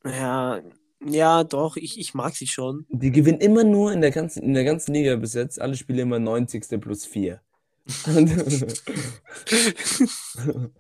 Ja, 0.05 0.61
ja, 1.05 1.45
doch, 1.45 1.77
ich, 1.77 1.99
ich 1.99 2.15
mag 2.15 2.35
sie 2.35 2.47
schon. 2.47 2.87
Die 2.89 3.11
gewinnen 3.11 3.41
immer 3.41 3.65
nur 3.65 3.93
in 3.93 4.01
der 4.01 4.11
ganzen, 4.11 4.43
in 4.43 4.55
der 4.55 4.65
ganzen 4.65 4.95
Liga 4.95 5.17
bis 5.17 5.35
jetzt. 5.35 5.61
Alle 5.61 5.77
Spiele 5.77 6.03
immer 6.03 6.19
90. 6.19 6.81
plus 6.81 7.07
4. 7.07 7.41
Und, 8.07 8.31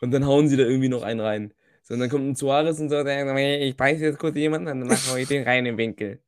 und 0.00 0.10
dann 0.10 0.26
hauen 0.26 0.48
sie 0.48 0.56
da 0.56 0.64
irgendwie 0.64 0.88
noch 0.88 1.02
einen 1.02 1.20
rein. 1.20 1.54
So, 1.82 1.94
und 1.94 2.00
dann 2.00 2.08
kommt 2.08 2.26
ein 2.26 2.34
Suarez 2.34 2.80
und 2.80 2.88
sagt, 2.88 3.08
"Ey, 3.08 3.68
ich 3.68 3.76
beiße 3.76 4.02
jetzt 4.02 4.18
kurz 4.18 4.36
jemanden 4.36 4.68
und 4.68 4.80
danach 4.80 5.06
hau 5.08 5.16
ich 5.16 5.28
den 5.28 5.44
rein 5.44 5.66
im 5.66 5.76
Winkel. 5.76 6.22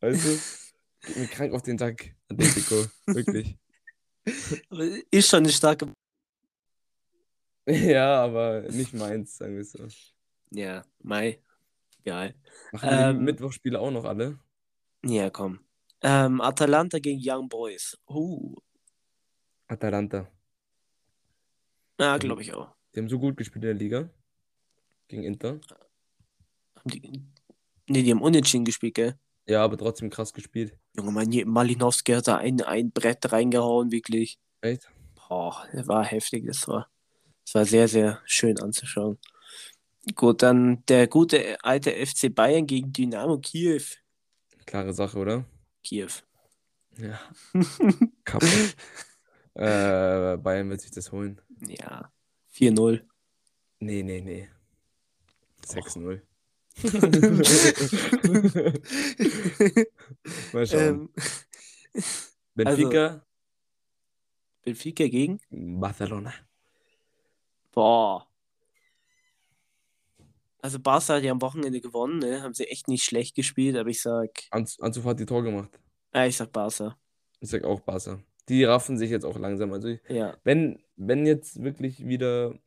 Weißt 0.00 0.24
du? 0.24 0.38
Geht 1.06 1.16
mir 1.16 1.26
krank 1.26 1.52
auf 1.52 1.62
den 1.62 1.76
Tag, 1.76 2.14
Atletico. 2.30 2.86
Wirklich. 3.06 3.58
Ist 5.10 5.28
schon 5.28 5.40
eine 5.40 5.52
starke. 5.52 5.92
Ja, 7.66 8.24
aber 8.24 8.62
nicht 8.70 8.94
meins, 8.94 9.36
sagen 9.36 9.56
wir 9.56 9.64
so. 9.64 9.86
Ja, 10.50 10.82
Mai. 11.02 11.40
Geil. 12.04 12.34
Machen 12.72 12.90
wir 12.90 12.96
die 12.96 13.18
Ähm, 13.18 13.24
Mittwochspiele 13.24 13.78
auch 13.78 13.90
noch 13.90 14.04
alle? 14.04 14.38
Ja, 15.04 15.30
komm. 15.30 15.60
Ähm, 16.02 16.40
Atalanta 16.40 16.98
gegen 16.98 17.20
Young 17.22 17.48
Boys. 17.48 17.96
Uh, 18.08 18.56
Atalanta. 19.68 20.26
ja, 22.00 22.16
glaube 22.18 22.42
ich 22.42 22.52
auch. 22.54 22.74
Die 22.94 23.00
haben 23.00 23.08
so 23.08 23.18
gut 23.18 23.36
gespielt 23.36 23.64
in 23.64 23.68
der 23.68 23.74
Liga. 23.74 24.10
Gegen 25.08 25.22
Inter. 25.22 25.60
Haben 26.76 26.90
die, 26.90 27.22
nee, 27.88 28.02
die 28.02 28.10
haben 28.10 28.22
unentschieden 28.22 28.64
gespielt, 28.64 28.94
gell? 28.94 29.18
Ja, 29.46 29.62
aber 29.62 29.76
trotzdem 29.76 30.10
krass 30.10 30.32
gespielt. 30.32 30.76
Junge, 30.96 31.12
Mann, 31.12 31.30
hier- 31.30 31.46
Malinowski 31.46 32.12
hat 32.12 32.26
da 32.28 32.36
ein, 32.38 32.60
ein 32.62 32.90
Brett 32.90 33.30
reingehauen, 33.30 33.92
wirklich. 33.92 34.38
Echt? 34.62 34.90
Boah, 35.14 35.66
das 35.72 35.86
war 35.86 36.04
heftig, 36.04 36.46
das 36.46 36.66
war. 36.66 36.89
Das 37.50 37.54
war 37.56 37.66
sehr, 37.66 37.88
sehr 37.88 38.22
schön 38.26 38.60
anzuschauen. 38.60 39.18
Gut, 40.14 40.40
dann 40.40 40.86
der 40.86 41.08
gute 41.08 41.58
alte 41.64 41.90
FC 41.90 42.32
Bayern 42.32 42.64
gegen 42.64 42.92
Dynamo 42.92 43.38
Kiew. 43.38 43.82
Klare 44.66 44.94
Sache, 44.94 45.18
oder? 45.18 45.44
Kiew. 45.82 46.10
Ja. 46.96 47.18
Kappe. 48.24 48.46
äh, 49.54 50.36
Bayern 50.36 50.70
wird 50.70 50.80
sich 50.80 50.92
das 50.92 51.10
holen. 51.10 51.40
Ja, 51.66 52.12
4-0. 52.54 53.02
Nee, 53.80 54.04
nee, 54.04 54.20
nee. 54.20 54.48
6-0. 55.66 56.22
Mal 60.52 60.66
schauen. 60.68 60.84
ähm, 60.84 61.10
Benfica, 62.54 63.26
Benfica 64.62 65.08
gegen? 65.08 65.40
Barcelona. 65.50 66.32
Boah. 67.72 68.26
Also 70.62 70.78
Barca 70.78 71.14
hat 71.14 71.22
ja 71.22 71.32
am 71.32 71.40
Wochenende 71.40 71.80
gewonnen, 71.80 72.18
ne? 72.18 72.42
Haben 72.42 72.52
sie 72.54 72.66
echt 72.66 72.88
nicht 72.88 73.04
schlecht 73.04 73.34
gespielt, 73.34 73.76
aber 73.76 73.88
ich 73.88 74.02
sag, 74.02 74.30
Ansu 74.50 74.82
Ansu 74.82 75.02
hat 75.04 75.18
die 75.18 75.24
Tor 75.26 75.42
gemacht. 75.42 75.70
äh, 76.12 76.28
ich 76.28 76.36
sag 76.36 76.52
Barca. 76.52 76.98
Ich 77.40 77.48
sag 77.50 77.64
auch 77.64 77.80
Barca. 77.80 78.20
Die 78.48 78.64
raffen 78.64 78.98
sich 78.98 79.10
jetzt 79.10 79.24
auch 79.24 79.38
langsam. 79.38 79.72
Also, 79.72 79.96
Ja. 80.08 80.36
wenn, 80.44 80.82
wenn 80.96 81.24
jetzt 81.26 81.62
wirklich 81.62 82.06
wieder 82.06 82.58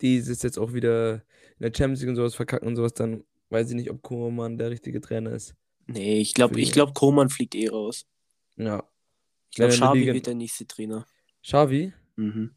die 0.00 0.16
es 0.16 0.42
jetzt 0.42 0.58
auch 0.58 0.72
wieder 0.72 1.16
in 1.58 1.60
der 1.60 1.72
Champions 1.76 2.00
League 2.00 2.08
und 2.10 2.16
sowas 2.16 2.34
verkacken 2.34 2.66
und 2.66 2.76
sowas, 2.76 2.94
dann 2.94 3.24
weiß 3.50 3.68
ich 3.70 3.76
nicht, 3.76 3.90
ob 3.90 4.02
Koman 4.02 4.58
der 4.58 4.70
richtige 4.70 5.00
Trainer 5.00 5.30
ist. 5.32 5.54
Nee, 5.86 6.20
ich 6.20 6.34
glaube, 6.34 6.58
ich 6.58 6.68
die- 6.68 6.72
glaub, 6.72 6.94
Koman 6.94 7.28
fliegt 7.28 7.54
eh 7.54 7.68
raus. 7.68 8.06
Ja. 8.56 8.82
Ich 9.50 9.56
glaube, 9.56 9.72
Xavi 9.74 9.98
Liga- 10.00 10.14
wird 10.14 10.26
der 10.26 10.34
nächste 10.34 10.66
Trainer. 10.66 11.06
Xavi? 11.44 11.92
Mhm. 12.16 12.54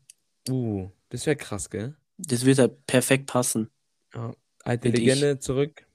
Uh, 0.50 0.89
das 1.10 1.26
wäre 1.26 1.36
krass, 1.36 1.70
gell? 1.70 1.96
Das 2.18 2.46
wird 2.46 2.60
halt 2.60 2.86
perfekt 2.86 3.28
passen. 3.28 3.70
Ja. 4.14 4.34
Alte 4.64 4.89
Find 4.89 5.00
ich. 5.00 5.06
Legende 5.06 5.39
zurück. 5.39 5.86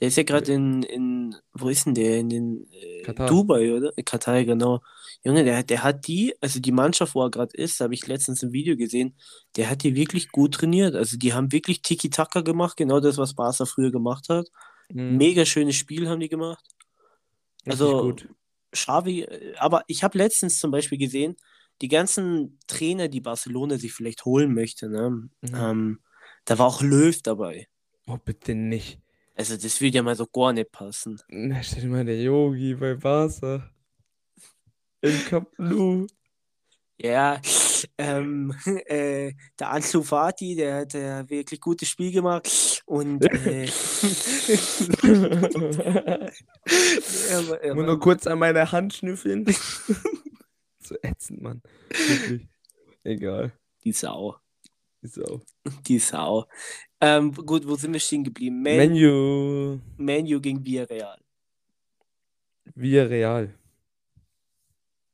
Der 0.00 0.08
ist 0.08 0.16
ja 0.16 0.22
gerade 0.22 0.52
in, 0.52 0.82
in, 0.82 1.36
wo 1.52 1.68
ist 1.68 1.84
denn 1.84 1.94
der? 1.94 2.18
In 2.18 2.30
den 2.30 2.66
äh, 2.72 3.02
Katar. 3.02 3.28
Dubai, 3.28 3.72
oder? 3.72 3.92
In 3.96 4.04
Katar, 4.04 4.42
genau. 4.44 4.80
Junge, 5.22 5.44
der, 5.44 5.62
der 5.62 5.82
hat 5.82 6.06
die, 6.06 6.34
also 6.40 6.58
die 6.58 6.72
Mannschaft, 6.72 7.14
wo 7.14 7.22
er 7.22 7.30
gerade 7.30 7.54
ist, 7.54 7.80
habe 7.80 7.92
ich 7.92 8.06
letztens 8.06 8.42
ein 8.42 8.52
Video 8.52 8.76
gesehen, 8.76 9.14
der 9.56 9.68
hat 9.68 9.82
die 9.82 9.94
wirklich 9.94 10.30
gut 10.30 10.54
trainiert. 10.54 10.94
Also 10.94 11.18
die 11.18 11.34
haben 11.34 11.52
wirklich 11.52 11.82
Tiki-Taka 11.82 12.40
gemacht, 12.40 12.78
genau 12.78 13.00
das, 13.00 13.18
was 13.18 13.34
Barca 13.34 13.66
früher 13.66 13.92
gemacht 13.92 14.30
hat. 14.30 14.48
Mhm. 14.88 15.18
Mega 15.18 15.44
schönes 15.44 15.76
Spiel 15.76 16.08
haben 16.08 16.20
die 16.20 16.30
gemacht. 16.30 16.64
Richtig 17.66 17.72
Also, 17.72 18.00
gut. 18.00 18.28
Xavi, 18.72 19.22
äh, 19.22 19.54
aber 19.56 19.84
ich 19.86 20.02
habe 20.02 20.16
letztens 20.16 20.58
zum 20.58 20.70
Beispiel 20.70 20.96
gesehen, 20.96 21.36
die 21.80 21.88
ganzen 21.88 22.58
Trainer, 22.66 23.08
die 23.08 23.20
Barcelona 23.20 23.78
sich 23.78 23.92
vielleicht 23.92 24.24
holen 24.24 24.54
möchte, 24.54 24.88
ne? 24.88 25.10
Mhm. 25.10 25.30
ähm, 25.54 26.00
da 26.44 26.58
war 26.58 26.66
auch 26.66 26.82
Löw 26.82 27.20
dabei. 27.22 27.68
Oh, 28.06 28.18
bitte 28.24 28.54
nicht. 28.54 29.00
Also 29.36 29.56
das 29.56 29.80
würde 29.80 29.96
ja 29.96 30.02
mal 30.02 30.16
so 30.16 30.26
gar 30.26 30.52
nicht 30.52 30.70
passen. 30.72 31.20
Na, 31.28 31.62
stell 31.62 31.82
dir 31.82 31.88
mal 31.88 32.04
der 32.04 32.20
Yogi 32.22 32.74
bei 32.74 32.94
Barca. 32.94 33.70
Im 35.00 35.24
Camp 35.26 35.48
Nou. 35.58 36.06
Ja, 36.98 37.40
ähm, 37.96 38.54
äh, 38.86 39.32
der 39.58 39.70
Ansu 39.70 40.02
Fati, 40.02 40.54
der 40.54 40.80
hat 40.80 40.94
äh, 40.94 41.26
wirklich 41.30 41.58
gutes 41.60 41.88
Spiel 41.88 42.12
gemacht 42.12 42.82
und 42.84 43.24
äh, 43.24 43.64
er, 47.30 47.48
war- 47.48 47.60
er, 47.62 47.74
Nur 47.74 47.86
noch 47.86 47.98
kurz 47.98 48.26
an 48.26 48.38
meine 48.38 48.70
Hand 48.70 48.94
schnüffeln. 48.94 49.46
so 50.90 50.96
ätzend, 51.02 51.40
Mann. 51.40 51.62
Wirklich. 51.88 52.48
Egal. 53.04 53.52
die 53.84 53.92
Sau, 53.92 54.36
Ist 55.02 55.18
auch. 55.22 55.40
die 55.86 55.98
Sau. 55.98 56.46
Ähm, 57.00 57.32
gut, 57.32 57.66
wo 57.66 57.76
sind 57.76 57.92
wir 57.92 58.00
stehen 58.00 58.24
geblieben? 58.24 58.62
Man, 58.62 58.76
Menu. 58.76 59.78
Manu 59.96 60.40
gegen 60.40 60.64
Villarreal. 60.64 61.18
Via 62.74 63.04
Real. 63.04 63.54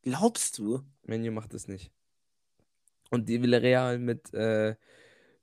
Glaubst 0.03 0.59
du? 0.59 0.83
Menu 1.05 1.31
macht 1.31 1.55
es 1.55 1.69
nicht. 1.69 1.93
Und 3.11 3.29
die 3.29 3.41
Villarreal 3.41 3.99
mit 3.99 4.33
äh, 4.35 4.75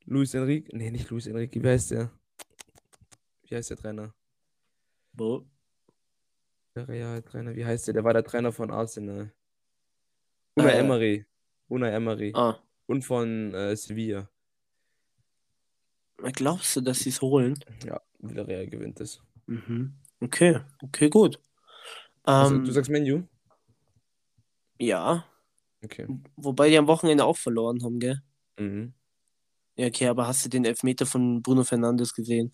Luis 0.05 0.33
Enrique. 0.33 0.69
Nee, 0.75 0.91
nicht 0.91 1.09
Luis 1.09 1.27
Enrique. 1.27 1.63
Wie 1.63 1.67
heißt 1.67 1.91
der? 1.91 2.11
Wie 3.47 3.55
heißt 3.55 3.69
der 3.69 3.77
Trainer? 3.77 4.13
Wo? 5.13 5.45
Villarreal 6.73 7.21
Trainer. 7.21 7.55
Wie 7.55 7.65
heißt 7.65 7.87
der? 7.87 7.93
Der 7.93 8.03
war 8.03 8.13
der 8.13 8.23
Trainer 8.23 8.51
von 8.51 8.69
Arsenal. 8.71 9.31
Unai 10.55 10.71
Äh. 10.73 10.79
Emery. 10.79 11.25
Unai 11.69 11.89
Emery. 11.91 12.31
Ah, 12.35 12.59
Und 12.87 13.03
von 13.03 13.53
äh, 13.53 13.75
Sevilla. 13.75 14.29
glaubst 16.33 16.75
du, 16.75 16.81
dass 16.81 16.99
sie 16.99 17.09
es 17.09 17.21
holen? 17.21 17.59
Ja, 17.85 17.99
Villarreal 18.19 18.67
gewinnt 18.67 18.99
es. 19.01 19.21
Mhm. 19.47 19.93
Okay, 20.21 20.59
okay, 20.81 21.09
gut. 21.09 21.39
Also, 22.23 22.55
Ähm, 22.55 22.65
du 22.65 22.71
sagst 22.71 22.89
Menu? 22.89 23.23
ja, 24.79 25.25
Okay. 25.83 26.07
wobei 26.37 26.69
die 26.69 26.77
am 26.77 26.87
Wochenende 26.87 27.25
auch 27.25 27.37
verloren 27.37 27.83
haben, 27.83 27.99
gell? 27.99 28.21
Mhm. 28.57 28.93
Ja, 29.75 29.87
okay, 29.87 30.07
aber 30.07 30.27
hast 30.27 30.45
du 30.45 30.49
den 30.49 30.65
Elfmeter 30.65 31.05
von 31.05 31.41
Bruno 31.41 31.63
Fernandes 31.63 32.13
gesehen? 32.13 32.53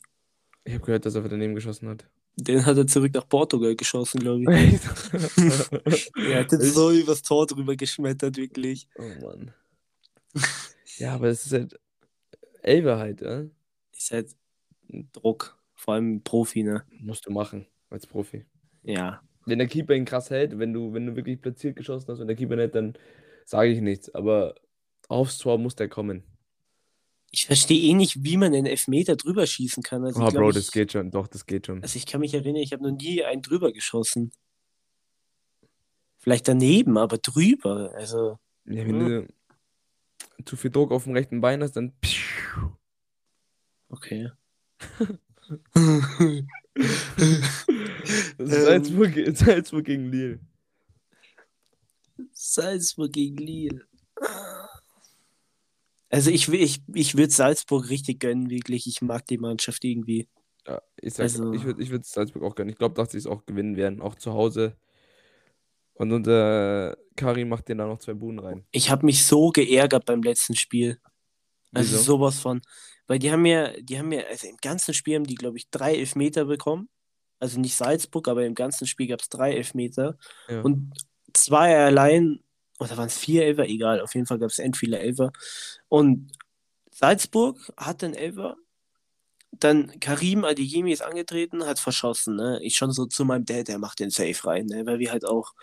Ich 0.64 0.74
habe 0.74 0.86
gehört, 0.86 1.06
dass 1.06 1.16
er 1.16 1.28
daneben 1.28 1.54
geschossen 1.54 1.90
hat. 1.90 2.10
Den 2.44 2.66
hat 2.66 2.78
er 2.78 2.88
zurück 2.88 3.14
nach 3.14 3.28
Portugal 3.28 3.76
geschossen, 3.76 4.20
glaube 4.20 4.42
ich. 4.44 4.50
Er 6.30 6.42
hat 6.42 6.52
den 6.52 6.62
so 6.62 6.92
übers 6.92 7.22
Tor 7.22 7.46
drüber 7.46 7.76
geschmettert, 7.76 8.38
wirklich. 8.38 8.88
Oh 8.98 9.26
Mann. 9.26 9.52
Ja, 10.98 11.16
aber 11.16 11.28
es 11.28 11.46
ist 11.46 11.54
halt 11.54 11.80
Elber 12.62 12.98
halt, 12.98 13.22
ja? 13.22 13.46
Ist 13.96 14.12
halt 14.12 14.36
Druck, 15.14 15.58
vor 15.76 15.96
allem 15.96 16.24
Profi, 16.24 16.64
ne? 16.64 16.84
Musst 17.00 17.26
du 17.26 17.32
machen 17.32 17.68
als 17.90 18.08
Profi. 18.08 18.46
Ja. 18.84 19.22
Wenn 19.46 19.60
der 19.60 19.68
Keeper 19.68 19.94
ihn 19.96 20.06
krass 20.06 20.30
hält, 20.30 20.58
wenn 20.60 20.74
du, 20.74 20.94
wenn 20.94 21.06
du 21.06 21.16
wirklich 21.16 21.42
platziert 21.42 21.76
geschossen 21.76 22.08
hast 22.10 22.20
und 22.20 22.28
der 22.28 22.36
Keeper 22.36 22.56
nicht, 22.56 22.76
dann 22.76 22.94
sage 23.46 23.72
ich 23.72 23.82
nichts. 23.82 24.14
Aber 24.14 24.56
aufs 25.08 25.38
Tor 25.38 25.58
muss 25.58 25.76
der 25.76 25.90
kommen. 25.90 26.24
Ich 27.32 27.46
verstehe 27.46 27.80
eh 27.82 27.94
nicht, 27.94 28.24
wie 28.24 28.38
man 28.38 28.54
einen 28.54 28.66
Elfmeter 28.66 29.16
drüber 29.16 29.46
schießen 29.46 29.84
kann. 29.84 30.04
Also, 30.04 30.20
Oh, 30.20 30.26
ich 30.28 30.30
glaub, 30.32 30.42
Bro, 30.44 30.50
ich, 30.50 30.56
das 30.56 30.72
geht 30.72 30.92
schon. 30.92 31.12
Doch, 31.12 31.28
das 31.28 31.46
geht 31.46 31.68
schon. 31.68 31.82
Also 31.84 31.98
ich 31.98 32.06
kann 32.06 32.22
mich 32.22 32.34
erinnern, 32.34 32.62
ich 32.62 32.74
habe 32.74 32.84
noch 32.84 32.98
nie 32.98 33.24
einen 33.24 33.42
drüber 33.42 33.72
geschossen. 33.72 34.32
Vielleicht 36.18 36.48
daneben, 36.48 36.98
aber 36.98 37.18
drüber. 37.18 37.94
Also, 37.96 38.40
Ja, 38.66 38.86
wenn 38.86 39.00
du 39.00 39.28
zu 40.46 40.58
viel 40.58 40.72
Druck 40.72 40.92
auf 40.92 41.04
dem 41.04 41.14
rechten 41.14 41.40
Bein 41.42 41.62
hast, 41.62 41.74
dann. 41.74 41.94
okay. 43.90 44.32
Ähm. 45.76 46.48
Salzburg, 48.38 49.14
Salzburg 49.36 49.84
gegen 49.86 50.12
Lille. 50.12 50.40
Salzburg 52.32 53.12
gegen 53.12 53.38
Lille. 53.38 53.86
Also 56.10 56.32
ich, 56.32 56.48
ich, 56.50 56.82
ich 56.94 57.18
würde 57.18 57.32
Salzburg 57.32 57.90
richtig 57.90 58.20
gönnen, 58.20 58.50
wirklich. 58.50 58.88
Ich 58.88 59.02
mag 59.02 59.26
die 59.28 59.38
Mannschaft 59.38 59.84
irgendwie. 59.84 60.28
Ja, 60.68 60.82
ich 61.02 61.14
sag, 61.14 61.24
Also- 61.24 61.54
ich 61.54 61.64
würde 61.64 61.82
ich 61.84 61.90
würd 61.92 62.06
Salzburg 62.06 62.44
auch 62.44 62.56
gönnen. 62.56 62.70
Ich 62.72 62.78
glaube, 62.78 62.96
dass 62.96 63.12
sie 63.12 63.18
es 63.18 63.28
auch 63.28 63.46
gewinnen 63.46 63.76
werden, 63.78 64.02
auch 64.02 64.16
zu 64.16 64.34
Hause. 64.34 64.76
Und 65.94 66.12
unser 66.14 66.98
Karim 67.16 67.50
macht 67.50 67.68
den 67.68 67.78
da 67.80 67.86
noch 67.86 68.00
zwei 68.00 68.14
Buden 68.14 68.40
rein. 68.40 68.66
Ich 68.72 68.90
habe 68.90 69.06
mich 69.06 69.26
so 69.26 69.50
geärgert 69.50 70.06
beim 70.06 70.24
letzten 70.24 70.56
Spiel. 70.56 70.98
Also 71.74 71.94
Wieso? 71.94 72.04
sowas 72.04 72.40
von. 72.40 72.62
Weil 73.08 73.20
die 73.20 73.32
haben 73.32 73.46
ja, 73.46 73.74
die 73.82 74.00
haben 74.00 74.12
ja, 74.12 74.22
also 74.30 74.48
im 74.48 74.58
ganzen 74.58 74.94
Spiel 74.94 75.16
haben 75.16 75.26
die, 75.26 75.36
glaube 75.36 75.58
ich, 75.58 75.70
drei 75.70 75.96
Elfmeter 75.96 76.46
bekommen. 76.46 76.90
Also 77.40 77.60
nicht 77.60 77.76
Salzburg, 77.76 78.28
aber 78.28 78.46
im 78.46 78.56
ganzen 78.56 78.88
Spiel 78.88 79.08
gab 79.08 79.22
es 79.22 79.30
drei 79.30 79.54
Elfmeter. 79.56 80.18
Ja. 80.48 80.62
Und 80.62 80.94
zwei 81.34 81.78
allein, 81.78 82.40
oder 82.80 82.98
waren 82.98 83.08
es 83.08 83.18
vier 83.18 83.46
Elfer? 83.46 83.68
Egal, 83.68 84.02
auf 84.02 84.16
jeden 84.16 84.26
Fall 84.26 84.40
gab 84.40 84.50
es 84.50 84.60
end 84.60 84.78
viele 84.78 85.00
Elfer. 85.00 85.32
Und 85.90 86.32
Salzburg 86.92 87.72
hat 87.78 88.02
den 88.02 88.14
Elfer. 88.14 88.56
Dann 89.52 90.00
Karim 90.00 90.46
Adeyemi 90.46 90.92
ist 90.92 91.02
angetreten, 91.02 91.66
hat 91.66 91.80
verschossen. 91.80 92.36
Ne? 92.36 92.60
Ich 92.62 92.76
schon 92.76 92.92
so 92.92 93.06
zu 93.06 93.26
meinem 93.26 93.46
Dad, 93.46 93.68
der 93.68 93.80
macht 93.80 94.00
den 94.00 94.10
Safe 94.10 94.36
rein, 94.46 94.68
ne? 94.68 94.86
weil 94.86 95.00
wir 95.00 95.12
halt 95.12 95.26
auch 95.26 95.54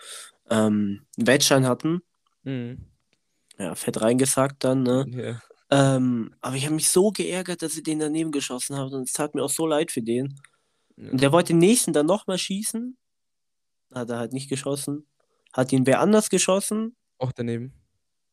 ähm, 0.49 1.05
einen 1.17 1.27
Wettschein 1.27 1.65
hatten. 1.65 2.01
Mhm. 2.43 2.85
Ja, 3.57 3.75
fett 3.75 3.99
reingesackt 4.01 4.63
dann. 4.63 4.83
Ne? 4.83 5.05
Ja. 5.09 5.41
Ähm, 5.95 6.33
aber 6.41 6.55
ich 6.55 6.65
habe 6.65 6.75
mich 6.75 6.89
so 6.89 7.11
geärgert, 7.11 7.61
dass 7.61 7.75
ich 7.75 7.83
den 7.83 7.99
daneben 7.99 8.31
geschossen 8.31 8.75
habe 8.75 8.95
und 8.95 9.03
es 9.03 9.13
tat 9.13 9.35
mir 9.35 9.43
auch 9.43 9.49
so 9.49 9.65
leid 9.65 9.91
für 9.91 10.01
den. 10.01 10.39
Ja. 10.95 11.11
Und 11.11 11.21
der 11.21 11.31
wollte 11.31 11.53
den 11.53 11.59
nächsten 11.59 11.93
dann 11.93 12.05
nochmal 12.05 12.37
schießen. 12.37 12.97
Hat 13.93 14.09
er 14.09 14.19
halt 14.19 14.33
nicht 14.33 14.49
geschossen. 14.49 15.07
Hat 15.53 15.71
ihn 15.71 15.85
wer 15.85 16.01
anders 16.01 16.29
geschossen. 16.29 16.95
Auch 17.19 17.31
daneben. 17.31 17.73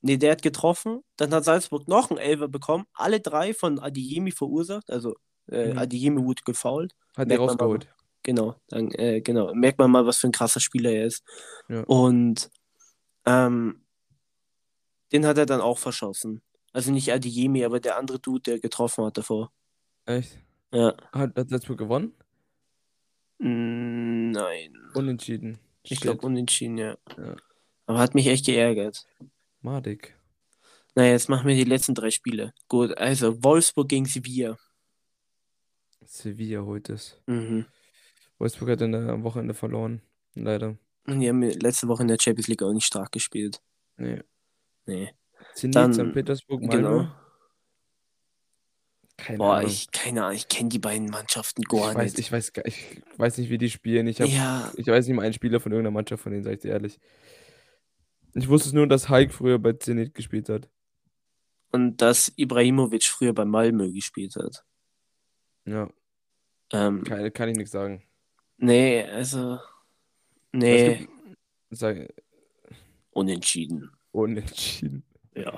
Ne, 0.03 0.19
der 0.19 0.33
hat 0.33 0.43
getroffen. 0.43 1.03
Dann 1.17 1.33
hat 1.33 1.45
Salzburg 1.45 1.89
noch 1.89 2.11
einen 2.11 2.19
Elfer 2.19 2.49
bekommen. 2.49 2.85
Alle 2.93 3.21
drei 3.21 3.55
von 3.55 3.79
Adeyemi 3.79 4.33
verursacht. 4.33 4.91
Also 4.91 5.15
äh, 5.51 5.73
Mhm. 5.73 5.79
Adeyemi 5.79 6.25
wurde 6.25 6.43
gefoult. 6.45 6.95
Hat 7.17 7.29
Merkt 7.29 7.41
man 7.41 7.47
mal. 7.47 7.53
rausgeholt. 7.53 7.89
Genau, 8.23 8.55
dann, 8.69 8.91
äh, 8.93 9.21
genau. 9.21 9.55
Merkt 9.55 9.79
man 9.79 9.91
mal, 9.91 10.07
was 10.07 10.17
für 10.19 10.29
ein 10.29 10.33
krasser 10.33 10.61
Spieler 10.61 10.91
er 10.91 11.05
ist. 11.07 11.23
Ja. 11.69 11.83
Und 11.85 12.51
ähm, 13.27 13.85
den 15.13 15.27
hat 15.27 15.37
er 15.39 15.47
dann 15.47 15.61
auch 15.61 15.79
verschossen. 15.79 16.41
Also 16.73 16.91
nicht 16.91 17.13
Adeyemi, 17.13 17.65
aber 17.65 17.81
der 17.81 17.99
andere 17.99 18.19
Dude, 18.19 18.41
der 18.43 18.61
getroffen 18.61 19.05
hat 19.05 19.17
davor. 19.19 19.53
Echt? 20.07 20.39
Ja. 20.73 20.95
Hat, 21.13 21.37
hat 21.37 21.49
Salzburg 21.51 21.79
gewonnen? 21.79 22.15
Nein. 23.39 24.75
Unentschieden. 24.95 25.59
Ich 25.83 26.01
glaube 26.01 26.27
unentschieden, 26.27 26.79
ja. 26.79 26.97
Ja. 27.19 27.37
Aber 27.87 27.99
hat 27.99 28.15
mich 28.15 28.27
echt 28.27 28.47
geärgert. 28.47 29.07
Madig. 29.61 30.17
Naja, 30.95 31.13
jetzt 31.13 31.29
machen 31.29 31.49
wir 31.49 31.55
die 31.57 31.65
letzten 31.65 31.95
drei 31.95 32.11
Spiele. 32.11 32.53
Gut, 32.69 32.97
also 32.99 33.43
Wolfsburg 33.43 33.89
gegen 33.89 34.07
Sevilla. 34.07 34.57
Sevilla 36.05 36.63
holt 36.63 36.89
es. 36.91 37.21
Mhm. 37.27 37.67
Wolfsburg 38.39 38.71
hat 38.71 38.81
der 38.81 38.95
am 38.95 39.23
Wochenende 39.25 39.55
verloren. 39.55 40.03
Leider. 40.35 40.77
Und 41.07 41.21
die 41.21 41.29
haben 41.29 41.43
letzte 41.43 41.89
Woche 41.89 42.03
in 42.03 42.09
der 42.09 42.19
Champions 42.21 42.49
League 42.49 42.63
auch 42.63 42.73
nicht 42.73 42.87
stark 42.87 43.13
gespielt. 43.13 43.61
Nee. 43.97 44.23
Nee. 44.87 45.13
Zenit, 45.55 45.77
Dann- 45.77 45.93
St. 45.95 46.13
Petersburg, 46.13 46.63
Malmö. 46.63 46.77
Genau. 46.77 47.09
Keine 49.17 49.39
Boah, 49.39 49.57
Ahnung. 49.57 49.71
ich, 49.71 49.91
keine 49.93 50.25
Ahnung, 50.25 50.37
ich 50.37 50.49
kenne 50.49 50.69
die 50.71 50.81
beiden 50.81 51.09
Mannschaften 51.09 51.63
gar 51.63 51.91
ich, 51.93 51.97
weiß, 51.97 52.17
nicht. 52.17 52.19
ich, 52.27 52.33
weiß, 52.33 52.53
ich 52.65 53.03
weiß 53.17 53.39
nicht, 53.39 53.49
wie 53.49 53.59
die 53.59 53.71
spielen. 53.71 54.09
Ich, 54.09 54.21
hab, 54.21 54.29
ja, 54.29 54.73
ich 54.77 54.87
weiß 54.87 55.07
nicht 55.07 55.15
mal 55.15 55.23
einen 55.23 55.33
Spieler 55.33 55.61
von 55.61 55.71
irgendeiner 55.71 55.95
Mannschaft, 55.95 56.23
von 56.23 56.33
denen 56.33 56.43
sage 56.43 56.57
ich 56.57 56.63
dir 56.63 56.73
ehrlich. 56.73 56.99
Ich 58.35 58.49
wusste 58.49 58.75
nur, 58.75 58.87
dass 58.87 59.09
Hulk 59.09 59.33
früher 59.33 59.59
bei 59.59 59.73
Zenit 59.75 60.15
gespielt 60.15 60.49
hat. 60.49 60.69
und 61.73 61.97
dass 61.99 62.33
Ibrahimovic 62.37 63.05
früher 63.05 63.33
bei 63.33 63.45
Malmö 63.45 63.91
gespielt 63.93 64.37
hat. 64.37 64.65
Ja, 65.67 65.89
Ähm, 66.73 67.03
kann, 67.05 67.33
kann 67.33 67.49
ich 67.49 67.57
nichts 67.57 67.73
sagen. 67.73 68.03
nee, 68.59 69.03
also. 69.05 69.59
Nee, 70.53 70.99
gibt, 70.99 71.11
sag, 71.71 72.13
unentschieden. 73.11 73.91
unentschieden. 74.13 75.05
Ja. 75.35 75.53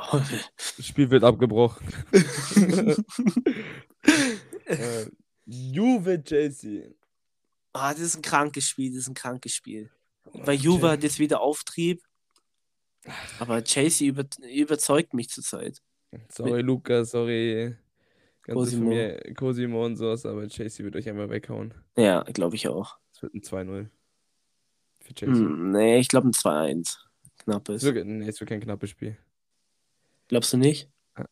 Das 0.76 0.86
Spiel 0.86 1.10
wird 1.10 1.22
abgebrochen. 1.22 1.86
äh, 4.64 5.06
Juve 5.44 6.22
Chelsea. 6.24 6.88
Ah, 7.74 7.92
das 7.92 8.00
ist 8.00 8.16
ein 8.16 8.22
krankes 8.22 8.64
Spiel, 8.68 8.90
das 8.90 9.00
ist 9.00 9.08
ein 9.08 9.14
krankes 9.14 9.52
Spiel. 9.52 9.90
Bei 10.46 10.54
Juve 10.54 10.88
hat 10.90 11.02
jetzt 11.02 11.18
wieder 11.18 11.40
Auftrieb. 11.40 12.02
Aber 13.38 13.62
Chelsea 13.62 14.08
über, 14.08 14.24
überzeugt 14.52 15.14
mich 15.14 15.28
zurzeit. 15.28 15.82
Sorry, 16.30 16.62
Luca, 16.62 17.04
sorry. 17.04 17.76
Ganze 18.42 18.60
Cosimo. 18.60 18.90
Familie, 18.90 19.34
Cosimo 19.34 19.84
und 19.84 19.96
sowas, 19.96 20.24
aber 20.24 20.46
Chelsea 20.46 20.84
wird 20.84 20.94
euch 20.96 21.08
einfach 21.08 21.28
weghauen. 21.28 21.74
Ja, 21.96 22.22
glaube 22.22 22.56
ich 22.56 22.68
auch. 22.68 22.96
Es 23.12 23.22
wird 23.22 23.34
ein 23.34 23.40
2-0 23.40 23.88
für 25.00 25.14
Chelsea. 25.14 25.44
Hm, 25.44 25.72
nee, 25.72 25.98
ich 25.98 26.08
glaube 26.08 26.28
ein 26.28 26.32
2-1. 26.32 26.80
Es 26.80 27.44
Knappes. 27.44 27.82
wird, 27.82 28.06
nee, 28.06 28.28
es 28.28 28.38
wird 28.40 28.48
kein 28.48 28.60
knappes 28.60 28.90
Spiel. 28.90 29.16
Glaubst 30.28 30.52
du 30.52 30.58
nicht? 30.58 30.88
Ah. 31.14 31.24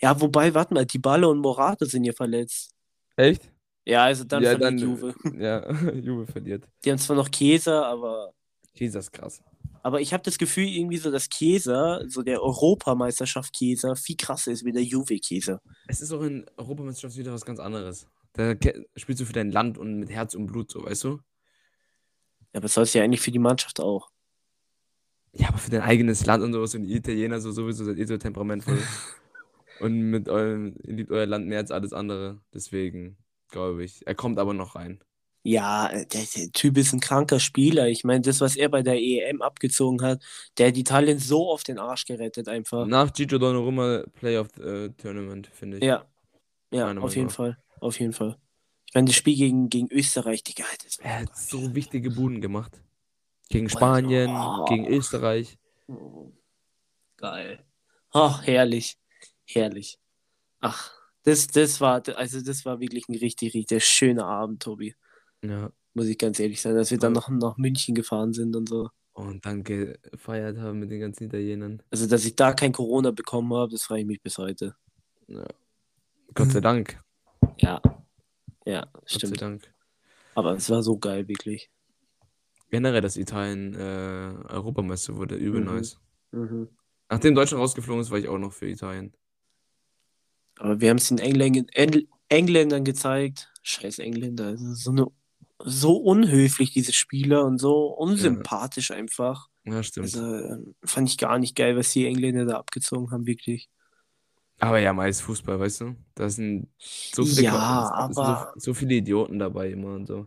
Ja, 0.00 0.20
wobei, 0.20 0.54
warte 0.54 0.74
mal, 0.74 0.86
die 0.86 0.98
Balle 0.98 1.28
und 1.28 1.40
Morata 1.40 1.84
sind 1.84 2.04
ja 2.04 2.12
verletzt. 2.12 2.74
Echt? 3.16 3.50
Ja, 3.84 4.04
also 4.04 4.24
dann 4.24 4.42
ja, 4.42 4.50
verliert 4.50 4.70
dann, 4.70 4.78
Juve. 4.78 5.14
Ja, 5.38 5.70
Juve 5.94 6.26
verliert. 6.26 6.68
Die 6.84 6.90
haben 6.90 6.98
zwar 6.98 7.16
noch 7.16 7.30
Käse, 7.30 7.84
aber, 7.84 8.32
Jesus 8.74 9.10
krass. 9.10 9.42
Aber 9.82 10.00
ich 10.00 10.12
habe 10.12 10.22
das 10.22 10.38
Gefühl 10.38 10.66
irgendwie 10.66 10.98
so, 10.98 11.10
dass 11.10 11.28
Käse, 11.28 12.04
so 12.08 12.22
der 12.22 12.42
Europameisterschaft 12.42 13.54
Käse, 13.54 13.96
viel 13.96 14.16
krasser 14.16 14.52
ist 14.52 14.64
wie 14.64 14.72
der 14.72 14.82
Juve-Käse. 14.82 15.60
Es 15.88 16.00
ist 16.00 16.12
auch 16.12 16.22
in 16.22 16.46
Europameisterschaft 16.56 17.16
wieder 17.16 17.32
was 17.32 17.44
ganz 17.44 17.60
anderes. 17.60 18.06
Da 18.34 18.54
spielst 18.96 19.20
du 19.20 19.24
für 19.24 19.32
dein 19.32 19.50
Land 19.50 19.78
und 19.78 19.98
mit 19.98 20.10
Herz 20.10 20.34
und 20.34 20.46
Blut, 20.46 20.70
so, 20.70 20.84
weißt 20.84 21.04
du? 21.04 21.20
Ja, 22.52 22.58
aber 22.58 22.62
das 22.62 22.74
soll 22.74 22.84
es 22.84 22.94
ja 22.94 23.02
eigentlich 23.02 23.20
für 23.20 23.30
die 23.30 23.38
Mannschaft 23.38 23.80
auch. 23.80 24.10
Ja, 25.32 25.48
aber 25.48 25.58
für 25.58 25.70
dein 25.70 25.82
eigenes 25.82 26.26
Land 26.26 26.42
und 26.42 26.52
sowas 26.52 26.74
und 26.74 26.84
die 26.84 26.94
Italiener 26.94 27.40
so 27.40 27.52
sowieso 27.52 27.84
seid 27.84 27.96
ihr 27.96 28.06
so 28.06 28.16
temperamentvoll. 28.16 28.78
und 29.80 30.10
mit 30.10 30.28
eurem, 30.28 30.74
ihr 30.82 30.94
liebt 30.94 31.10
euer 31.10 31.26
Land 31.26 31.46
mehr 31.46 31.58
als 31.58 31.70
alles 31.70 31.92
andere. 31.92 32.40
Deswegen 32.52 33.16
glaube 33.50 33.84
ich. 33.84 34.06
Er 34.06 34.14
kommt 34.14 34.38
aber 34.38 34.54
noch 34.54 34.74
rein. 34.74 35.00
Ja, 35.42 35.88
der, 35.88 36.04
der 36.04 36.52
Typ 36.52 36.76
ist 36.76 36.92
ein 36.92 37.00
kranker 37.00 37.40
Spieler. 37.40 37.88
Ich 37.88 38.04
meine, 38.04 38.20
das, 38.20 38.40
was 38.42 38.56
er 38.56 38.68
bei 38.68 38.82
der 38.82 39.00
EM 39.00 39.40
abgezogen 39.40 40.02
hat, 40.02 40.22
der 40.58 40.68
hat 40.68 40.76
Italien 40.76 41.18
so 41.18 41.50
auf 41.50 41.62
den 41.62 41.78
Arsch 41.78 42.04
gerettet 42.04 42.48
einfach. 42.48 42.86
Nach 42.86 43.10
Gigi 43.12 43.38
Donnarumma 43.38 44.04
Playoff 44.12 44.48
äh, 44.58 44.90
Tournament, 44.90 45.46
finde 45.52 45.78
ich. 45.78 45.84
Ja, 45.84 46.04
ja, 46.70 46.86
Meiner 46.86 47.02
auf 47.02 47.04
Meinung 47.04 47.10
jeden 47.10 47.26
nach. 47.28 47.34
Fall. 47.34 47.58
Auf 47.80 47.98
jeden 48.00 48.12
Fall. 48.12 48.36
Ich 48.86 48.94
meine, 48.94 49.06
das 49.06 49.16
Spiel 49.16 49.36
gegen, 49.36 49.70
gegen 49.70 49.88
Österreich, 49.90 50.44
Digga, 50.44 50.64
das 50.84 50.98
war 50.98 51.06
Er 51.06 51.20
hat 51.20 51.36
so 51.36 51.74
wichtige 51.74 52.10
Buden 52.10 52.40
gemacht. 52.40 52.82
Gegen 53.48 53.68
Spanien, 53.68 54.30
oh. 54.30 54.64
gegen 54.66 54.86
Österreich. 54.86 55.58
Geil. 57.16 57.64
Ach, 58.12 58.46
herrlich. 58.46 58.98
Herrlich. 59.46 59.98
Ach, 60.60 60.92
das, 61.22 61.46
das 61.46 61.80
war, 61.80 62.02
also 62.16 62.42
das 62.42 62.64
war 62.64 62.80
wirklich 62.80 63.08
ein 63.08 63.16
richtig, 63.16 63.54
richtig 63.54 63.84
schöner 63.84 64.26
Abend, 64.26 64.62
Tobi. 64.62 64.94
Ja. 65.44 65.70
Muss 65.94 66.06
ich 66.06 66.18
ganz 66.18 66.38
ehrlich 66.38 66.60
sein, 66.60 66.74
dass 66.74 66.90
wir 66.90 66.98
dann 66.98 67.12
noch 67.12 67.28
nach 67.28 67.56
München 67.56 67.94
gefahren 67.94 68.32
sind 68.32 68.54
und 68.54 68.68
so. 68.68 68.90
Und 69.12 69.44
dann 69.44 69.64
gefeiert 69.64 70.58
haben 70.58 70.78
mit 70.78 70.90
den 70.90 71.00
ganzen 71.00 71.24
Italienern. 71.24 71.82
Also, 71.90 72.06
dass 72.06 72.24
ich 72.24 72.36
da 72.36 72.52
kein 72.52 72.72
Corona 72.72 73.10
bekommen 73.10 73.52
habe, 73.54 73.72
das 73.72 73.82
frage 73.82 74.02
ich 74.02 74.06
mich 74.06 74.22
bis 74.22 74.38
heute. 74.38 74.76
Ja. 75.26 75.46
Gott 76.34 76.52
sei 76.52 76.60
Dank. 76.60 77.02
Ja. 77.58 77.80
Ja, 78.64 78.86
Gott 78.92 79.08
sei 79.10 79.18
stimmt. 79.18 79.42
Dank. 79.42 79.74
Aber 80.34 80.54
es 80.54 80.70
war 80.70 80.82
so 80.82 80.96
geil, 80.96 81.26
wirklich. 81.26 81.70
Generell, 82.70 83.00
dass 83.00 83.16
Italien 83.16 83.74
äh, 83.74 84.32
Europameister 84.48 85.16
wurde, 85.16 85.34
übel 85.34 85.60
Mhm. 85.60 85.66
nice. 85.66 85.98
Mhm. 86.30 86.68
Nachdem 87.08 87.34
Deutschland 87.34 87.60
rausgeflogen 87.60 88.02
ist, 88.02 88.12
war 88.12 88.18
ich 88.18 88.28
auch 88.28 88.38
noch 88.38 88.52
für 88.52 88.68
Italien. 88.68 89.12
Aber 90.58 90.80
wir 90.80 90.90
haben 90.90 90.98
es 90.98 91.08
den 91.08 91.18
Engländern, 91.18 91.66
Engl 91.72 92.06
Engländern 92.28 92.84
gezeigt. 92.84 93.50
Scheiß 93.62 93.98
Engländer. 93.98 94.46
Also 94.48 94.72
so, 94.74 94.90
eine, 94.92 95.06
so 95.64 95.96
unhöflich, 95.96 96.72
diese 96.72 96.92
Spieler, 96.92 97.44
und 97.44 97.58
so 97.58 97.86
unsympathisch 97.86 98.90
einfach. 98.90 99.48
Ja, 99.64 99.82
stimmt. 99.82 100.04
Also 100.04 100.24
ähm, 100.24 100.74
fand 100.84 101.08
ich 101.08 101.18
gar 101.18 101.38
nicht 101.38 101.54
geil, 101.56 101.76
was 101.76 101.92
die 101.92 102.06
Engländer 102.06 102.44
da 102.46 102.56
abgezogen 102.58 103.10
haben, 103.10 103.26
wirklich. 103.26 103.68
Aber 104.58 104.78
ja, 104.78 104.92
meist 104.92 105.22
Fußball, 105.22 105.58
weißt 105.58 105.80
du? 105.82 105.96
Da 106.14 106.28
sind 106.28 106.68
so 106.78 107.24
viele, 107.24 107.42
Ja, 107.42 107.90
aber- 107.94 108.52
so, 108.54 108.60
so 108.60 108.74
viele 108.74 108.94
Idioten 108.94 109.38
dabei 109.38 109.70
immer 109.70 109.94
und 109.94 110.06
so. 110.06 110.26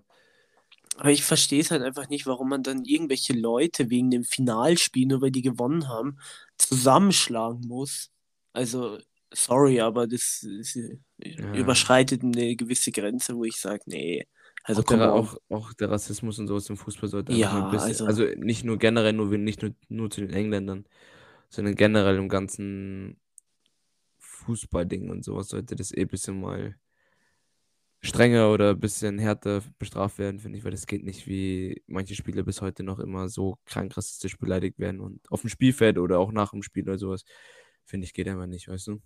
Aber 0.98 1.12
ich 1.12 1.24
verstehe 1.24 1.62
es 1.62 1.72
halt 1.72 1.82
einfach 1.82 2.10
nicht, 2.10 2.26
warum 2.28 2.50
man 2.50 2.62
dann 2.62 2.86
irgendwelche 2.86 3.34
Leute 3.34 3.90
wegen 3.90 4.12
dem 4.12 4.24
Finalspiel, 4.24 5.08
nur 5.08 5.22
weil 5.22 5.32
die 5.32 5.42
gewonnen 5.42 5.88
haben, 5.88 6.18
zusammenschlagen 6.58 7.68
muss. 7.68 8.12
Also, 8.54 9.00
sorry, 9.34 9.82
aber 9.82 10.06
das, 10.08 10.44
ist, 10.44 10.78
Ja. 11.18 11.54
überschreitet 11.56 12.24
eine 12.24 12.56
gewisse 12.56 12.92
Grenze, 12.92 13.36
wo 13.36 13.44
ich 13.44 13.60
sage, 13.60 13.82
nee. 13.88 14.28
Also 14.64 14.82
auch, 14.82 14.86
der, 14.86 15.14
auch, 15.14 15.38
auch 15.50 15.74
der 15.74 15.92
Rassismus 15.92 16.40
und 16.40 16.48
sowas 16.48 16.70
im 16.70 16.78
Fußball 16.78 17.10
sollte 17.10 17.34
Ja, 17.34 17.70
bisschen, 17.70 17.80
also- 17.82 18.06
also, 18.06 18.24
nicht 18.38 18.64
nur 18.64 18.78
generell, 18.78 19.14
nur, 19.14 19.28
nicht 19.38 19.62
nur, 19.62 19.76
nur 19.90 20.10
zu 20.10 20.22
den 20.22 20.30
Engländern, 20.32 20.86
sondern 21.50 21.76
generell 21.76 22.18
im 22.18 22.30
ganzen 22.30 23.20
Fußballding 24.20 25.10
und 25.10 25.24
sowas 25.24 25.50
sollte 25.50 25.76
das 25.76 25.92
eh 25.92 26.02
ein 26.02 26.08
bisschen 26.08 26.40
mal 26.40 26.76
strenger 28.02 28.52
oder 28.52 28.72
ein 28.72 28.80
bisschen 28.80 29.18
härter 29.18 29.62
bestraft 29.80 30.18
werden, 30.18 30.40
finde 30.40 30.58
ich, 30.58 30.64
weil 30.66 30.72
das 30.72 30.88
geht 30.88 31.04
nicht, 31.04 31.26
wie 31.28 31.82
manche 31.88 32.16
Spieler 32.16 32.44
bis 32.44 32.62
heute 32.62 32.84
noch 32.84 33.00
immer 33.00 33.30
so 33.30 33.58
krank 33.66 33.96
rassistisch 33.96 34.38
beleidigt 34.38 34.78
werden 34.78 35.00
und 35.00 35.22
auf 35.32 35.42
dem 35.42 35.50
Spielfeld 35.50 35.98
oder 35.98 36.20
auch 36.20 36.32
nach 36.34 36.52
dem 36.52 36.64
Spiel 36.64 36.84
oder 36.84 36.98
sowas, 36.98 37.24
finde 37.86 38.06
ich, 38.06 38.14
geht 38.14 38.28
einfach 38.28 38.46
nicht, 38.48 38.68
weißt 38.68 38.88
du? 38.88 39.02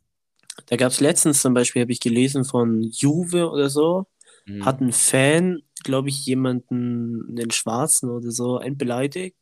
Da 0.66 0.76
gab 0.78 0.92
es 0.92 1.00
letztens 1.00 1.42
zum 1.42 1.54
Beispiel, 1.54 1.84
habe 1.84 1.92
ich 1.92 2.00
gelesen 2.00 2.44
von 2.44 2.82
Juve 2.82 3.52
oder 3.52 3.70
so, 3.70 4.08
Mhm. 4.48 4.66
hat 4.66 4.82
ein 4.82 4.92
Fan, 4.94 5.62
glaube 5.84 6.10
ich, 6.10 6.26
jemanden, 6.26 7.26
einen 7.38 7.52
Schwarzen 7.52 8.10
oder 8.10 8.32
so, 8.32 8.60
entbeleidigt, 8.60 9.38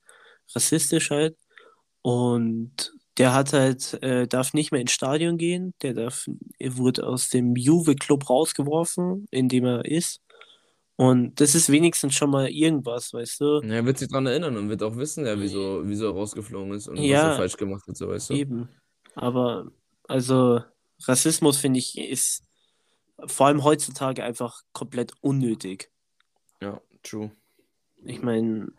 rassistisch 0.55 1.11
halt. 1.11 1.37
Und 2.01 2.93
der 3.17 3.33
hat 3.33 3.53
halt, 3.53 3.93
äh, 4.03 4.27
darf 4.27 4.53
nicht 4.53 4.71
mehr 4.71 4.81
ins 4.81 4.91
Stadion 4.91 5.37
gehen, 5.37 5.73
der 5.81 5.93
darf, 5.93 6.25
er 6.59 6.77
wurde 6.77 7.07
aus 7.07 7.29
dem 7.29 7.55
Juve-Club 7.55 8.29
rausgeworfen, 8.29 9.27
in 9.31 9.49
dem 9.49 9.65
er 9.65 9.85
ist. 9.85 10.21
Und 10.97 11.41
das 11.41 11.55
ist 11.55 11.69
wenigstens 11.69 12.15
schon 12.15 12.29
mal 12.29 12.49
irgendwas, 12.49 13.13
weißt 13.13 13.41
du? 13.41 13.61
Ja, 13.63 13.73
er 13.75 13.85
wird 13.85 13.97
sich 13.97 14.07
dran 14.07 14.25
erinnern 14.27 14.55
und 14.55 14.69
wird 14.69 14.81
auch 14.81 14.95
wissen, 14.95 15.25
ja, 15.25 15.39
wieso, 15.39 15.81
wieso 15.83 16.05
er 16.05 16.13
rausgeflogen 16.13 16.73
ist 16.73 16.87
und 16.87 16.97
was 16.97 17.05
Ja. 17.05 17.31
er 17.31 17.37
falsch 17.37 17.57
gemacht 17.57 17.85
hat, 17.87 17.97
so 17.97 18.07
weißt 18.07 18.29
du? 18.29 18.33
Eben. 18.33 18.69
Aber, 19.15 19.71
also, 20.07 20.61
Rassismus, 21.03 21.57
finde 21.57 21.79
ich, 21.79 21.97
ist 21.97 22.44
vor 23.25 23.47
allem 23.47 23.63
heutzutage 23.63 24.23
einfach 24.23 24.61
komplett 24.73 25.13
unnötig. 25.21 25.91
Ja, 26.61 26.81
true. 27.03 27.31
Ich 28.03 28.21
meine, 28.21 28.71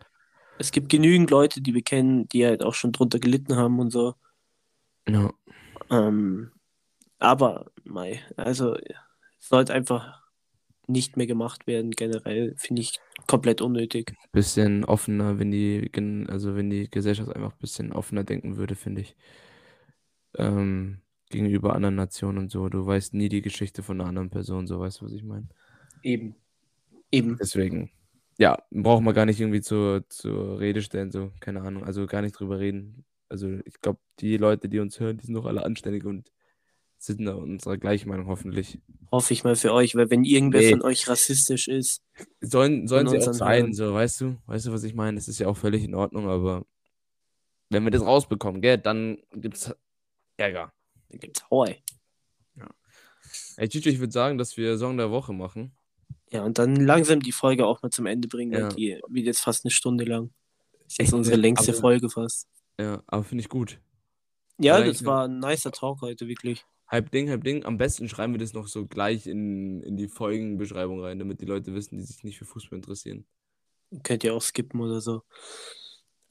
es 0.59 0.71
gibt 0.71 0.89
genügend 0.89 1.29
Leute, 1.29 1.61
die 1.61 1.73
wir 1.73 1.81
kennen, 1.81 2.27
die 2.29 2.45
halt 2.45 2.63
auch 2.63 2.73
schon 2.73 2.91
drunter 2.91 3.19
gelitten 3.19 3.55
haben 3.55 3.79
und 3.79 3.91
so. 3.91 4.15
Ja. 5.07 5.31
Ähm, 5.89 6.51
aber, 7.19 7.71
mei, 7.83 8.21
also, 8.35 8.75
es 8.75 9.49
sollte 9.49 9.73
einfach 9.73 10.21
nicht 10.87 11.17
mehr 11.17 11.27
gemacht 11.27 11.67
werden, 11.67 11.91
generell, 11.91 12.55
finde 12.57 12.81
ich 12.81 12.99
komplett 13.27 13.61
unnötig. 13.61 14.13
Bisschen 14.31 14.85
offener, 14.85 15.37
wenn 15.37 15.51
die, 15.51 15.91
also 16.29 16.55
wenn 16.55 16.69
die 16.69 16.89
Gesellschaft 16.89 17.35
einfach 17.35 17.51
ein 17.51 17.59
bisschen 17.59 17.91
offener 17.91 18.23
denken 18.23 18.55
würde, 18.57 18.75
finde 18.75 19.01
ich. 19.01 19.15
Ähm, 20.35 21.01
gegenüber 21.29 21.75
anderen 21.75 21.95
Nationen 21.95 22.37
und 22.37 22.51
so. 22.51 22.69
Du 22.69 22.85
weißt 22.85 23.13
nie 23.13 23.29
die 23.29 23.41
Geschichte 23.41 23.83
von 23.83 23.99
einer 23.99 24.09
anderen 24.09 24.29
Person, 24.29 24.67
so 24.67 24.79
weißt 24.79 25.01
du, 25.01 25.05
was 25.05 25.11
ich 25.13 25.23
meine. 25.23 25.47
Eben. 26.03 26.35
Eben. 27.11 27.37
Deswegen, 27.39 27.91
ja, 28.37 28.57
braucht 28.71 29.03
man 29.03 29.13
gar 29.15 29.25
nicht 29.25 29.39
irgendwie 29.39 29.61
zur, 29.61 30.03
zur 30.09 30.59
Rede 30.59 30.81
stellen, 30.81 31.11
so, 31.11 31.31
keine 31.39 31.61
Ahnung, 31.61 31.83
also 31.83 32.05
gar 32.05 32.21
nicht 32.21 32.33
drüber 32.39 32.59
reden. 32.59 33.05
Also 33.29 33.49
ich 33.65 33.81
glaube, 33.81 33.99
die 34.19 34.37
Leute, 34.37 34.69
die 34.69 34.79
uns 34.79 34.99
hören, 34.99 35.17
die 35.17 35.25
sind 35.25 35.35
doch 35.35 35.45
alle 35.45 35.63
anständig 35.65 36.05
und 36.05 36.31
sind 36.99 37.25
da 37.25 37.35
unserer 37.35 37.77
gleichen 37.77 38.09
Meinung 38.09 38.27
hoffentlich. 38.27 38.79
Hoffe 39.11 39.33
ich 39.33 39.43
mal 39.43 39.55
für 39.55 39.71
euch, 39.73 39.95
weil 39.95 40.09
wenn 40.09 40.23
irgendwer 40.23 40.61
Nee. 40.61 40.71
von 40.71 40.81
euch 40.81 41.07
rassistisch 41.07 41.67
ist, 41.67 42.03
Sollen, 42.41 42.87
sollen 42.87 43.07
sie 43.07 43.17
auch 43.19 43.33
sein, 43.33 43.59
Hörern. 43.59 43.73
so, 43.73 43.93
weißt 43.93 44.21
du? 44.21 44.37
Weißt 44.47 44.65
du, 44.65 44.71
was 44.71 44.83
ich 44.83 44.95
meine? 44.95 45.15
Das 45.15 45.27
ist 45.27 45.39
ja 45.39 45.47
auch 45.47 45.57
völlig 45.57 45.83
in 45.83 45.93
Ordnung, 45.93 46.27
aber 46.27 46.65
wenn 47.69 47.83
wir 47.83 47.91
das 47.91 48.01
rausbekommen, 48.01 48.61
gell, 48.61 48.77
dann 48.77 49.17
gibt's 49.33 49.73
Ärger. 50.37 50.73
Dann 51.09 51.19
gibt's 51.19 51.43
Hawaii. 51.49 51.81
Ey, 53.57 53.67
Chicho, 53.67 53.89
ich 53.89 53.99
würde 53.99 54.13
sagen, 54.13 54.37
dass 54.37 54.55
wir 54.55 54.77
Song 54.77 54.97
der 54.97 55.11
Woche 55.11 55.33
machen. 55.33 55.75
Ja, 56.31 56.43
und 56.43 56.57
dann 56.59 56.75
langsam 56.75 57.19
die 57.21 57.31
Folge 57.31 57.65
auch 57.65 57.81
mal 57.81 57.89
zum 57.89 58.05
Ende 58.05 58.27
bringen, 58.27 58.53
Ja. 58.53 58.63
weil 58.69 58.75
die 58.75 59.01
wird 59.09 59.25
jetzt 59.25 59.41
fast 59.41 59.65
eine 59.65 59.71
Stunde 59.71 60.05
lang. 60.05 60.31
Ist 60.87 60.99
jetzt 60.99 61.07
Echt, 61.07 61.13
unsere 61.13 61.37
längste 61.37 61.71
Aber- 61.71 61.79
Folge 61.81 62.09
fast. 62.09 62.47
Ja, 62.79 63.03
aber 63.07 63.23
finde 63.23 63.41
ich 63.41 63.49
gut. 63.49 63.79
Ja, 64.59 64.81
das 64.83 65.03
war 65.05 65.27
ein 65.27 65.39
nicer 65.39 65.71
Talk 65.71 66.01
heute, 66.01 66.27
wirklich. 66.27 66.65
Halb 66.87 67.11
Ding, 67.11 67.29
halb 67.29 67.43
Ding. 67.43 67.65
Am 67.65 67.77
besten 67.77 68.07
schreiben 68.07 68.33
wir 68.33 68.39
das 68.39 68.53
noch 68.53 68.67
so 68.67 68.85
gleich 68.85 69.27
in, 69.27 69.81
in 69.83 69.97
die 69.97 70.07
Folgenbeschreibung 70.07 71.01
rein, 71.01 71.19
damit 71.19 71.41
die 71.41 71.45
Leute 71.45 71.73
wissen, 71.73 71.97
die 71.97 72.03
sich 72.03 72.23
nicht 72.23 72.37
für 72.37 72.45
Fußball 72.45 72.77
interessieren. 72.77 73.25
Könnt 74.03 74.23
ihr 74.23 74.33
auch 74.33 74.41
skippen 74.41 74.79
oder 74.79 75.01
so. 75.01 75.23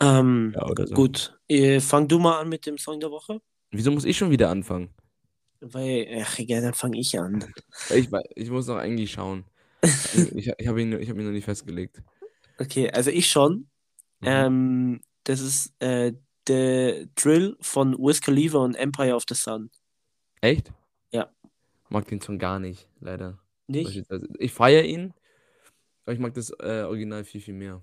Ähm, 0.00 0.52
Ja, 0.56 0.66
oder 0.66 0.86
so. 0.86 0.94
Gut, 0.94 1.38
äh, 1.48 1.80
fang 1.80 2.08
du 2.08 2.18
mal 2.18 2.40
an 2.40 2.48
mit 2.48 2.64
dem 2.66 2.78
Song 2.78 3.00
der 3.00 3.10
Woche. 3.10 3.40
Wieso 3.70 3.90
muss 3.90 4.04
ich 4.04 4.16
schon 4.16 4.30
wieder 4.30 4.50
anfangen? 4.50 4.90
Weil, 5.60 6.22
ach, 6.22 6.38
ja, 6.38 6.60
dann 6.60 6.74
fange 6.74 6.98
ich 6.98 7.18
an. 7.18 7.44
Ich, 7.90 8.10
wei- 8.12 8.28
ich 8.34 8.50
muss 8.50 8.66
noch 8.66 8.76
eigentlich 8.76 9.12
schauen. 9.12 9.44
Ich, 10.34 10.50
ich 10.58 10.66
habe 10.68 10.82
ihn, 10.82 10.92
ich 10.92 11.08
hab 11.08 11.16
ihn 11.16 11.24
noch 11.24 11.32
nicht 11.32 11.44
festgelegt. 11.44 12.02
Okay, 12.58 12.90
also 12.90 13.10
ich 13.10 13.28
schon. 13.28 13.68
Mhm. 14.20 14.26
Ähm, 14.26 15.00
das 15.24 15.40
ist 15.40 15.74
äh, 15.80 16.12
der 16.46 17.06
Drill 17.14 17.56
von 17.60 17.94
Wiz 17.98 18.20
Khalifa 18.20 18.58
und 18.58 18.74
Empire 18.74 19.14
of 19.14 19.24
the 19.28 19.34
Sun. 19.34 19.70
Echt? 20.40 20.72
Ja. 21.12 21.30
Mag 21.88 22.06
den 22.08 22.20
Song 22.20 22.38
gar 22.38 22.58
nicht, 22.58 22.88
leider. 23.00 23.38
Nicht? 23.66 24.04
Ich 24.38 24.52
feiere 24.52 24.84
ihn, 24.84 25.12
aber 26.04 26.14
ich 26.14 26.20
mag 26.20 26.34
das 26.34 26.50
äh, 26.50 26.84
Original 26.86 27.24
viel, 27.24 27.40
viel 27.40 27.54
mehr. 27.54 27.82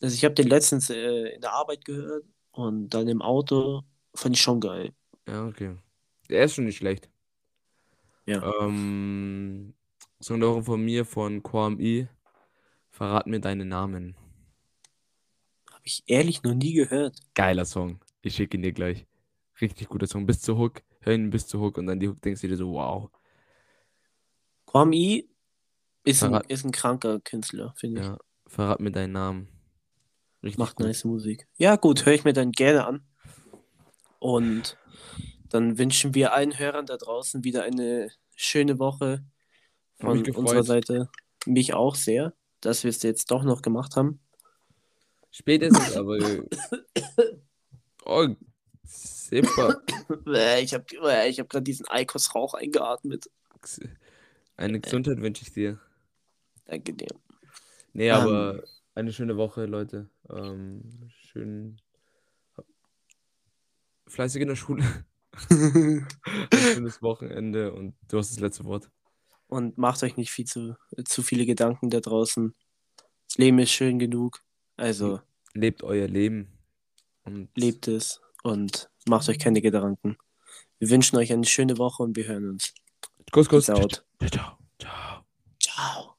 Also 0.00 0.14
ich 0.14 0.24
habe 0.24 0.34
den 0.34 0.48
letztens 0.48 0.90
äh, 0.90 1.34
in 1.34 1.40
der 1.40 1.52
Arbeit 1.52 1.84
gehört 1.84 2.24
und 2.52 2.90
dann 2.90 3.08
im 3.08 3.20
Auto 3.20 3.82
fand 4.14 4.36
ich 4.36 4.42
schon 4.42 4.60
geil. 4.60 4.92
Ja, 5.28 5.46
okay. 5.46 5.76
Der 6.28 6.44
ist 6.44 6.54
schon 6.54 6.64
nicht 6.64 6.76
schlecht. 6.78 7.08
Ja. 8.26 8.42
Ähm, 8.60 9.74
Song 10.20 10.40
der 10.40 10.50
Woche 10.50 10.62
von 10.62 10.84
mir, 10.84 11.04
von 11.04 11.42
Quam 11.42 11.80
E. 11.80 12.06
Verrat 12.90 13.26
mir 13.26 13.40
deinen 13.40 13.68
Namen. 13.68 14.16
Habe 15.70 15.82
ich 15.84 16.02
ehrlich 16.06 16.42
noch 16.42 16.54
nie 16.54 16.74
gehört. 16.74 17.18
Geiler 17.34 17.64
Song. 17.64 18.00
Ich 18.22 18.34
schicke 18.34 18.56
ihn 18.56 18.62
dir 18.62 18.72
gleich. 18.72 19.06
Richtig 19.60 19.88
guter 19.88 20.06
Song. 20.06 20.26
Bis 20.26 20.40
zur 20.40 20.58
Hook. 20.58 20.82
Hör 21.00 21.14
ihn 21.14 21.30
bis 21.30 21.46
zur 21.46 21.60
Hook 21.60 21.78
und 21.78 21.86
dann 21.86 21.98
die 21.98 22.08
Hook 22.08 22.20
denkst 22.20 22.42
du 22.42 22.48
dir 22.48 22.56
so, 22.56 22.72
wow. 22.72 23.10
E 24.92 25.24
ist 26.04 26.22
ein, 26.22 26.30
Verrat- 26.30 26.50
ist 26.50 26.64
ein 26.64 26.72
kranker 26.72 27.20
Künstler, 27.20 27.74
finde 27.76 28.00
ich. 28.00 28.06
Ja. 28.06 28.18
Verrat 28.46 28.80
mir 28.80 28.92
deinen 28.92 29.12
Namen. 29.12 29.48
Richtig 30.42 30.58
Macht 30.58 30.76
gut. 30.76 30.86
nice 30.86 31.04
Musik. 31.04 31.46
Ja, 31.56 31.76
gut, 31.76 32.06
höre 32.06 32.14
ich 32.14 32.24
mir 32.24 32.32
dann 32.32 32.52
gerne 32.52 32.86
an. 32.86 33.04
Und 34.20 34.76
dann 35.48 35.78
wünschen 35.78 36.14
wir 36.14 36.32
allen 36.32 36.56
Hörern 36.58 36.86
da 36.86 36.96
draußen 36.96 37.42
wieder 37.42 37.64
eine 37.64 38.10
schöne 38.36 38.78
Woche 38.78 39.24
von 39.98 40.24
unserer 40.34 40.62
Seite. 40.62 41.10
Mich 41.46 41.74
auch 41.74 41.96
sehr, 41.96 42.34
dass 42.60 42.84
wir 42.84 42.90
es 42.90 43.02
jetzt 43.02 43.30
doch 43.30 43.42
noch 43.42 43.62
gemacht 43.62 43.96
haben. 43.96 44.20
Spät 45.30 45.62
ist 45.62 45.76
es, 45.78 45.96
aber. 45.96 46.18
Oh, 48.06 48.26
super. 48.82 49.82
Äh, 50.26 50.62
Ich 50.62 50.74
habe 50.74 50.84
ich 51.28 51.38
hab 51.38 51.48
gerade 51.48 51.62
diesen 51.62 51.86
Eikos-Rauch 51.88 52.54
eingeatmet. 52.54 53.30
Eine 54.56 54.80
Gesundheit 54.80 55.20
wünsche 55.20 55.42
ich 55.42 55.52
dir. 55.52 55.78
Danke 56.64 56.92
dir. 56.94 57.08
Nee, 57.92 58.08
Ähm. 58.08 58.14
aber 58.14 58.64
eine 58.94 59.12
schöne 59.12 59.36
Woche, 59.36 59.66
Leute. 59.66 60.08
Ähm, 60.28 61.10
schön. 61.10 61.80
Fleißig 64.10 64.42
in 64.42 64.48
der 64.48 64.56
Schule. 64.56 64.84
Ein 65.50 66.06
schönes 66.52 67.00
Wochenende 67.02 67.72
und 67.72 67.94
du 68.08 68.18
hast 68.18 68.32
das 68.32 68.40
letzte 68.40 68.64
Wort. 68.64 68.90
Und 69.46 69.78
macht 69.78 70.02
euch 70.02 70.16
nicht 70.16 70.30
viel 70.30 70.44
zu, 70.44 70.76
zu 71.04 71.22
viele 71.22 71.46
Gedanken 71.46 71.90
da 71.90 72.00
draußen. 72.00 72.54
Das 73.28 73.38
Leben 73.38 73.58
ist 73.58 73.70
schön 73.70 73.98
genug. 73.98 74.42
Also 74.76 75.20
Lebt 75.54 75.82
euer 75.82 76.06
Leben. 76.06 76.48
Und 77.24 77.50
lebt 77.56 77.88
es 77.88 78.20
und 78.42 78.90
macht 79.06 79.28
euch 79.28 79.38
keine 79.38 79.60
Gedanken. 79.60 80.16
Wir 80.78 80.90
wünschen 80.90 81.16
euch 81.16 81.32
eine 81.32 81.44
schöne 81.44 81.78
Woche 81.78 82.02
und 82.02 82.16
wir 82.16 82.26
hören 82.26 82.50
uns. 82.50 82.74
Kuss, 83.30 83.48
Kuss. 83.48 83.66
Ciao. 83.66 83.86
Ciao. 83.86 84.58
Ciao. 84.78 86.09